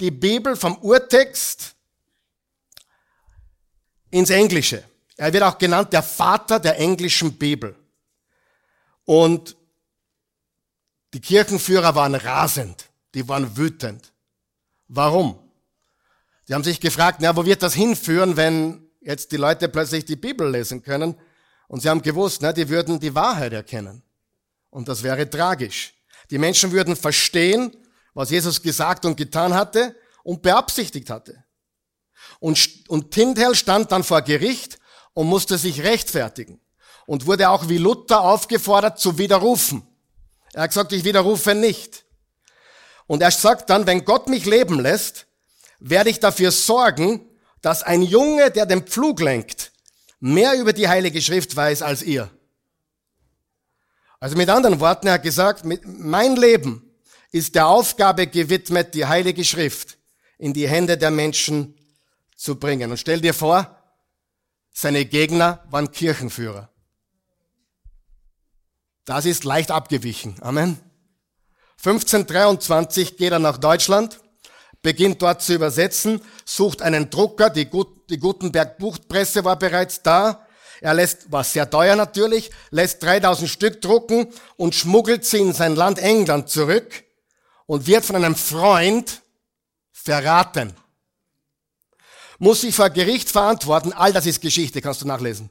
die 0.00 0.10
Bibel 0.10 0.54
vom 0.54 0.76
Urtext 0.78 1.74
ins 4.10 4.30
Englische. 4.30 4.84
Er 5.16 5.32
wird 5.32 5.42
auch 5.42 5.58
genannt 5.58 5.92
der 5.92 6.02
Vater 6.02 6.60
der 6.60 6.78
englischen 6.78 7.32
Bibel. 7.36 7.74
Und 9.08 9.56
die 11.14 11.20
Kirchenführer 11.22 11.94
waren 11.94 12.14
rasend, 12.14 12.90
die 13.14 13.26
waren 13.26 13.56
wütend. 13.56 14.12
Warum? 14.86 15.38
Die 16.46 16.52
haben 16.52 16.62
sich 16.62 16.78
gefragt, 16.78 17.20
na, 17.22 17.34
wo 17.34 17.46
wird 17.46 17.62
das 17.62 17.72
hinführen, 17.72 18.36
wenn 18.36 18.86
jetzt 19.00 19.32
die 19.32 19.38
Leute 19.38 19.70
plötzlich 19.70 20.04
die 20.04 20.16
Bibel 20.16 20.50
lesen 20.50 20.82
können? 20.82 21.14
Und 21.68 21.80
sie 21.80 21.88
haben 21.88 22.02
gewusst, 22.02 22.42
na, 22.42 22.52
die 22.52 22.68
würden 22.68 23.00
die 23.00 23.14
Wahrheit 23.14 23.54
erkennen. 23.54 24.02
Und 24.68 24.88
das 24.88 25.02
wäre 25.02 25.30
tragisch. 25.30 25.94
Die 26.30 26.36
Menschen 26.36 26.70
würden 26.72 26.94
verstehen, 26.94 27.74
was 28.12 28.28
Jesus 28.28 28.60
gesagt 28.60 29.06
und 29.06 29.16
getan 29.16 29.54
hatte 29.54 29.96
und 30.22 30.42
beabsichtigt 30.42 31.08
hatte. 31.08 31.42
Und, 32.40 32.84
und 32.88 33.10
Tyndale 33.10 33.54
stand 33.54 33.90
dann 33.90 34.04
vor 34.04 34.20
Gericht 34.20 34.78
und 35.14 35.28
musste 35.28 35.56
sich 35.56 35.82
rechtfertigen 35.82 36.60
und 37.08 37.24
wurde 37.24 37.48
auch 37.48 37.70
wie 37.70 37.78
Luther 37.78 38.20
aufgefordert 38.20 38.98
zu 38.98 39.16
widerrufen. 39.16 39.82
Er 40.52 40.64
hat 40.64 40.70
gesagt, 40.72 40.92
ich 40.92 41.04
widerrufe 41.04 41.54
nicht. 41.54 42.04
Und 43.06 43.22
er 43.22 43.30
sagt 43.30 43.70
dann, 43.70 43.86
wenn 43.86 44.04
Gott 44.04 44.28
mich 44.28 44.44
leben 44.44 44.78
lässt, 44.78 45.26
werde 45.78 46.10
ich 46.10 46.20
dafür 46.20 46.50
sorgen, 46.50 47.26
dass 47.62 47.82
ein 47.82 48.02
Junge, 48.02 48.50
der 48.50 48.66
den 48.66 48.82
Pflug 48.82 49.20
lenkt, 49.20 49.72
mehr 50.20 50.60
über 50.60 50.74
die 50.74 50.86
Heilige 50.86 51.22
Schrift 51.22 51.56
weiß 51.56 51.80
als 51.80 52.02
ihr. 52.02 52.30
Also 54.20 54.36
mit 54.36 54.50
anderen 54.50 54.78
Worten, 54.78 55.06
er 55.06 55.14
hat 55.14 55.22
gesagt, 55.22 55.64
mein 55.64 56.36
Leben 56.36 56.94
ist 57.32 57.54
der 57.54 57.68
Aufgabe 57.68 58.26
gewidmet, 58.26 58.92
die 58.92 59.06
Heilige 59.06 59.44
Schrift 59.44 59.96
in 60.36 60.52
die 60.52 60.68
Hände 60.68 60.98
der 60.98 61.10
Menschen 61.10 61.74
zu 62.36 62.56
bringen. 62.56 62.90
Und 62.90 62.98
stell 62.98 63.22
dir 63.22 63.32
vor, 63.32 63.82
seine 64.74 65.06
Gegner 65.06 65.64
waren 65.70 65.90
Kirchenführer. 65.90 66.68
Das 69.08 69.24
ist 69.24 69.44
leicht 69.44 69.70
abgewichen. 69.70 70.36
Amen. 70.42 70.78
1523 71.78 73.16
geht 73.16 73.32
er 73.32 73.38
nach 73.38 73.56
Deutschland, 73.56 74.20
beginnt 74.82 75.22
dort 75.22 75.40
zu 75.40 75.54
übersetzen, 75.54 76.20
sucht 76.44 76.82
einen 76.82 77.08
Drucker, 77.08 77.48
die, 77.48 77.64
Gut, 77.64 78.10
die 78.10 78.18
Gutenberg 78.18 78.76
Buchpresse 78.76 79.46
war 79.46 79.58
bereits 79.58 80.02
da. 80.02 80.46
Er 80.82 80.92
lässt, 80.92 81.32
war 81.32 81.42
sehr 81.42 81.70
teuer 81.70 81.96
natürlich, 81.96 82.50
lässt 82.70 83.02
3000 83.02 83.48
Stück 83.48 83.80
drucken 83.80 84.28
und 84.58 84.74
schmuggelt 84.74 85.24
sie 85.24 85.38
in 85.38 85.54
sein 85.54 85.74
Land 85.74 85.98
England 85.98 86.50
zurück 86.50 87.04
und 87.64 87.86
wird 87.86 88.04
von 88.04 88.16
einem 88.16 88.36
Freund 88.36 89.22
verraten. 89.90 90.74
Muss 92.38 92.60
sich 92.60 92.74
vor 92.74 92.90
Gericht 92.90 93.30
verantworten, 93.30 93.94
all 93.94 94.12
das 94.12 94.26
ist 94.26 94.42
Geschichte, 94.42 94.82
kannst 94.82 95.00
du 95.00 95.06
nachlesen. 95.06 95.50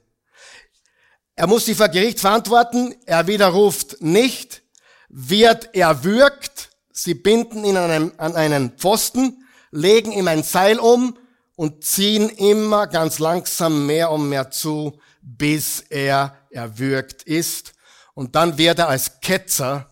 Er 1.37 1.45
muss 1.45 1.65
sich 1.65 1.77
vor 1.77 1.89
Gericht 1.89 2.19
verantworten, 2.19 2.95
er 3.05 3.27
widerruft 3.27 4.01
nicht, 4.01 4.63
wird 5.07 5.75
erwürgt, 5.75 6.71
sie 6.91 7.13
binden 7.13 7.63
ihn 7.63 7.77
an 7.77 7.91
einen, 7.91 8.19
an 8.19 8.35
einen 8.35 8.71
Pfosten, 8.71 9.45
legen 9.69 10.11
ihm 10.11 10.27
ein 10.27 10.41
Seil 10.41 10.79
um 10.79 11.15
und 11.55 11.83
ziehen 11.83 12.29
immer 12.29 12.87
ganz 12.87 13.19
langsam 13.19 13.85
mehr 13.85 14.09
und 14.09 14.29
mehr 14.29 14.49
zu, 14.49 14.99
bis 15.21 15.81
er 15.89 16.35
erwürgt 16.49 17.21
ist. 17.21 17.73
Und 18.15 18.35
dann 18.35 18.57
wird 18.57 18.79
er 18.79 18.89
als 18.89 19.21
Ketzer 19.21 19.87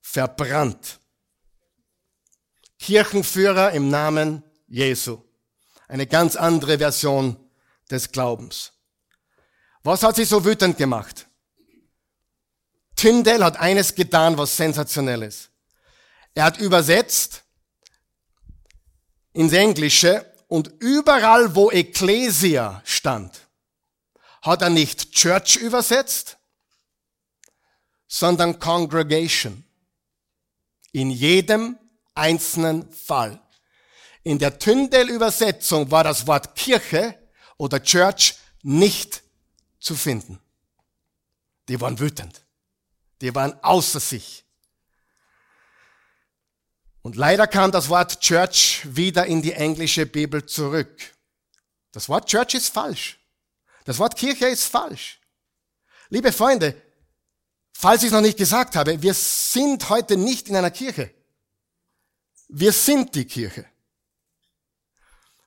verbrannt. 0.00 1.00
Kirchenführer 2.78 3.72
im 3.72 3.90
Namen 3.90 4.42
Jesu. 4.68 5.18
Eine 5.86 6.06
ganz 6.06 6.34
andere 6.34 6.78
Version 6.78 7.36
des 7.90 8.10
Glaubens. 8.10 8.71
Was 9.82 10.02
hat 10.02 10.16
sie 10.16 10.24
so 10.24 10.44
wütend 10.44 10.76
gemacht? 10.76 11.26
Tyndale 12.94 13.44
hat 13.44 13.56
eines 13.56 13.94
getan, 13.94 14.38
was 14.38 14.56
sensationell 14.56 15.22
ist. 15.22 15.50
Er 16.34 16.44
hat 16.44 16.58
übersetzt 16.58 17.42
ins 19.32 19.52
Englische 19.52 20.24
und 20.46 20.70
überall, 20.80 21.54
wo 21.54 21.70
Ecclesia 21.70 22.82
stand, 22.84 23.48
hat 24.42 24.62
er 24.62 24.70
nicht 24.70 25.12
Church 25.12 25.56
übersetzt, 25.56 26.36
sondern 28.06 28.58
Congregation. 28.58 29.64
In 30.92 31.10
jedem 31.10 31.78
einzelnen 32.14 32.92
Fall. 32.92 33.40
In 34.22 34.38
der 34.38 34.58
Tyndale-Übersetzung 34.58 35.90
war 35.90 36.04
das 36.04 36.26
Wort 36.26 36.54
Kirche 36.54 37.18
oder 37.56 37.82
Church 37.82 38.34
nicht 38.62 39.21
zu 39.82 39.96
finden. 39.96 40.38
Die 41.68 41.80
waren 41.80 41.98
wütend. 41.98 42.44
Die 43.20 43.34
waren 43.34 43.62
außer 43.62 44.00
sich. 44.00 44.44
Und 47.02 47.16
leider 47.16 47.48
kam 47.48 47.72
das 47.72 47.88
Wort 47.88 48.20
Church 48.20 48.82
wieder 48.84 49.26
in 49.26 49.42
die 49.42 49.52
englische 49.52 50.06
Bibel 50.06 50.46
zurück. 50.46 51.14
Das 51.90 52.08
Wort 52.08 52.28
Church 52.28 52.54
ist 52.54 52.68
falsch. 52.68 53.18
Das 53.84 53.98
Wort 53.98 54.16
Kirche 54.16 54.46
ist 54.46 54.66
falsch. 54.66 55.20
Liebe 56.10 56.32
Freunde, 56.32 56.80
falls 57.72 58.02
ich 58.02 58.08
es 58.08 58.12
noch 58.12 58.20
nicht 58.20 58.38
gesagt 58.38 58.76
habe, 58.76 59.02
wir 59.02 59.14
sind 59.14 59.88
heute 59.88 60.16
nicht 60.16 60.48
in 60.48 60.54
einer 60.56 60.70
Kirche. 60.70 61.12
Wir 62.48 62.72
sind 62.72 63.14
die 63.16 63.24
Kirche. 63.24 63.66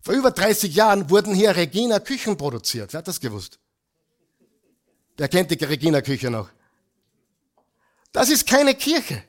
Vor 0.01 0.13
über 0.13 0.31
30 0.31 0.75
Jahren 0.75 1.09
wurden 1.09 1.33
hier 1.33 1.55
Regina 1.55 1.99
Küchen 1.99 2.37
produziert. 2.37 2.91
Wer 2.91 2.97
hat 2.99 3.07
das 3.07 3.19
gewusst? 3.19 3.59
Wer 5.17 5.29
kennt 5.29 5.51
die 5.51 5.63
Regina 5.63 6.01
Küche 6.01 6.29
noch? 6.29 6.49
Das 8.11 8.29
ist 8.29 8.47
keine 8.47 8.75
Kirche. 8.75 9.23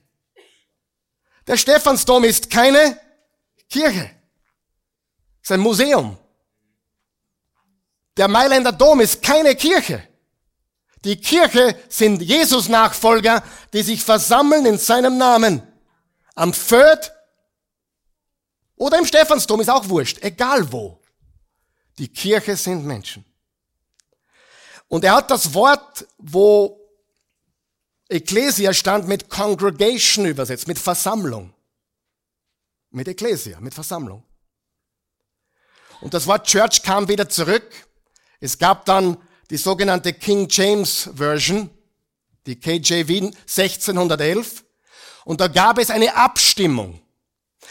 Der 1.46 1.56
Stephansdom 1.56 2.24
ist 2.24 2.50
keine 2.50 2.98
Kirche. 3.68 4.10
Es 5.42 5.50
ist 5.50 5.52
ein 5.52 5.60
Museum. 5.60 6.18
Der 8.16 8.28
Mailänder 8.28 8.72
Dom 8.72 9.00
ist 9.00 9.22
keine 9.22 9.54
Kirche. 9.54 10.02
Die 11.04 11.20
Kirche 11.20 11.78
sind 11.88 12.20
Jesus-Nachfolger, 12.22 13.44
die 13.72 13.82
sich 13.82 14.02
versammeln 14.02 14.66
in 14.66 14.78
seinem 14.78 15.18
Namen. 15.18 15.62
Am 16.34 16.52
Fürth 16.52 17.12
oder 18.76 18.98
im 18.98 19.06
Stephansdom 19.06 19.60
ist 19.60 19.70
auch 19.70 19.88
wurscht, 19.88 20.22
egal 20.22 20.72
wo. 20.72 21.00
Die 21.98 22.08
Kirche 22.08 22.56
sind 22.56 22.84
Menschen. 22.84 23.24
Und 24.88 25.04
er 25.04 25.16
hat 25.16 25.30
das 25.30 25.54
Wort, 25.54 26.06
wo 26.18 26.80
Ecclesia 28.08 28.72
stand 28.72 29.08
mit 29.08 29.28
Congregation 29.28 30.26
übersetzt, 30.26 30.68
mit 30.68 30.78
Versammlung. 30.78 31.52
Mit 32.90 33.08
Ecclesia, 33.08 33.60
mit 33.60 33.74
Versammlung. 33.74 34.22
Und 36.00 36.14
das 36.14 36.26
Wort 36.26 36.46
Church 36.46 36.82
kam 36.82 37.08
wieder 37.08 37.28
zurück. 37.28 37.68
Es 38.38 38.58
gab 38.58 38.84
dann 38.84 39.16
die 39.50 39.56
sogenannte 39.56 40.12
King 40.12 40.46
James 40.48 41.10
Version, 41.14 41.70
die 42.46 42.58
KJV 42.58 43.32
1611. 43.42 44.64
Und 45.24 45.40
da 45.40 45.48
gab 45.48 45.78
es 45.78 45.90
eine 45.90 46.14
Abstimmung. 46.14 47.00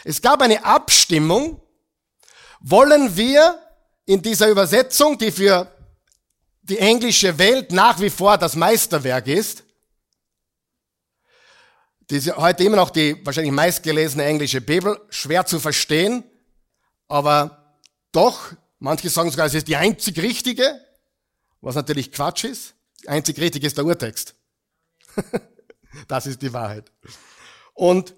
Es 0.04 0.20
gab 0.20 0.42
eine 0.42 0.64
Abstimmung, 0.64 1.60
wollen 2.60 3.16
wir 3.16 3.58
in 4.04 4.20
dieser 4.22 4.48
Übersetzung, 4.48 5.16
die 5.18 5.32
für 5.32 5.75
die 6.68 6.78
englische 6.78 7.38
Welt 7.38 7.72
nach 7.72 8.00
wie 8.00 8.10
vor 8.10 8.38
das 8.38 8.56
Meisterwerk 8.56 9.28
ist, 9.28 9.62
die 12.10 12.16
ist 12.16 12.36
heute 12.36 12.64
immer 12.64 12.76
noch 12.76 12.90
die 12.90 13.24
wahrscheinlich 13.24 13.52
meistgelesene 13.52 14.24
englische 14.24 14.60
Bibel, 14.60 15.00
schwer 15.10 15.46
zu 15.46 15.58
verstehen, 15.58 16.24
aber 17.08 17.78
doch, 18.12 18.52
manche 18.78 19.10
sagen 19.10 19.30
sogar, 19.30 19.46
es 19.46 19.54
ist 19.54 19.68
die 19.68 19.76
einzig 19.76 20.18
richtige, 20.20 20.80
was 21.60 21.74
natürlich 21.74 22.12
Quatsch 22.12 22.44
ist. 22.44 22.74
Die 23.02 23.08
einzig 23.08 23.38
richtige 23.38 23.66
ist 23.66 23.76
der 23.76 23.84
Urtext. 23.84 24.34
das 26.08 26.26
ist 26.26 26.42
die 26.42 26.52
Wahrheit. 26.52 26.90
Und 27.74 28.14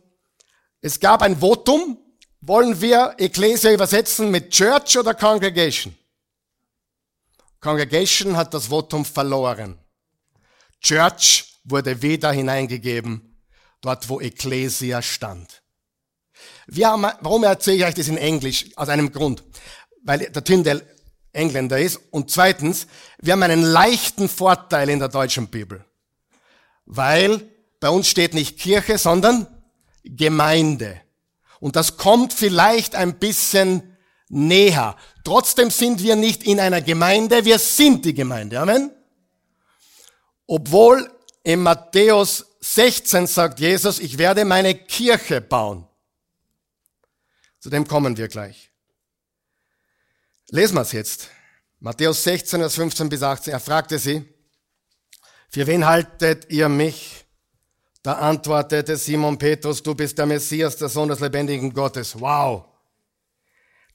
es 0.81 1.01
gab 1.01 1.23
ein 1.23 1.39
Votum, 1.41 1.99
wollen 2.41 2.81
wir 2.81 3.15
Ecclesia 3.19 3.73
übersetzen 3.73 4.31
mit 4.31 4.51
Church 4.51 4.97
oder 4.99 5.15
Congregation? 5.15 5.98
Congregation 7.61 8.37
hat 8.37 8.55
das 8.55 8.67
Votum 8.67 9.05
verloren. 9.05 9.79
Church 10.81 11.61
wurde 11.65 12.01
wieder 12.03 12.33
hineingegeben, 12.33 13.43
dort 13.81 14.09
wo 14.09 14.21
Ecclesia 14.21 15.03
stand. 15.03 15.63
Wir 16.67 16.89
haben, 16.89 17.03
warum 17.21 17.45
erzähle 17.45 17.77
ich 17.79 17.85
euch 17.85 17.95
das 17.95 18.09
in 18.09 18.17
Englisch? 18.17 18.67
Aus 18.77 18.89
einem 18.89 19.11
Grund. 19.13 19.43
Weil 20.03 20.31
der 20.31 20.45
Tyndall 20.45 20.83
Engländer 21.33 21.79
ist. 21.79 22.01
Und 22.11 22.31
zweitens, 22.31 22.87
wir 23.21 23.33
haben 23.33 23.43
einen 23.43 23.63
leichten 23.63 24.29
Vorteil 24.29 24.89
in 24.89 24.99
der 24.99 25.09
deutschen 25.09 25.49
Bibel. 25.49 25.85
Weil 26.87 27.49
bei 27.81 27.89
uns 27.91 28.09
steht 28.09 28.35
nicht 28.35 28.59
Kirche, 28.59 28.99
sondern 28.99 29.47
Gemeinde. 30.05 31.01
Und 31.61 31.77
das 31.77 31.97
kommt 31.97 32.33
vielleicht 32.33 32.95
ein 32.95 33.19
bisschen 33.19 33.97
näher. 34.29 34.97
Trotzdem 35.25 35.71
sind 35.71 36.03
wir 36.03 36.17
nicht 36.17 36.43
in 36.43 36.61
einer 36.61 36.81
Gemeinde, 36.81 37.45
wir 37.45 37.59
sind 37.59 38.05
die 38.05 38.15
Gemeinde. 38.15 38.61
Amen. 38.61 38.91
Obwohl 40.47 41.11
in 41.43 41.61
Matthäus 41.61 42.45
16 42.61 43.27
sagt 43.27 43.61
Jesus, 43.61 43.99
ich 43.99 44.19
werde 44.19 44.45
meine 44.45 44.75
Kirche 44.75 45.41
bauen. 45.41 45.87
Zu 47.61 47.71
dem 47.71 47.87
kommen 47.87 48.17
wir 48.17 48.29
gleich. 48.29 48.71
Lesen 50.51 50.77
wir 50.77 50.83
es 50.83 50.93
jetzt. 50.93 51.29
Matthäus 51.81 52.25
16, 52.25 52.61
Vers 52.61 52.75
15 52.75 53.09
bis 53.09 53.23
18. 53.23 53.53
Er 53.53 53.61
fragte 53.61 53.99
sie, 53.99 54.25
für 55.51 55.67
wen 55.67 55.87
haltet 55.87 56.51
ihr 56.51 56.69
mich? 56.69 57.25
Da 58.03 58.15
antwortete 58.15 58.97
Simon 58.97 59.39
Petrus, 59.39 59.83
du 59.83 59.95
bist 59.95 60.17
der 60.19 60.27
Messias, 60.27 60.77
der 60.77 60.89
Sohn 60.89 61.09
des 61.09 61.21
lebendigen 61.21 61.73
Gottes. 61.73 62.19
Wow. 62.19 62.65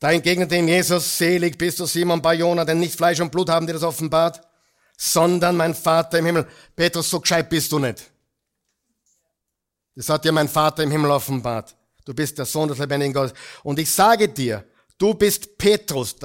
Da 0.03 0.11
entgegnete 0.11 0.57
ihm 0.57 0.67
Jesus, 0.67 1.17
selig 1.17 1.57
bist 1.57 1.79
du 1.79 1.85
Simon 1.85 2.21
Barjona, 2.21 2.65
denn 2.65 2.77
nicht 2.77 2.93
Fleisch 2.93 3.21
und 3.21 3.31
Blut 3.31 3.47
haben 3.47 3.65
dir 3.65 3.71
das 3.71 3.83
offenbart, 3.83 4.41
sondern 4.97 5.55
mein 5.55 5.73
Vater 5.73 6.19
im 6.19 6.25
Himmel. 6.25 6.45
Petrus, 6.75 7.09
so 7.09 7.21
gescheit 7.21 7.47
bist 7.47 7.71
du 7.71 7.79
nicht. 7.79 8.11
Das 9.95 10.09
hat 10.09 10.25
dir 10.25 10.33
mein 10.33 10.49
Vater 10.49 10.83
im 10.83 10.91
Himmel 10.91 11.09
offenbart. 11.09 11.73
Du 12.03 12.13
bist 12.13 12.37
der 12.37 12.43
Sohn 12.43 12.67
des 12.67 12.79
lebendigen 12.79 13.13
Gottes. 13.13 13.33
Und 13.63 13.79
ich 13.79 13.89
sage 13.89 14.27
dir, 14.27 14.65
du 14.97 15.13
bist 15.13 15.57
Petrus. 15.57 16.17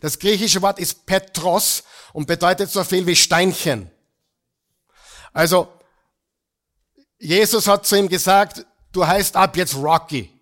Das 0.00 0.18
griechische 0.18 0.60
Wort 0.60 0.80
ist 0.80 1.06
Petros 1.06 1.84
und 2.12 2.26
bedeutet 2.26 2.68
so 2.68 2.82
viel 2.82 3.06
wie 3.06 3.14
Steinchen. 3.14 3.92
Also, 5.32 5.68
Jesus 7.20 7.68
hat 7.68 7.86
zu 7.86 7.94
ihm 7.94 8.08
gesagt, 8.08 8.66
du 8.90 9.06
heißt 9.06 9.36
ab 9.36 9.56
jetzt 9.56 9.76
Rocky. 9.76 10.39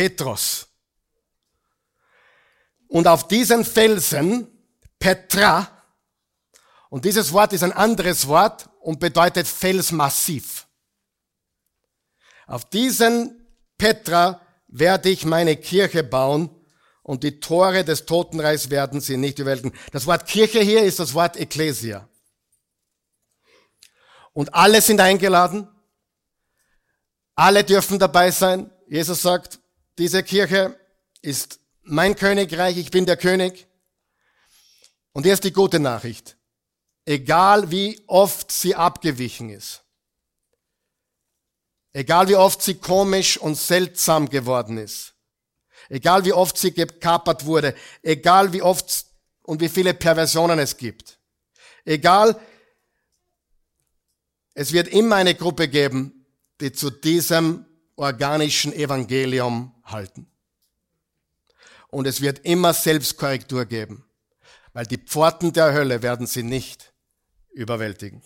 Petros. 0.00 0.66
Und 2.88 3.06
auf 3.06 3.28
diesen 3.28 3.66
Felsen, 3.66 4.48
Petra, 4.98 5.68
und 6.88 7.04
dieses 7.04 7.34
Wort 7.34 7.52
ist 7.52 7.62
ein 7.62 7.72
anderes 7.72 8.26
Wort 8.26 8.70
und 8.80 8.98
bedeutet 8.98 9.46
Felsmassiv. 9.46 10.66
Auf 12.46 12.64
diesen 12.70 13.46
Petra 13.76 14.40
werde 14.68 15.10
ich 15.10 15.26
meine 15.26 15.58
Kirche 15.58 16.02
bauen 16.02 16.48
und 17.02 17.22
die 17.22 17.38
Tore 17.38 17.84
des 17.84 18.06
Totenreichs 18.06 18.70
werden 18.70 19.02
sie 19.02 19.18
nicht 19.18 19.38
überwältigen. 19.38 19.78
Das 19.92 20.06
Wort 20.06 20.26
Kirche 20.26 20.60
hier 20.60 20.82
ist 20.82 20.98
das 20.98 21.12
Wort 21.12 21.36
Ecclesia. 21.36 22.08
Und 24.32 24.54
alle 24.54 24.80
sind 24.80 24.98
eingeladen. 24.98 25.68
Alle 27.34 27.64
dürfen 27.64 27.98
dabei 27.98 28.30
sein. 28.30 28.70
Jesus 28.88 29.20
sagt, 29.20 29.59
diese 30.00 30.22
Kirche 30.22 30.80
ist 31.20 31.60
mein 31.82 32.16
Königreich, 32.16 32.78
ich 32.78 32.90
bin 32.90 33.04
der 33.04 33.18
König. 33.18 33.66
Und 35.12 35.24
hier 35.24 35.34
ist 35.34 35.44
die 35.44 35.52
gute 35.52 35.78
Nachricht. 35.78 36.38
Egal 37.04 37.70
wie 37.70 38.00
oft 38.06 38.50
sie 38.50 38.74
abgewichen 38.74 39.50
ist, 39.50 39.82
egal 41.92 42.28
wie 42.28 42.36
oft 42.36 42.62
sie 42.62 42.76
komisch 42.76 43.36
und 43.36 43.56
seltsam 43.56 44.30
geworden 44.30 44.78
ist, 44.78 45.12
egal 45.90 46.24
wie 46.24 46.32
oft 46.32 46.56
sie 46.56 46.72
gekapert 46.72 47.44
wurde, 47.44 47.74
egal 48.02 48.54
wie 48.54 48.62
oft 48.62 49.04
und 49.42 49.60
wie 49.60 49.68
viele 49.68 49.92
Perversionen 49.92 50.58
es 50.58 50.78
gibt, 50.78 51.18
egal 51.84 52.40
es 54.54 54.72
wird 54.72 54.88
immer 54.88 55.16
eine 55.16 55.34
Gruppe 55.34 55.68
geben, 55.68 56.24
die 56.60 56.72
zu 56.72 56.88
diesem 56.88 57.66
organischen 58.00 58.72
Evangelium 58.72 59.74
halten. 59.84 60.26
Und 61.88 62.06
es 62.06 62.22
wird 62.22 62.38
immer 62.40 62.72
Selbstkorrektur 62.72 63.66
geben, 63.66 64.04
weil 64.72 64.86
die 64.86 64.96
Pforten 64.96 65.52
der 65.52 65.74
Hölle 65.74 66.02
werden 66.02 66.26
sie 66.26 66.42
nicht 66.42 66.94
überwältigen. 67.52 68.22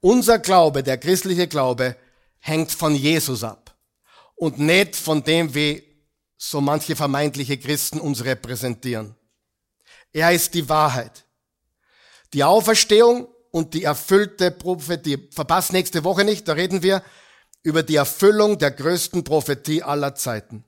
Unser 0.00 0.38
Glaube, 0.38 0.84
der 0.84 0.98
christliche 0.98 1.48
Glaube, 1.48 1.96
hängt 2.38 2.70
von 2.70 2.94
Jesus 2.94 3.42
ab 3.42 3.76
und 4.36 4.60
nicht 4.60 4.94
von 4.94 5.24
dem, 5.24 5.52
wie 5.54 5.82
so 6.36 6.60
manche 6.60 6.94
vermeintliche 6.94 7.58
Christen 7.58 7.98
uns 7.98 8.24
repräsentieren. 8.24 9.16
Er 10.12 10.30
ist 10.32 10.54
die 10.54 10.68
Wahrheit. 10.68 11.24
Die 12.32 12.44
Auferstehung 12.44 13.26
und 13.50 13.74
die 13.74 13.82
erfüllte 13.82 14.52
Prophetie. 14.52 15.28
Verpasst 15.32 15.72
nächste 15.72 16.04
Woche 16.04 16.24
nicht, 16.24 16.46
da 16.46 16.52
reden 16.52 16.84
wir 16.84 17.02
über 17.62 17.82
die 17.82 17.96
Erfüllung 17.96 18.58
der 18.58 18.70
größten 18.70 19.24
Prophetie 19.24 19.82
aller 19.82 20.14
Zeiten. 20.14 20.64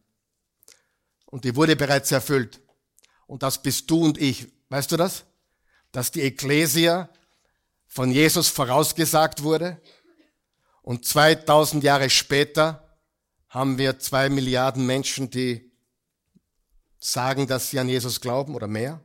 Und 1.27 1.45
die 1.45 1.55
wurde 1.57 1.77
bereits 1.77 2.11
erfüllt. 2.11 2.61
Und 3.27 3.43
das 3.43 3.63
bist 3.63 3.91
du 3.91 4.05
und 4.05 4.19
ich. 4.19 4.49
Weißt 4.69 4.91
du 4.91 4.97
das? 4.97 5.25
Dass 5.93 6.11
die 6.11 6.23
Ekklesia 6.23 7.09
von 7.87 8.11
Jesus 8.11 8.49
vorausgesagt 8.49 9.43
wurde. 9.43 9.81
Und 10.83 11.05
2000 11.07 11.85
Jahre 11.85 12.11
später 12.11 12.99
haben 13.49 13.79
wir 13.79 13.99
zwei 13.99 14.29
Milliarden 14.29 14.87
Menschen, 14.87 15.31
die 15.31 15.71
sagen, 16.99 17.47
dass 17.47 17.71
sie 17.71 17.79
an 17.79 17.89
Jesus 17.89 18.21
glauben 18.21 18.55
oder 18.55 18.67
mehr. 18.67 19.01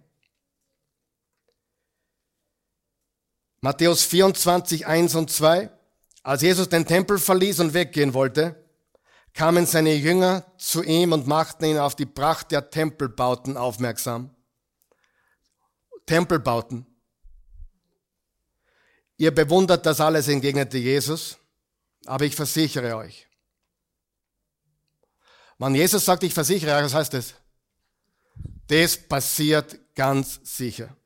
Matthäus 3.61 4.03
24, 4.03 4.85
1 4.85 5.15
und 5.15 5.31
2. 5.31 5.71
Als 6.25 6.41
Jesus 6.41 6.67
den 6.67 6.87
Tempel 6.87 7.19
verließ 7.19 7.59
und 7.59 7.75
weggehen 7.75 8.15
wollte, 8.15 8.55
kamen 9.35 9.67
seine 9.67 9.93
Jünger 9.93 10.43
zu 10.57 10.81
ihm 10.81 11.11
und 11.11 11.27
machten 11.27 11.65
ihn 11.65 11.77
auf 11.77 11.95
die 11.95 12.07
Pracht 12.07 12.49
der 12.49 12.71
Tempelbauten 12.71 13.57
aufmerksam. 13.57 14.35
Tempelbauten. 16.07 16.87
Ihr 19.17 19.35
bewundert 19.35 19.85
das 19.85 20.01
alles, 20.01 20.27
entgegnete 20.27 20.79
Jesus, 20.79 21.37
aber 22.07 22.25
ich 22.25 22.35
versichere 22.35 22.97
euch. 22.97 23.27
Wenn 25.59 25.75
Jesus 25.75 26.05
sagt, 26.05 26.23
ich 26.23 26.33
versichere 26.33 26.75
euch, 26.75 26.85
was 26.85 26.95
heißt 26.95 27.13
das? 27.13 27.35
Das 28.65 28.97
passiert 28.97 29.77
ganz 29.93 30.39
sicher. 30.43 30.97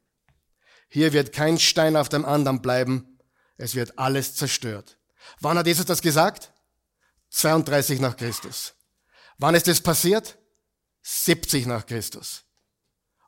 Hier 0.87 1.11
wird 1.11 1.33
kein 1.33 1.59
Stein 1.59 1.97
auf 1.97 2.07
dem 2.07 2.23
anderen 2.23 2.61
bleiben. 2.61 3.19
Es 3.57 3.75
wird 3.75 3.99
alles 3.99 4.35
zerstört. 4.35 4.95
Wann 5.39 5.57
hat 5.57 5.67
Jesus 5.67 5.85
das 5.85 6.01
gesagt? 6.01 6.51
32 7.29 7.99
nach 7.99 8.15
Christus. 8.15 8.73
Wann 9.37 9.55
ist 9.55 9.67
das 9.67 9.81
passiert? 9.81 10.37
70 11.01 11.65
nach 11.65 11.85
Christus. 11.85 12.43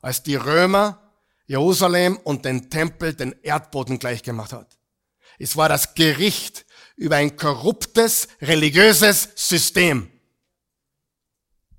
Als 0.00 0.22
die 0.22 0.36
Römer 0.36 1.02
Jerusalem 1.46 2.16
und 2.24 2.44
den 2.44 2.70
Tempel 2.70 3.14
den 3.14 3.34
Erdboden 3.42 3.98
gleichgemacht 3.98 4.52
hat. 4.52 4.78
Es 5.38 5.56
war 5.56 5.68
das 5.68 5.94
Gericht 5.94 6.64
über 6.96 7.16
ein 7.16 7.36
korruptes, 7.36 8.28
religiöses 8.40 9.28
System. 9.34 10.10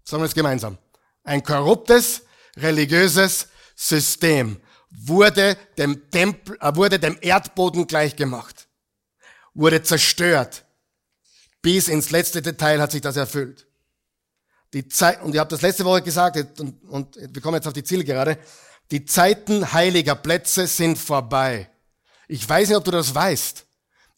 Sagen 0.03 0.21
wir 0.21 0.27
es 0.27 0.33
gemeinsam. 0.33 0.77
Ein 1.23 1.43
korruptes, 1.43 2.23
religiöses 2.57 3.47
System 3.75 4.61
wurde 4.91 5.57
dem 5.77 6.09
Tempel, 6.11 6.57
äh, 6.59 6.75
wurde 6.75 6.99
dem 6.99 7.17
Erdboden 7.21 7.87
gleichgemacht. 7.87 8.62
Wurde 9.53 9.83
zerstört. 9.83 10.65
Bis 11.61 11.87
ins 11.87 12.11
letzte 12.11 12.41
Detail 12.41 12.81
hat 12.81 12.91
sich 12.91 13.01
das 13.01 13.15
erfüllt. 13.15 13.67
Die 14.73 14.87
Zeit, 14.87 15.21
und 15.21 15.33
ich 15.33 15.39
habe 15.39 15.49
das 15.49 15.61
letzte 15.61 15.85
Woche 15.85 16.01
gesagt, 16.01 16.59
und, 16.59 16.83
und 16.83 17.15
wir 17.15 17.41
kommen 17.41 17.55
jetzt 17.55 17.67
auf 17.67 17.73
die 17.73 17.83
Ziele 17.83 18.03
gerade, 18.03 18.37
die 18.91 19.05
Zeiten 19.05 19.71
heiliger 19.71 20.15
Plätze 20.15 20.67
sind 20.67 20.97
vorbei. 20.97 21.69
Ich 22.27 22.47
weiß 22.47 22.69
nicht, 22.69 22.77
ob 22.77 22.83
du 22.83 22.91
das 22.91 23.13
weißt. 23.13 23.65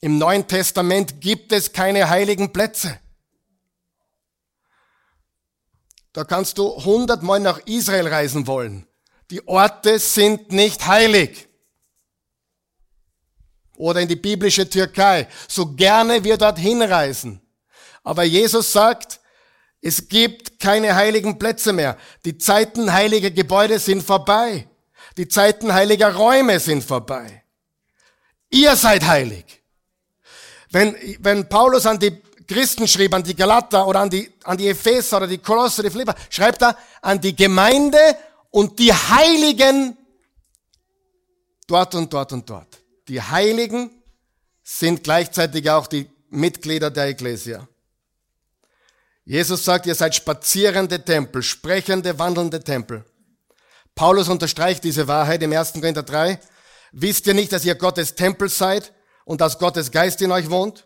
Im 0.02 0.18
Neuen 0.18 0.48
Testament 0.48 1.22
gibt 1.22 1.52
es 1.52 1.72
keine 1.72 2.10
heiligen 2.10 2.52
Plätze. 2.52 3.00
Da 6.14 6.24
kannst 6.24 6.58
du 6.58 6.64
hundertmal 6.86 7.42
nach 7.42 7.60
Israel 7.66 8.08
reisen 8.08 8.48
wollen. 8.48 8.88
Die 9.32 9.46
Orte 9.48 10.00
sind 10.00 10.52
nicht 10.52 10.88
heilig. 10.88 11.50
Oder 13.78 14.02
in 14.02 14.08
die 14.08 14.16
biblische 14.16 14.70
Türkei. 14.70 15.28
So 15.48 15.74
gerne 15.74 16.24
wir 16.24 16.38
dorthin 16.38 16.82
reisen. 16.82 17.42
Aber 18.04 18.24
Jesus 18.24 18.72
sagt, 18.72 19.20
es 19.82 20.08
gibt 20.08 20.60
keine 20.60 20.96
heiligen 20.96 21.38
Plätze 21.38 21.74
mehr. 21.74 21.98
Die 22.24 22.38
Zeiten 22.38 22.92
heiliger 22.92 23.32
Gebäude 23.32 23.80
sind 23.80 24.02
vorbei. 24.04 24.68
Die 25.18 25.28
Zeiten 25.28 25.74
heiliger 25.74 26.14
Räume 26.14 26.60
sind 26.60 26.84
vorbei. 26.84 27.44
Ihr 28.50 28.76
seid 28.76 29.06
heilig. 29.06 29.62
Wenn, 30.72 30.96
wenn 31.20 31.48
Paulus 31.48 31.86
an 31.86 32.00
die 32.00 32.22
Christen 32.48 32.88
schrieb, 32.88 33.14
an 33.14 33.24
die 33.24 33.36
Galater 33.36 33.88
oder 33.88 34.02
an 34.02 34.10
die, 34.10 34.32
an 34.44 34.58
die 34.58 34.68
Epheser 34.70 35.18
oder 35.18 35.28
die 35.28 35.38
Kolosser, 35.38 35.84
die 35.84 35.90
Philipper, 35.90 36.16
schreibt 36.30 36.62
er 36.62 36.78
an 37.02 37.20
die 37.20 37.36
Gemeinde 37.36 38.00
und 38.52 38.78
die 38.80 38.94
Heiligen 38.94 39.98
dort 41.68 41.96
und 41.96 42.12
dort 42.14 42.34
und 42.34 42.50
dort. 42.50 42.85
Die 43.08 43.22
Heiligen 43.22 43.92
sind 44.64 45.04
gleichzeitig 45.04 45.70
auch 45.70 45.88
die 45.88 46.10
Mitglieder 46.30 46.90
der 46.90 47.06
Ecclesia. 47.06 47.68
Jesus 49.24 49.66
sagt, 49.66 49.86
ihr 49.86 49.96
seid 49.96 50.16
spazierende 50.16 51.04
Tempel, 51.04 51.42
sprechende, 51.42 52.18
wandelnde 52.20 52.64
Tempel. 52.64 53.06
Paulus 53.96 54.28
unterstreicht 54.28 54.84
diese 54.84 55.08
Wahrheit 55.08 55.42
im 55.42 55.54
1. 55.54 55.74
Korinther 55.74 56.04
3. 56.04 56.40
Wisst 56.92 57.28
ihr 57.28 57.34
nicht, 57.34 57.52
dass 57.52 57.66
ihr 57.66 57.76
Gottes 57.76 58.16
Tempel 58.16 58.50
seid 58.50 58.94
und 59.24 59.42
dass 59.42 59.58
Gottes 59.58 59.92
Geist 59.92 60.22
in 60.22 60.32
euch 60.32 60.50
wohnt? 60.50 60.86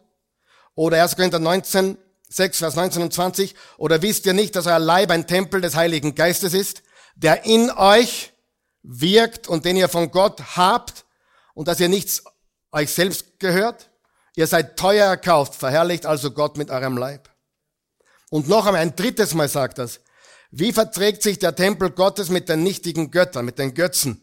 Oder 0.75 1.01
1. 1.01 1.15
Korinther 1.15 1.39
19, 1.39 1.97
6, 2.29 2.57
Vers 2.59 2.75
19 2.75 3.01
und 3.01 3.13
20. 3.13 3.55
Oder 3.77 4.01
wisst 4.01 4.25
ihr 4.25 4.33
nicht, 4.33 4.55
dass 4.55 4.67
euer 4.67 4.79
Leib 4.79 5.11
ein 5.11 5.27
Tempel 5.27 5.61
des 5.61 5.75
Heiligen 5.75 6.15
Geistes 6.15 6.53
ist, 6.53 6.83
der 7.15 7.45
in 7.45 7.71
euch 7.71 8.31
wirkt 8.83 9.47
und 9.47 9.65
den 9.65 9.75
ihr 9.75 9.89
von 9.89 10.11
Gott 10.11 10.55
habt 10.55 11.05
und 11.59 11.67
dass 11.67 11.81
ihr 11.81 11.89
nichts 11.89 12.23
euch 12.71 12.89
selbst 12.89 13.37
gehört? 13.37 13.89
Ihr 14.37 14.47
seid 14.47 14.77
teuer 14.77 15.07
erkauft, 15.07 15.55
verherrlicht 15.55 16.05
also 16.05 16.31
Gott 16.31 16.57
mit 16.57 16.69
eurem 16.69 16.95
Leib. 16.95 17.29
Und 18.29 18.47
noch 18.47 18.65
einmal, 18.65 18.81
ein 18.81 18.95
drittes 18.95 19.33
Mal 19.33 19.49
sagt 19.49 19.77
das. 19.77 19.99
Wie 20.51 20.71
verträgt 20.71 21.21
sich 21.21 21.37
der 21.37 21.53
Tempel 21.53 21.89
Gottes 21.89 22.29
mit 22.29 22.47
den 22.47 22.63
nichtigen 22.63 23.11
Göttern, 23.11 23.43
mit 23.43 23.59
den 23.59 23.73
Götzen? 23.73 24.21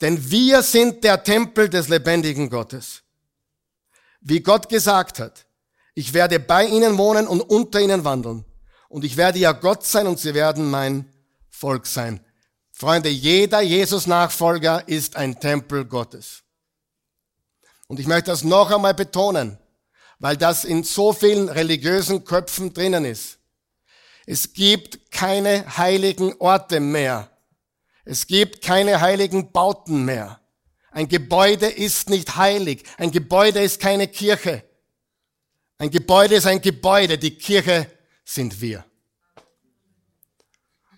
Denn 0.00 0.30
wir 0.30 0.62
sind 0.62 1.02
der 1.02 1.24
Tempel 1.24 1.68
des 1.68 1.88
lebendigen 1.88 2.50
Gottes. 2.50 3.02
Wie 4.20 4.38
Gott 4.38 4.68
gesagt 4.68 5.18
hat, 5.18 5.44
ich 5.96 6.14
werde 6.14 6.38
bei 6.38 6.66
ihnen 6.66 6.96
wohnen 6.98 7.26
und 7.26 7.40
unter 7.40 7.80
ihnen 7.80 8.04
wandeln. 8.04 8.44
Und 8.88 9.04
ich 9.04 9.16
werde 9.16 9.40
ja 9.40 9.50
Gott 9.50 9.84
sein 9.84 10.06
und 10.06 10.20
sie 10.20 10.34
werden 10.34 10.70
mein 10.70 11.12
Volk 11.50 11.84
sein. 11.84 12.24
Freunde, 12.70 13.08
jeder 13.08 13.60
Jesus-Nachfolger 13.60 14.86
ist 14.86 15.16
ein 15.16 15.40
Tempel 15.40 15.84
Gottes. 15.84 16.44
Und 17.88 18.00
ich 18.00 18.06
möchte 18.06 18.30
das 18.30 18.44
noch 18.44 18.70
einmal 18.70 18.94
betonen, 18.94 19.58
weil 20.18 20.36
das 20.36 20.64
in 20.64 20.84
so 20.84 21.12
vielen 21.12 21.48
religiösen 21.48 22.24
Köpfen 22.24 22.72
drinnen 22.72 23.04
ist. 23.04 23.38
Es 24.26 24.52
gibt 24.52 25.12
keine 25.12 25.76
heiligen 25.76 26.34
Orte 26.40 26.80
mehr. 26.80 27.30
Es 28.04 28.26
gibt 28.26 28.62
keine 28.62 29.00
heiligen 29.00 29.52
Bauten 29.52 30.04
mehr. 30.04 30.40
Ein 30.90 31.08
Gebäude 31.08 31.66
ist 31.66 32.08
nicht 32.08 32.36
heilig. 32.36 32.84
Ein 32.96 33.12
Gebäude 33.12 33.62
ist 33.62 33.80
keine 33.80 34.08
Kirche. 34.08 34.64
Ein 35.78 35.90
Gebäude 35.90 36.36
ist 36.36 36.46
ein 36.46 36.60
Gebäude. 36.60 37.18
Die 37.18 37.36
Kirche 37.36 37.90
sind 38.24 38.60
wir. 38.60 38.84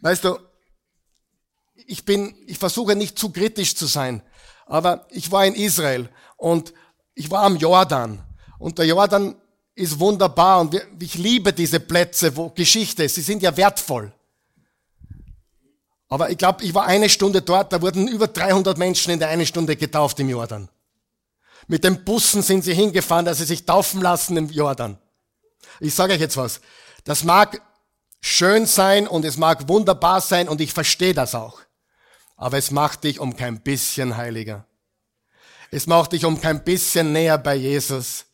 Weißt 0.01 0.25
du, 0.25 0.39
ich 1.75 2.05
bin, 2.05 2.35
ich 2.47 2.59
versuche 2.59 2.95
nicht 2.95 3.19
zu 3.19 3.31
kritisch 3.31 3.75
zu 3.75 3.87
sein, 3.87 4.23
aber 4.67 5.07
ich 5.11 5.31
war 5.33 5.45
in 5.45 5.55
Israel 5.55 6.09
und 6.39 6.73
ich 7.15 7.31
war 7.31 7.43
am 7.43 7.57
Jordan 7.57 8.23
und 8.59 8.79
der 8.79 8.87
Jordan 8.87 9.37
ist 9.75 10.01
wunderbar 10.01 10.61
und 10.61 10.81
ich 10.99 11.15
liebe 11.15 11.53
diese 11.53 11.79
Plätze, 11.79 12.35
wo 12.37 12.49
Geschichte, 12.49 13.09
sie 13.09 13.21
sind 13.21 13.43
ja 13.43 13.57
wertvoll. 13.57 14.13
Aber 16.09 16.31
ich 16.31 16.39
glaube, 16.39 16.65
ich 16.65 16.75
war 16.75 16.87
eine 16.87 17.09
Stunde 17.09 17.43
dort, 17.43 17.73
da 17.73 17.83
wurden 17.83 18.09
über 18.09 18.29
300 18.29 18.79
Menschen 18.79 19.13
in 19.13 19.19
der 19.19 19.29
einen 19.29 19.47
Stunde 19.47 19.77
getauft 19.77 20.19
im 20.21 20.31
Jordan. 20.31 20.69
Mit 21.67 21.85
den 21.85 22.03
Bussen 22.05 22.41
sind 22.41 22.65
sie 22.65 22.73
hingefahren, 22.73 23.27
dass 23.27 23.39
sie 23.39 23.45
sich 23.45 23.67
taufen 23.67 24.01
lassen 24.01 24.37
im 24.37 24.49
Jordan. 24.49 24.97
Ich 25.81 25.95
sage 25.95 26.15
euch 26.15 26.21
jetzt 26.21 26.37
was. 26.37 26.61
Das 27.05 27.25
mag 27.25 27.61
schön 28.21 28.67
sein 28.67 29.07
und 29.07 29.25
es 29.25 29.37
mag 29.37 29.69
wunderbar 29.69 30.21
sein 30.21 30.49
und 30.49 30.61
ich 30.61 30.73
verstehe 30.73 31.15
das 31.15 31.35
auch. 31.35 31.61
Aber 32.37 32.57
es 32.57 32.71
macht 32.71 33.05
dich 33.05 33.21
um 33.21 33.37
kein 33.37 33.61
bisschen 33.61 34.17
heiliger. 34.17 34.68
Es 35.71 35.87
macht 35.87 36.13
dich 36.13 36.25
um 36.25 36.41
kein 36.41 36.65
bisschen 36.65 37.13
näher 37.13 37.39
bei 37.39 37.55
Jesus 37.55 38.27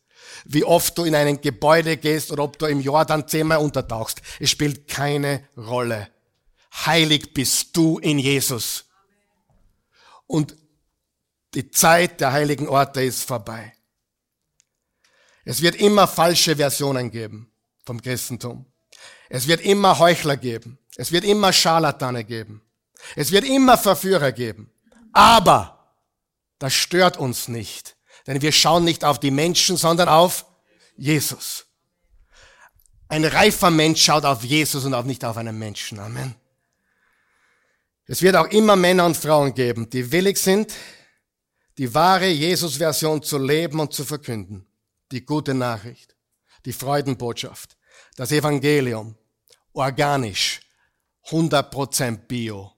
wie 0.45 0.63
oft 0.63 0.97
du 0.97 1.03
in 1.03 1.15
ein 1.15 1.41
Gebäude 1.41 1.97
gehst 1.97 2.31
oder 2.31 2.43
ob 2.43 2.57
du 2.59 2.67
im 2.67 2.79
Jordan 2.79 3.27
zehnmal 3.27 3.57
untertauchst. 3.57 4.21
Es 4.39 4.51
spielt 4.51 4.87
keine 4.87 5.47
Rolle. 5.57 6.09
Heilig 6.85 7.33
bist 7.33 7.75
du 7.75 7.97
in 7.99 8.19
Jesus. 8.19 8.85
Und 10.27 10.55
die 11.53 11.71
Zeit 11.71 12.21
der 12.21 12.31
heiligen 12.31 12.67
Orte 12.67 13.01
ist 13.03 13.23
vorbei. 13.23 13.73
Es 15.45 15.61
wird 15.61 15.75
immer 15.75 16.07
falsche 16.07 16.55
Versionen 16.55 17.11
geben 17.11 17.51
vom 17.85 18.01
Christentum. 18.01 18.65
Es 19.29 19.47
wird 19.47 19.61
immer 19.61 19.99
Heuchler 19.99 20.37
geben. 20.37 20.77
Es 20.95 21.11
wird 21.11 21.23
immer 21.23 21.53
Scharlatane 21.53 22.23
geben. 22.23 22.61
Es 23.15 23.31
wird 23.31 23.45
immer 23.45 23.77
Verführer 23.77 24.31
geben. 24.31 24.71
Aber 25.13 25.74
das 26.59 26.73
stört 26.73 27.17
uns 27.17 27.47
nicht. 27.47 27.95
Denn 28.27 28.41
wir 28.41 28.51
schauen 28.51 28.83
nicht 28.83 29.03
auf 29.03 29.19
die 29.19 29.31
Menschen, 29.31 29.77
sondern 29.77 30.09
auf 30.09 30.45
Jesus. 30.97 31.65
Ein 33.07 33.25
reifer 33.25 33.69
Mensch 33.69 34.03
schaut 34.03 34.25
auf 34.25 34.43
Jesus 34.43 34.85
und 34.85 34.93
auch 34.93 35.03
nicht 35.03 35.23
auf 35.23 35.37
einen 35.37 35.57
Menschen. 35.57 35.99
Amen. 35.99 36.35
Es 38.07 38.21
wird 38.21 38.35
auch 38.35 38.47
immer 38.47 38.75
Männer 38.75 39.05
und 39.05 39.17
Frauen 39.17 39.53
geben, 39.53 39.89
die 39.89 40.11
willig 40.11 40.37
sind, 40.37 40.73
die 41.77 41.93
wahre 41.93 42.27
Jesus-Version 42.27 43.21
zu 43.21 43.37
leben 43.37 43.79
und 43.79 43.93
zu 43.93 44.05
verkünden. 44.05 44.65
Die 45.11 45.25
gute 45.25 45.53
Nachricht, 45.53 46.15
die 46.65 46.73
Freudenbotschaft, 46.73 47.77
das 48.15 48.31
Evangelium, 48.31 49.15
organisch, 49.73 50.61
100% 51.27 52.27
Bio. 52.27 52.71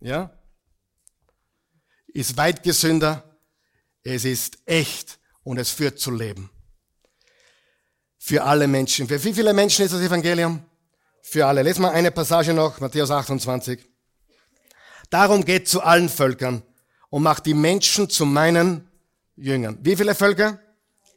Ja? 0.00 0.35
Ist 2.16 2.38
weit 2.38 2.62
gesünder 2.62 3.22
es 4.02 4.24
ist 4.24 4.56
echt 4.64 5.18
und 5.42 5.58
es 5.58 5.70
führt 5.70 5.98
zu 5.98 6.10
Leben. 6.10 6.48
Für 8.18 8.44
alle 8.44 8.66
Menschen. 8.66 9.06
Für 9.06 9.22
wie 9.22 9.34
viele 9.34 9.52
Menschen 9.52 9.84
ist 9.84 9.92
das 9.92 10.00
Evangelium? 10.00 10.64
Für 11.22 11.46
alle. 11.46 11.62
Lesen 11.62 11.82
wir 11.82 11.90
eine 11.90 12.10
Passage 12.10 12.54
noch, 12.54 12.80
Matthäus 12.80 13.10
28. 13.10 13.84
Darum 15.10 15.44
geht 15.44 15.68
zu 15.68 15.82
allen 15.82 16.08
Völkern 16.08 16.62
und 17.10 17.22
macht 17.22 17.44
die 17.44 17.54
Menschen 17.54 18.08
zu 18.08 18.24
meinen 18.24 18.88
Jüngern. 19.34 19.78
Wie 19.82 19.96
viele 19.96 20.14
Völker? 20.14 20.58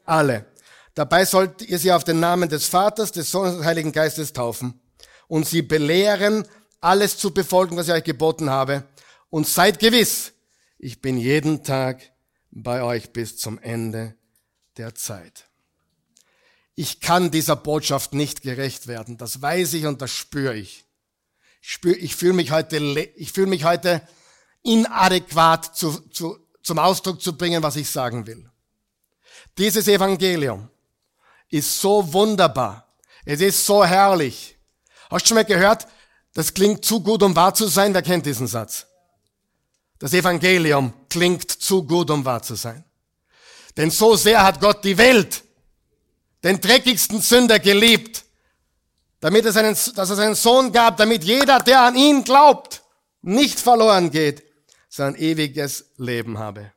Alle. 0.05 0.47
Dabei 0.95 1.23
sollt 1.23 1.61
ihr 1.61 1.79
sie 1.79 1.93
auf 1.93 2.03
den 2.03 2.19
Namen 2.19 2.49
des 2.49 2.65
Vaters, 2.65 3.13
des 3.13 3.31
Sohnes 3.31 3.53
und 3.53 3.59
des 3.59 3.67
Heiligen 3.67 3.93
Geistes 3.93 4.33
taufen 4.33 4.81
und 5.29 5.47
sie 5.47 5.61
belehren, 5.61 6.45
alles 6.81 7.17
zu 7.17 7.33
befolgen, 7.33 7.77
was 7.77 7.87
ich 7.87 7.93
euch 7.93 8.03
geboten 8.03 8.49
habe. 8.49 8.83
Und 9.29 9.47
seid 9.47 9.79
gewiss, 9.79 10.33
ich 10.79 11.01
bin 11.01 11.17
jeden 11.17 11.63
Tag 11.63 12.01
bei 12.51 12.81
euch 12.81 13.11
bis 13.11 13.37
zum 13.37 13.59
Ende 13.59 14.15
der 14.77 14.95
Zeit. 14.95 15.45
Ich 16.73 17.01
kann 17.01 17.29
dieser 17.29 17.57
Botschaft 17.57 18.13
nicht 18.13 18.41
gerecht 18.41 18.87
werden. 18.87 19.17
Das 19.17 19.41
weiß 19.41 19.73
ich 19.73 19.85
und 19.85 20.01
das 20.01 20.11
spüre 20.11 20.55
ich. 20.55 20.85
Ich, 21.61 21.71
spür, 21.71 21.97
ich 21.97 22.15
fühle 22.15 22.33
mich 22.33 22.51
heute, 22.51 22.77
ich 22.77 23.33
fühle 23.33 23.47
mich 23.47 23.65
heute 23.65 24.01
inadäquat 24.63 25.75
zu, 25.75 25.99
zu, 26.09 26.39
zum 26.63 26.79
Ausdruck 26.79 27.21
zu 27.21 27.37
bringen, 27.37 27.61
was 27.61 27.75
ich 27.75 27.89
sagen 27.89 28.25
will. 28.25 28.49
Dieses 29.57 29.89
Evangelium 29.89 30.69
ist 31.49 31.81
so 31.81 32.13
wunderbar. 32.13 32.87
Es 33.25 33.41
ist 33.41 33.65
so 33.65 33.83
herrlich. 33.83 34.57
Hast 35.09 35.25
du 35.25 35.27
schon 35.29 35.35
mal 35.35 35.43
gehört? 35.43 35.87
Das 36.33 36.53
klingt 36.53 36.85
zu 36.85 37.01
gut, 37.01 37.21
um 37.21 37.35
wahr 37.35 37.53
zu 37.53 37.67
sein. 37.67 37.93
Wer 37.93 38.03
kennt 38.03 38.25
diesen 38.25 38.47
Satz? 38.47 38.88
Das 39.99 40.13
Evangelium 40.13 40.93
klingt 41.09 41.51
zu 41.51 41.83
gut, 41.83 42.09
um 42.09 42.23
wahr 42.23 42.41
zu 42.41 42.55
sein. 42.55 42.83
Denn 43.75 43.91
so 43.91 44.15
sehr 44.15 44.43
hat 44.43 44.59
Gott 44.59 44.83
die 44.83 44.97
Welt, 44.97 45.43
den 46.43 46.59
dreckigsten 46.59 47.21
Sünder 47.21 47.59
geliebt, 47.59 48.23
damit 49.19 49.45
es 49.45 49.57
einen, 49.57 49.75
dass 49.95 50.09
es 50.09 50.19
einen 50.19 50.35
Sohn 50.35 50.71
gab, 50.71 50.97
damit 50.97 51.23
jeder, 51.23 51.59
der 51.59 51.81
an 51.81 51.95
ihn 51.95 52.23
glaubt, 52.23 52.81
nicht 53.21 53.59
verloren 53.59 54.09
geht, 54.09 54.43
sondern 54.87 55.21
ewiges 55.21 55.91
Leben 55.97 56.37
habe. 56.37 56.71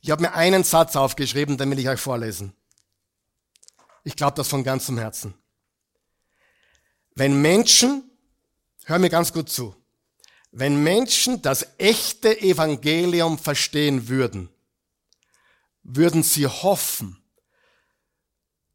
Ich 0.00 0.10
habe 0.10 0.22
mir 0.22 0.32
einen 0.32 0.64
Satz 0.64 0.96
aufgeschrieben, 0.96 1.58
den 1.58 1.70
will 1.70 1.78
ich 1.78 1.88
euch 1.88 2.00
vorlesen. 2.00 2.54
Ich 4.04 4.16
glaube 4.16 4.36
das 4.36 4.48
von 4.48 4.64
ganzem 4.64 4.96
Herzen. 4.96 5.34
Wenn 7.14 7.42
Menschen, 7.42 8.10
hör 8.84 8.98
mir 8.98 9.10
ganz 9.10 9.32
gut 9.32 9.50
zu, 9.50 9.76
wenn 10.52 10.82
Menschen 10.82 11.42
das 11.42 11.66
echte 11.78 12.40
Evangelium 12.40 13.38
verstehen 13.38 14.08
würden, 14.08 14.48
würden 15.82 16.22
sie 16.22 16.46
hoffen, 16.46 17.22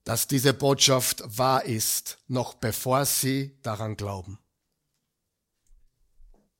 dass 0.03 0.27
diese 0.27 0.53
Botschaft 0.53 1.23
wahr 1.37 1.65
ist, 1.65 2.19
noch 2.27 2.53
bevor 2.53 3.05
sie 3.05 3.57
daran 3.63 3.97
glauben. 3.97 4.39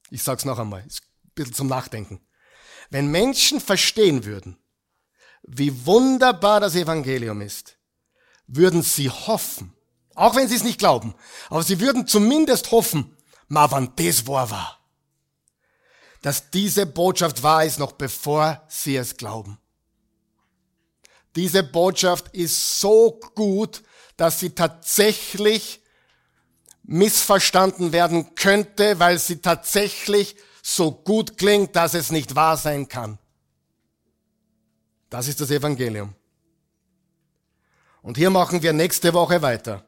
Ich 0.09 0.23
sage 0.23 0.39
es 0.39 0.45
noch 0.45 0.59
einmal, 0.59 0.81
ein 0.81 0.89
bisschen 1.35 1.53
zum 1.53 1.67
Nachdenken. 1.67 2.21
Wenn 2.89 3.09
Menschen 3.09 3.59
verstehen 3.59 4.25
würden, 4.25 4.57
wie 5.43 5.85
wunderbar 5.85 6.59
das 6.59 6.75
Evangelium 6.75 7.41
ist, 7.41 7.77
würden 8.47 8.81
sie 8.81 9.09
hoffen, 9.09 9.73
auch 10.15 10.35
wenn 10.35 10.47
sie 10.47 10.55
es 10.55 10.63
nicht 10.63 10.79
glauben, 10.79 11.15
aber 11.49 11.63
sie 11.63 11.79
würden 11.79 12.07
zumindest 12.07 12.71
hoffen, 12.71 13.15
ma 13.47 13.69
wann 13.71 13.95
das 13.95 14.27
wahr 14.27 14.49
war, 14.49 14.84
dass 16.25 16.49
diese 16.49 16.87
Botschaft 16.87 17.43
wahr 17.43 17.65
ist, 17.65 17.77
noch 17.77 17.91
bevor 17.91 18.63
sie 18.67 18.95
es 18.95 19.15
glauben. 19.15 19.59
Diese 21.35 21.61
Botschaft 21.61 22.35
ist 22.35 22.79
so 22.79 23.19
gut, 23.35 23.83
dass 24.17 24.39
sie 24.39 24.49
tatsächlich 24.49 25.83
missverstanden 26.81 27.91
werden 27.91 28.33
könnte, 28.33 28.97
weil 28.97 29.19
sie 29.19 29.37
tatsächlich 29.37 30.35
so 30.63 30.89
gut 30.91 31.37
klingt, 31.37 31.75
dass 31.75 31.93
es 31.93 32.11
nicht 32.11 32.33
wahr 32.33 32.57
sein 32.57 32.87
kann. 32.87 33.19
Das 35.11 35.27
ist 35.27 35.41
das 35.41 35.51
Evangelium. 35.51 36.15
Und 38.01 38.17
hier 38.17 38.31
machen 38.31 38.63
wir 38.63 38.73
nächste 38.73 39.13
Woche 39.13 39.43
weiter 39.43 39.85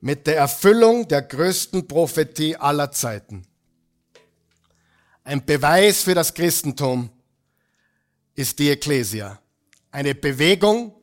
mit 0.00 0.26
der 0.26 0.38
Erfüllung 0.38 1.08
der 1.08 1.20
größten 1.20 1.86
Prophetie 1.88 2.56
aller 2.56 2.90
Zeiten. 2.90 3.46
Ein 5.24 5.44
Beweis 5.44 6.02
für 6.02 6.14
das 6.14 6.34
Christentum 6.34 7.10
ist 8.34 8.58
die 8.58 8.70
Ekklesia. 8.70 9.38
Eine 9.90 10.14
Bewegung, 10.14 10.94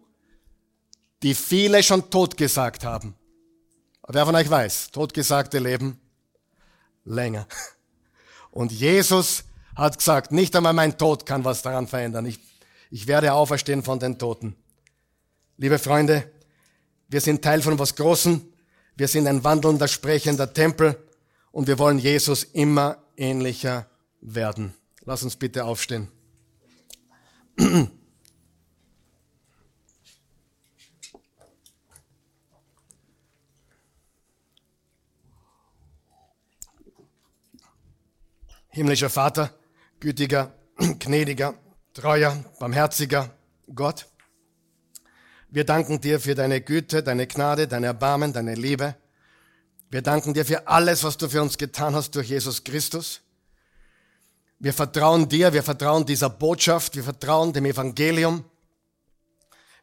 die 1.24 1.34
viele 1.34 1.82
schon 1.84 2.10
totgesagt 2.10 2.84
haben. 2.84 3.16
Wer 4.08 4.26
von 4.26 4.36
euch 4.36 4.50
weiß, 4.50 4.92
totgesagte 4.92 5.60
leben 5.60 6.00
länger. 7.06 7.48
Und 8.52 8.72
Jesus 8.72 9.44
hat 9.76 9.98
gesagt, 9.98 10.32
nicht 10.32 10.56
einmal 10.56 10.74
mein 10.74 10.98
Tod 10.98 11.26
kann 11.26 11.46
was 11.46 11.62
daran 11.62 11.88
verändern. 11.88 12.26
Ich, 12.26 12.40
ich 12.90 13.08
werde 13.08 13.34
auferstehen 13.34 13.84
von 13.84 14.00
den 14.00 14.18
Toten. 14.18 14.56
Liebe 15.58 15.80
Freunde, 15.80 16.30
wir 17.08 17.22
sind 17.22 17.42
Teil 17.42 17.62
von 17.62 17.78
was 17.80 17.96
Großem. 17.96 18.42
Wir 18.96 19.08
sind 19.08 19.28
ein 19.28 19.44
wandelnder, 19.44 19.88
sprechender 19.88 20.54
Tempel 20.54 20.98
und 21.52 21.68
wir 21.68 21.80
wollen 21.80 22.00
Jesus 22.00 22.44
immer 22.44 22.98
ähnlicher 23.16 23.89
werden. 24.22 24.74
Lass 25.06 25.24
uns 25.24 25.36
bitte 25.36 25.66
aufstehen. 25.66 26.10
Himmlischer 38.70 39.10
Vater, 39.10 39.54
gütiger, 40.00 40.54
gnädiger, 41.00 41.56
treuer, 41.94 42.46
barmherziger 42.60 43.36
Gott. 43.74 44.08
Wir 45.50 45.66
danken 45.66 46.00
dir 46.00 46.20
für 46.20 46.36
deine 46.36 46.62
Güte, 46.62 47.02
deine 47.04 47.26
Gnade, 47.28 47.68
dein 47.68 47.84
Erbarmen, 47.84 48.32
deine 48.32 48.56
Liebe. 48.56 48.96
Wir 49.90 50.04
danken 50.04 50.34
dir 50.34 50.46
für 50.46 50.68
alles, 50.68 51.04
was 51.04 51.18
du 51.18 51.28
für 51.28 51.42
uns 51.42 51.58
getan 51.58 51.96
hast 51.96 52.16
durch 52.16 52.30
Jesus 52.30 52.64
Christus. 52.64 53.22
Wir 54.60 54.74
vertrauen 54.74 55.30
dir, 55.30 55.54
wir 55.54 55.64
vertrauen 55.64 56.06
dieser 56.06 56.30
Botschaft, 56.30 56.96
wir 56.96 57.04
vertrauen 57.04 57.54
dem 57.54 57.66
Evangelium. 57.66 58.44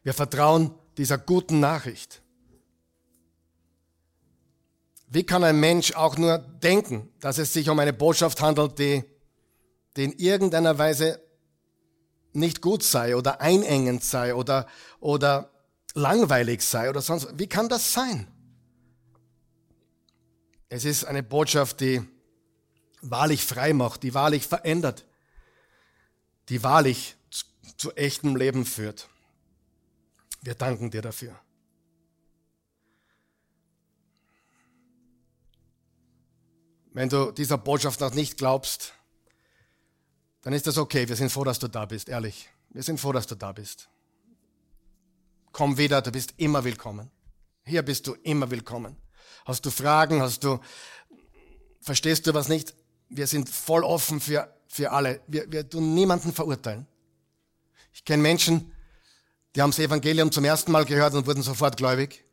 Wir 0.03 0.13
vertrauen 0.13 0.73
dieser 0.97 1.17
guten 1.17 1.59
Nachricht. 1.59 2.21
Wie 5.09 5.23
kann 5.23 5.43
ein 5.43 5.59
Mensch 5.59 5.93
auch 5.93 6.17
nur 6.17 6.37
denken, 6.37 7.09
dass 7.19 7.39
es 7.39 7.53
sich 7.53 7.69
um 7.69 7.79
eine 7.79 7.93
Botschaft 7.93 8.41
handelt, 8.41 8.77
die, 8.77 9.03
die 9.95 10.03
in 10.03 10.11
irgendeiner 10.13 10.77
Weise 10.77 11.19
nicht 12.33 12.61
gut 12.61 12.83
sei 12.83 13.15
oder 13.15 13.41
einengend 13.41 14.03
sei 14.03 14.35
oder, 14.35 14.67
oder 14.99 15.49
langweilig 15.95 16.61
sei 16.61 16.89
oder 16.89 17.01
sonst. 17.01 17.27
Wie 17.39 17.47
kann 17.47 17.67
das 17.67 17.93
sein? 17.93 18.27
Es 20.69 20.85
ist 20.85 21.05
eine 21.05 21.23
Botschaft, 21.23 21.79
die 21.79 22.01
wahrlich 23.01 23.45
frei 23.45 23.73
macht, 23.73 24.03
die 24.03 24.13
wahrlich 24.13 24.47
verändert, 24.47 25.05
die 26.49 26.63
wahrlich 26.63 27.15
zu, 27.29 27.45
zu 27.77 27.91
echtem 27.93 28.35
Leben 28.35 28.65
führt. 28.65 29.07
Wir 30.41 30.55
danken 30.55 30.91
dir 30.91 31.01
dafür. 31.01 31.39
Wenn 36.93 37.09
du 37.09 37.31
dieser 37.31 37.57
Botschaft 37.57 37.99
noch 37.99 38.13
nicht 38.13 38.37
glaubst, 38.37 38.93
dann 40.41 40.53
ist 40.53 40.65
das 40.65 40.77
okay. 40.77 41.07
Wir 41.07 41.15
sind 41.15 41.31
froh, 41.31 41.43
dass 41.43 41.59
du 41.59 41.67
da 41.67 41.85
bist, 41.85 42.09
ehrlich. 42.09 42.49
Wir 42.69 42.81
sind 42.81 42.99
froh, 42.99 43.11
dass 43.11 43.27
du 43.27 43.35
da 43.35 43.51
bist. 43.51 43.89
Komm 45.51 45.77
wieder, 45.77 46.01
du 46.01 46.11
bist 46.11 46.33
immer 46.37 46.63
willkommen. 46.63 47.11
Hier 47.65 47.83
bist 47.83 48.07
du 48.07 48.13
immer 48.23 48.49
willkommen. 48.49 48.95
Hast 49.45 49.65
du 49.65 49.71
Fragen, 49.71 50.21
hast 50.21 50.43
du, 50.43 50.59
verstehst 51.81 52.25
du 52.25 52.33
was 52.33 52.47
nicht? 52.47 52.73
Wir 53.09 53.27
sind 53.27 53.49
voll 53.49 53.83
offen 53.83 54.19
für, 54.19 54.53
für 54.67 54.91
alle. 54.91 55.21
Wir, 55.27 55.51
wir 55.51 55.69
tun 55.69 55.93
niemanden 55.93 56.33
verurteilen. 56.33 56.85
Ich 57.93 58.05
kenne 58.05 58.21
Menschen, 58.21 58.71
die 59.55 59.61
haben 59.61 59.71
das 59.71 59.79
Evangelium 59.79 60.31
zum 60.31 60.45
ersten 60.45 60.71
Mal 60.71 60.85
gehört 60.85 61.13
und 61.13 61.25
wurden 61.25 61.41
sofort 61.41 61.77
gläubig. 61.77 62.23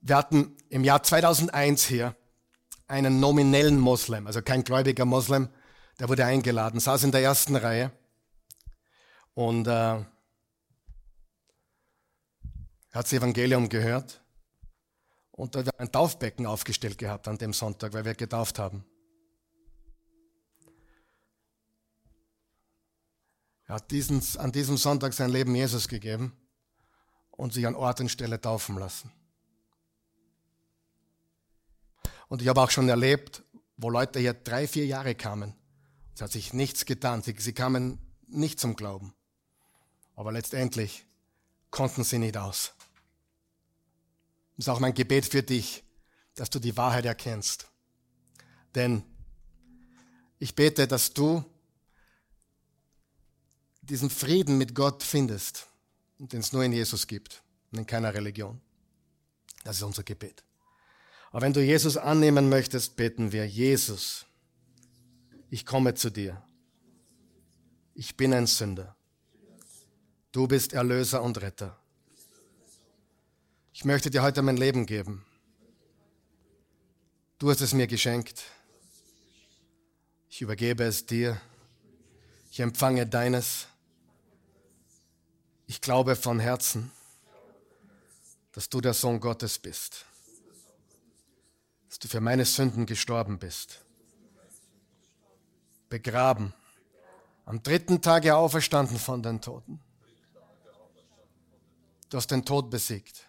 Wir 0.00 0.16
hatten 0.16 0.56
im 0.68 0.84
Jahr 0.84 1.02
2001 1.02 1.86
hier 1.86 2.16
einen 2.86 3.20
nominellen 3.20 3.78
Moslem, 3.78 4.26
also 4.26 4.42
kein 4.42 4.64
gläubiger 4.64 5.04
Moslem, 5.04 5.48
der 5.98 6.08
wurde 6.08 6.24
eingeladen, 6.24 6.80
saß 6.80 7.04
in 7.04 7.12
der 7.12 7.22
ersten 7.22 7.56
Reihe 7.56 7.92
und 9.34 9.66
äh, 9.66 9.70
hat 9.70 10.06
das 12.92 13.12
Evangelium 13.12 13.68
gehört 13.68 14.23
und 15.36 15.56
da 15.56 15.64
wir 15.64 15.80
ein 15.80 15.90
Taufbecken 15.90 16.46
aufgestellt 16.46 16.96
gehabt 16.96 17.26
an 17.26 17.38
dem 17.38 17.52
Sonntag, 17.52 17.92
weil 17.92 18.04
wir 18.04 18.14
getauft 18.14 18.58
haben. 18.58 18.84
Er 23.66 23.76
hat 23.76 23.90
diesen, 23.90 24.22
an 24.38 24.52
diesem 24.52 24.76
Sonntag 24.76 25.12
sein 25.12 25.30
Leben 25.30 25.54
Jesus 25.54 25.88
gegeben 25.88 26.36
und 27.32 27.52
sich 27.52 27.66
an 27.66 27.74
Ort 27.74 28.00
und 28.00 28.10
Stelle 28.10 28.40
taufen 28.40 28.78
lassen. 28.78 29.10
Und 32.28 32.40
ich 32.40 32.48
habe 32.48 32.60
auch 32.60 32.70
schon 32.70 32.88
erlebt, 32.88 33.42
wo 33.76 33.90
Leute 33.90 34.20
hier 34.20 34.34
drei, 34.34 34.68
vier 34.68 34.86
Jahre 34.86 35.14
kamen. 35.14 35.54
Es 36.14 36.22
hat 36.22 36.30
sich 36.30 36.52
nichts 36.52 36.84
getan. 36.84 37.22
Sie, 37.22 37.34
sie 37.36 37.52
kamen 37.52 37.98
nicht 38.28 38.60
zum 38.60 38.76
Glauben. 38.76 39.14
Aber 40.14 40.30
letztendlich 40.30 41.06
konnten 41.70 42.04
sie 42.04 42.18
nicht 42.18 42.36
aus. 42.36 42.72
Das 44.56 44.66
ist 44.66 44.68
auch 44.68 44.80
mein 44.80 44.94
Gebet 44.94 45.26
für 45.26 45.42
dich, 45.42 45.84
dass 46.34 46.50
du 46.50 46.58
die 46.58 46.76
Wahrheit 46.76 47.04
erkennst. 47.04 47.68
Denn 48.74 49.02
ich 50.38 50.54
bete, 50.54 50.86
dass 50.86 51.12
du 51.12 51.44
diesen 53.82 54.10
Frieden 54.10 54.58
mit 54.58 54.74
Gott 54.74 55.02
findest, 55.02 55.68
den 56.18 56.40
es 56.40 56.52
nur 56.52 56.64
in 56.64 56.72
Jesus 56.72 57.06
gibt 57.06 57.42
und 57.70 57.78
in 57.78 57.86
keiner 57.86 58.14
Religion. 58.14 58.60
Das 59.64 59.76
ist 59.76 59.82
unser 59.82 60.02
Gebet. 60.02 60.44
Aber 61.30 61.42
wenn 61.42 61.52
du 61.52 61.62
Jesus 61.62 61.96
annehmen 61.96 62.48
möchtest, 62.48 62.96
beten 62.96 63.32
wir, 63.32 63.46
Jesus, 63.46 64.26
ich 65.50 65.66
komme 65.66 65.94
zu 65.94 66.10
dir. 66.10 66.42
Ich 67.94 68.16
bin 68.16 68.32
ein 68.32 68.46
Sünder. 68.46 68.96
Du 70.32 70.46
bist 70.46 70.72
Erlöser 70.72 71.22
und 71.22 71.40
Retter. 71.40 71.78
Ich 73.76 73.84
möchte 73.84 74.08
dir 74.08 74.22
heute 74.22 74.40
mein 74.40 74.56
Leben 74.56 74.86
geben. 74.86 75.26
Du 77.38 77.50
hast 77.50 77.60
es 77.60 77.74
mir 77.74 77.88
geschenkt. 77.88 78.44
Ich 80.30 80.40
übergebe 80.40 80.84
es 80.84 81.06
dir. 81.06 81.40
Ich 82.52 82.60
empfange 82.60 83.04
deines. 83.04 83.66
Ich 85.66 85.80
glaube 85.80 86.14
von 86.14 86.38
Herzen, 86.38 86.92
dass 88.52 88.68
du 88.68 88.80
der 88.80 88.94
Sohn 88.94 89.18
Gottes 89.18 89.58
bist, 89.58 90.06
dass 91.88 91.98
du 91.98 92.06
für 92.06 92.20
meine 92.20 92.44
Sünden 92.44 92.86
gestorben 92.86 93.40
bist, 93.40 93.80
begraben, 95.88 96.54
am 97.44 97.60
dritten 97.60 98.00
Tage 98.00 98.36
auferstanden 98.36 99.00
von 99.00 99.20
den 99.20 99.40
Toten. 99.40 99.80
Du 102.08 102.18
hast 102.18 102.30
den 102.30 102.44
Tod 102.44 102.70
besiegt. 102.70 103.26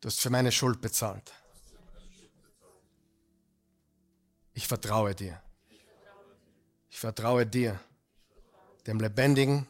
Du 0.00 0.08
hast 0.08 0.20
für 0.20 0.30
meine 0.30 0.52
Schuld 0.52 0.80
bezahlt. 0.80 1.32
Ich 4.52 4.66
vertraue 4.66 5.14
dir. 5.14 5.40
Ich 6.88 6.98
vertraue 6.98 7.46
dir, 7.46 7.78
dem 8.86 9.00
lebendigen, 9.00 9.66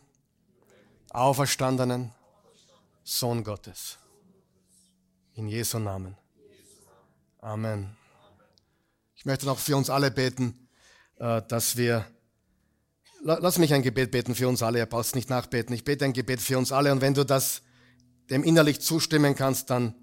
auferstandenen 1.10 2.12
Sohn 3.02 3.42
Gottes. 3.42 3.98
In 5.34 5.48
Jesu 5.48 5.78
Namen. 5.78 6.16
Amen. 7.40 7.96
Ich 9.14 9.24
möchte 9.24 9.46
noch 9.46 9.58
für 9.58 9.76
uns 9.76 9.90
alle 9.90 10.10
beten, 10.10 10.68
äh, 11.18 11.42
dass 11.42 11.76
wir, 11.76 12.06
lass 13.22 13.58
mich 13.58 13.74
ein 13.74 13.82
Gebet 13.82 14.10
beten 14.10 14.34
für 14.34 14.48
uns 14.48 14.62
alle, 14.62 14.78
ihr 14.78 14.86
braucht 14.86 15.14
nicht 15.14 15.30
nachbeten. 15.30 15.74
Ich 15.74 15.84
bete 15.84 16.04
ein 16.04 16.12
Gebet 16.12 16.40
für 16.40 16.58
uns 16.58 16.70
alle 16.70 16.92
und 16.92 17.00
wenn 17.00 17.14
du 17.14 17.24
das 17.24 17.62
dem 18.30 18.44
innerlich 18.44 18.80
zustimmen 18.80 19.34
kannst, 19.34 19.70
dann, 19.70 19.94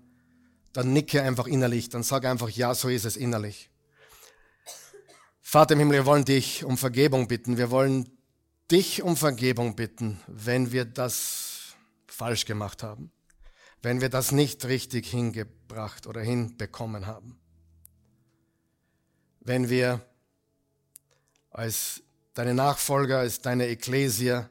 dann 0.74 0.91
nicke 0.91 1.21
einfach 1.21 1.47
innerlich, 1.47 1.89
dann 1.89 2.03
sag 2.03 2.26
einfach, 2.26 2.49
ja, 2.49 2.74
so 2.74 2.89
ist 2.89 3.05
es 3.05 3.15
innerlich. 3.15 3.69
Vater 5.41 5.74
im 5.74 5.80
Himmel, 5.80 5.99
wir 5.99 6.05
wollen 6.07 6.26
dich 6.26 6.65
um 6.65 6.78
Vergebung 6.78 7.28
bitten. 7.28 7.57
Wir 7.57 7.69
wollen 7.69 8.09
dich 8.71 9.03
um 9.03 9.15
Vergebung 9.15 9.76
bitten, 9.76 10.19
wenn 10.26 10.71
wir 10.71 10.84
das 10.86 11.76
falsch 12.07 12.45
gemacht 12.45 12.82
haben, 12.82 13.11
wenn 13.84 14.01
wir 14.01 14.09
das 14.09 14.32
nicht 14.32 14.65
richtig 14.65 15.07
hingebracht 15.07 16.07
oder 16.07 16.21
hinbekommen 16.21 17.05
haben, 17.05 17.39
wenn 19.41 19.69
wir 19.69 20.01
als 21.51 22.01
deine 22.34 22.55
Nachfolger, 22.55 23.19
als 23.19 23.41
deine 23.41 23.67
Ekklesia, 23.67 24.49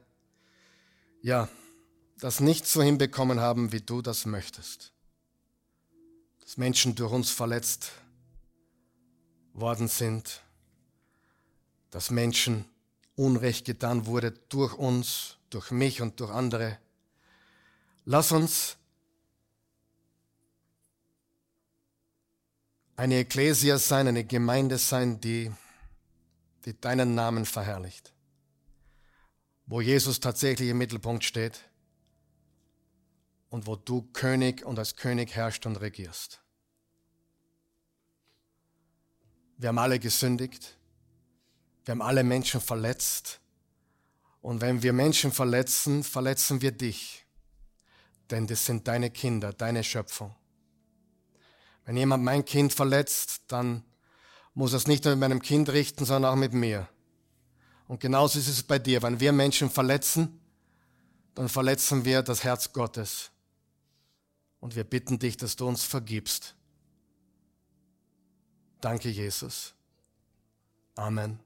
ja, 1.20 1.48
das 2.20 2.38
nicht 2.38 2.66
so 2.66 2.80
hinbekommen 2.80 3.40
haben, 3.40 3.72
wie 3.72 3.80
du 3.80 4.02
das 4.02 4.24
möchtest. 4.24 4.91
Dass 6.42 6.56
Menschen 6.56 6.94
durch 6.94 7.12
uns 7.12 7.30
verletzt 7.30 7.92
worden 9.54 9.88
sind, 9.88 10.42
dass 11.90 12.10
Menschen 12.10 12.64
Unrecht 13.16 13.64
getan 13.64 14.06
wurde 14.06 14.32
durch 14.48 14.74
uns, 14.74 15.38
durch 15.50 15.70
mich 15.70 16.00
und 16.00 16.18
durch 16.20 16.30
andere. 16.30 16.78
Lass 18.04 18.32
uns 18.32 18.76
eine 22.96 23.16
Ekklesia 23.16 23.78
sein, 23.78 24.08
eine 24.08 24.24
Gemeinde 24.24 24.78
sein, 24.78 25.20
die, 25.20 25.52
die 26.64 26.80
deinen 26.80 27.14
Namen 27.14 27.44
verherrlicht, 27.44 28.12
wo 29.66 29.80
Jesus 29.80 30.20
tatsächlich 30.20 30.70
im 30.70 30.78
Mittelpunkt 30.78 31.24
steht 31.24 31.60
und 33.52 33.66
wo 33.66 33.76
du 33.76 34.00
König 34.14 34.64
und 34.64 34.78
als 34.78 34.96
König 34.96 35.34
herrschst 35.34 35.66
und 35.66 35.76
regierst. 35.76 36.40
Wir 39.58 39.68
haben 39.68 39.78
alle 39.78 39.98
gesündigt. 39.98 40.78
Wir 41.84 41.92
haben 41.92 42.00
alle 42.00 42.24
Menschen 42.24 42.62
verletzt. 42.62 43.40
Und 44.40 44.62
wenn 44.62 44.82
wir 44.82 44.94
Menschen 44.94 45.32
verletzen, 45.32 46.02
verletzen 46.02 46.62
wir 46.62 46.72
dich. 46.72 47.26
Denn 48.30 48.46
das 48.46 48.64
sind 48.64 48.88
deine 48.88 49.10
Kinder, 49.10 49.52
deine 49.52 49.84
Schöpfung. 49.84 50.34
Wenn 51.84 51.98
jemand 51.98 52.24
mein 52.24 52.46
Kind 52.46 52.72
verletzt, 52.72 53.42
dann 53.48 53.84
muss 54.54 54.72
er 54.72 54.78
es 54.78 54.86
nicht 54.86 55.04
nur 55.04 55.14
mit 55.14 55.20
meinem 55.20 55.42
Kind 55.42 55.68
richten, 55.68 56.06
sondern 56.06 56.32
auch 56.32 56.38
mit 56.38 56.54
mir. 56.54 56.88
Und 57.86 58.00
genauso 58.00 58.38
ist 58.38 58.48
es 58.48 58.62
bei 58.62 58.78
dir. 58.78 59.02
Wenn 59.02 59.20
wir 59.20 59.32
Menschen 59.32 59.68
verletzen, 59.68 60.40
dann 61.34 61.50
verletzen 61.50 62.06
wir 62.06 62.22
das 62.22 62.44
Herz 62.44 62.72
Gottes. 62.72 63.31
Und 64.62 64.76
wir 64.76 64.84
bitten 64.84 65.18
dich, 65.18 65.36
dass 65.36 65.56
du 65.56 65.66
uns 65.66 65.82
vergibst. 65.82 66.54
Danke, 68.80 69.08
Jesus. 69.08 69.74
Amen. 70.94 71.40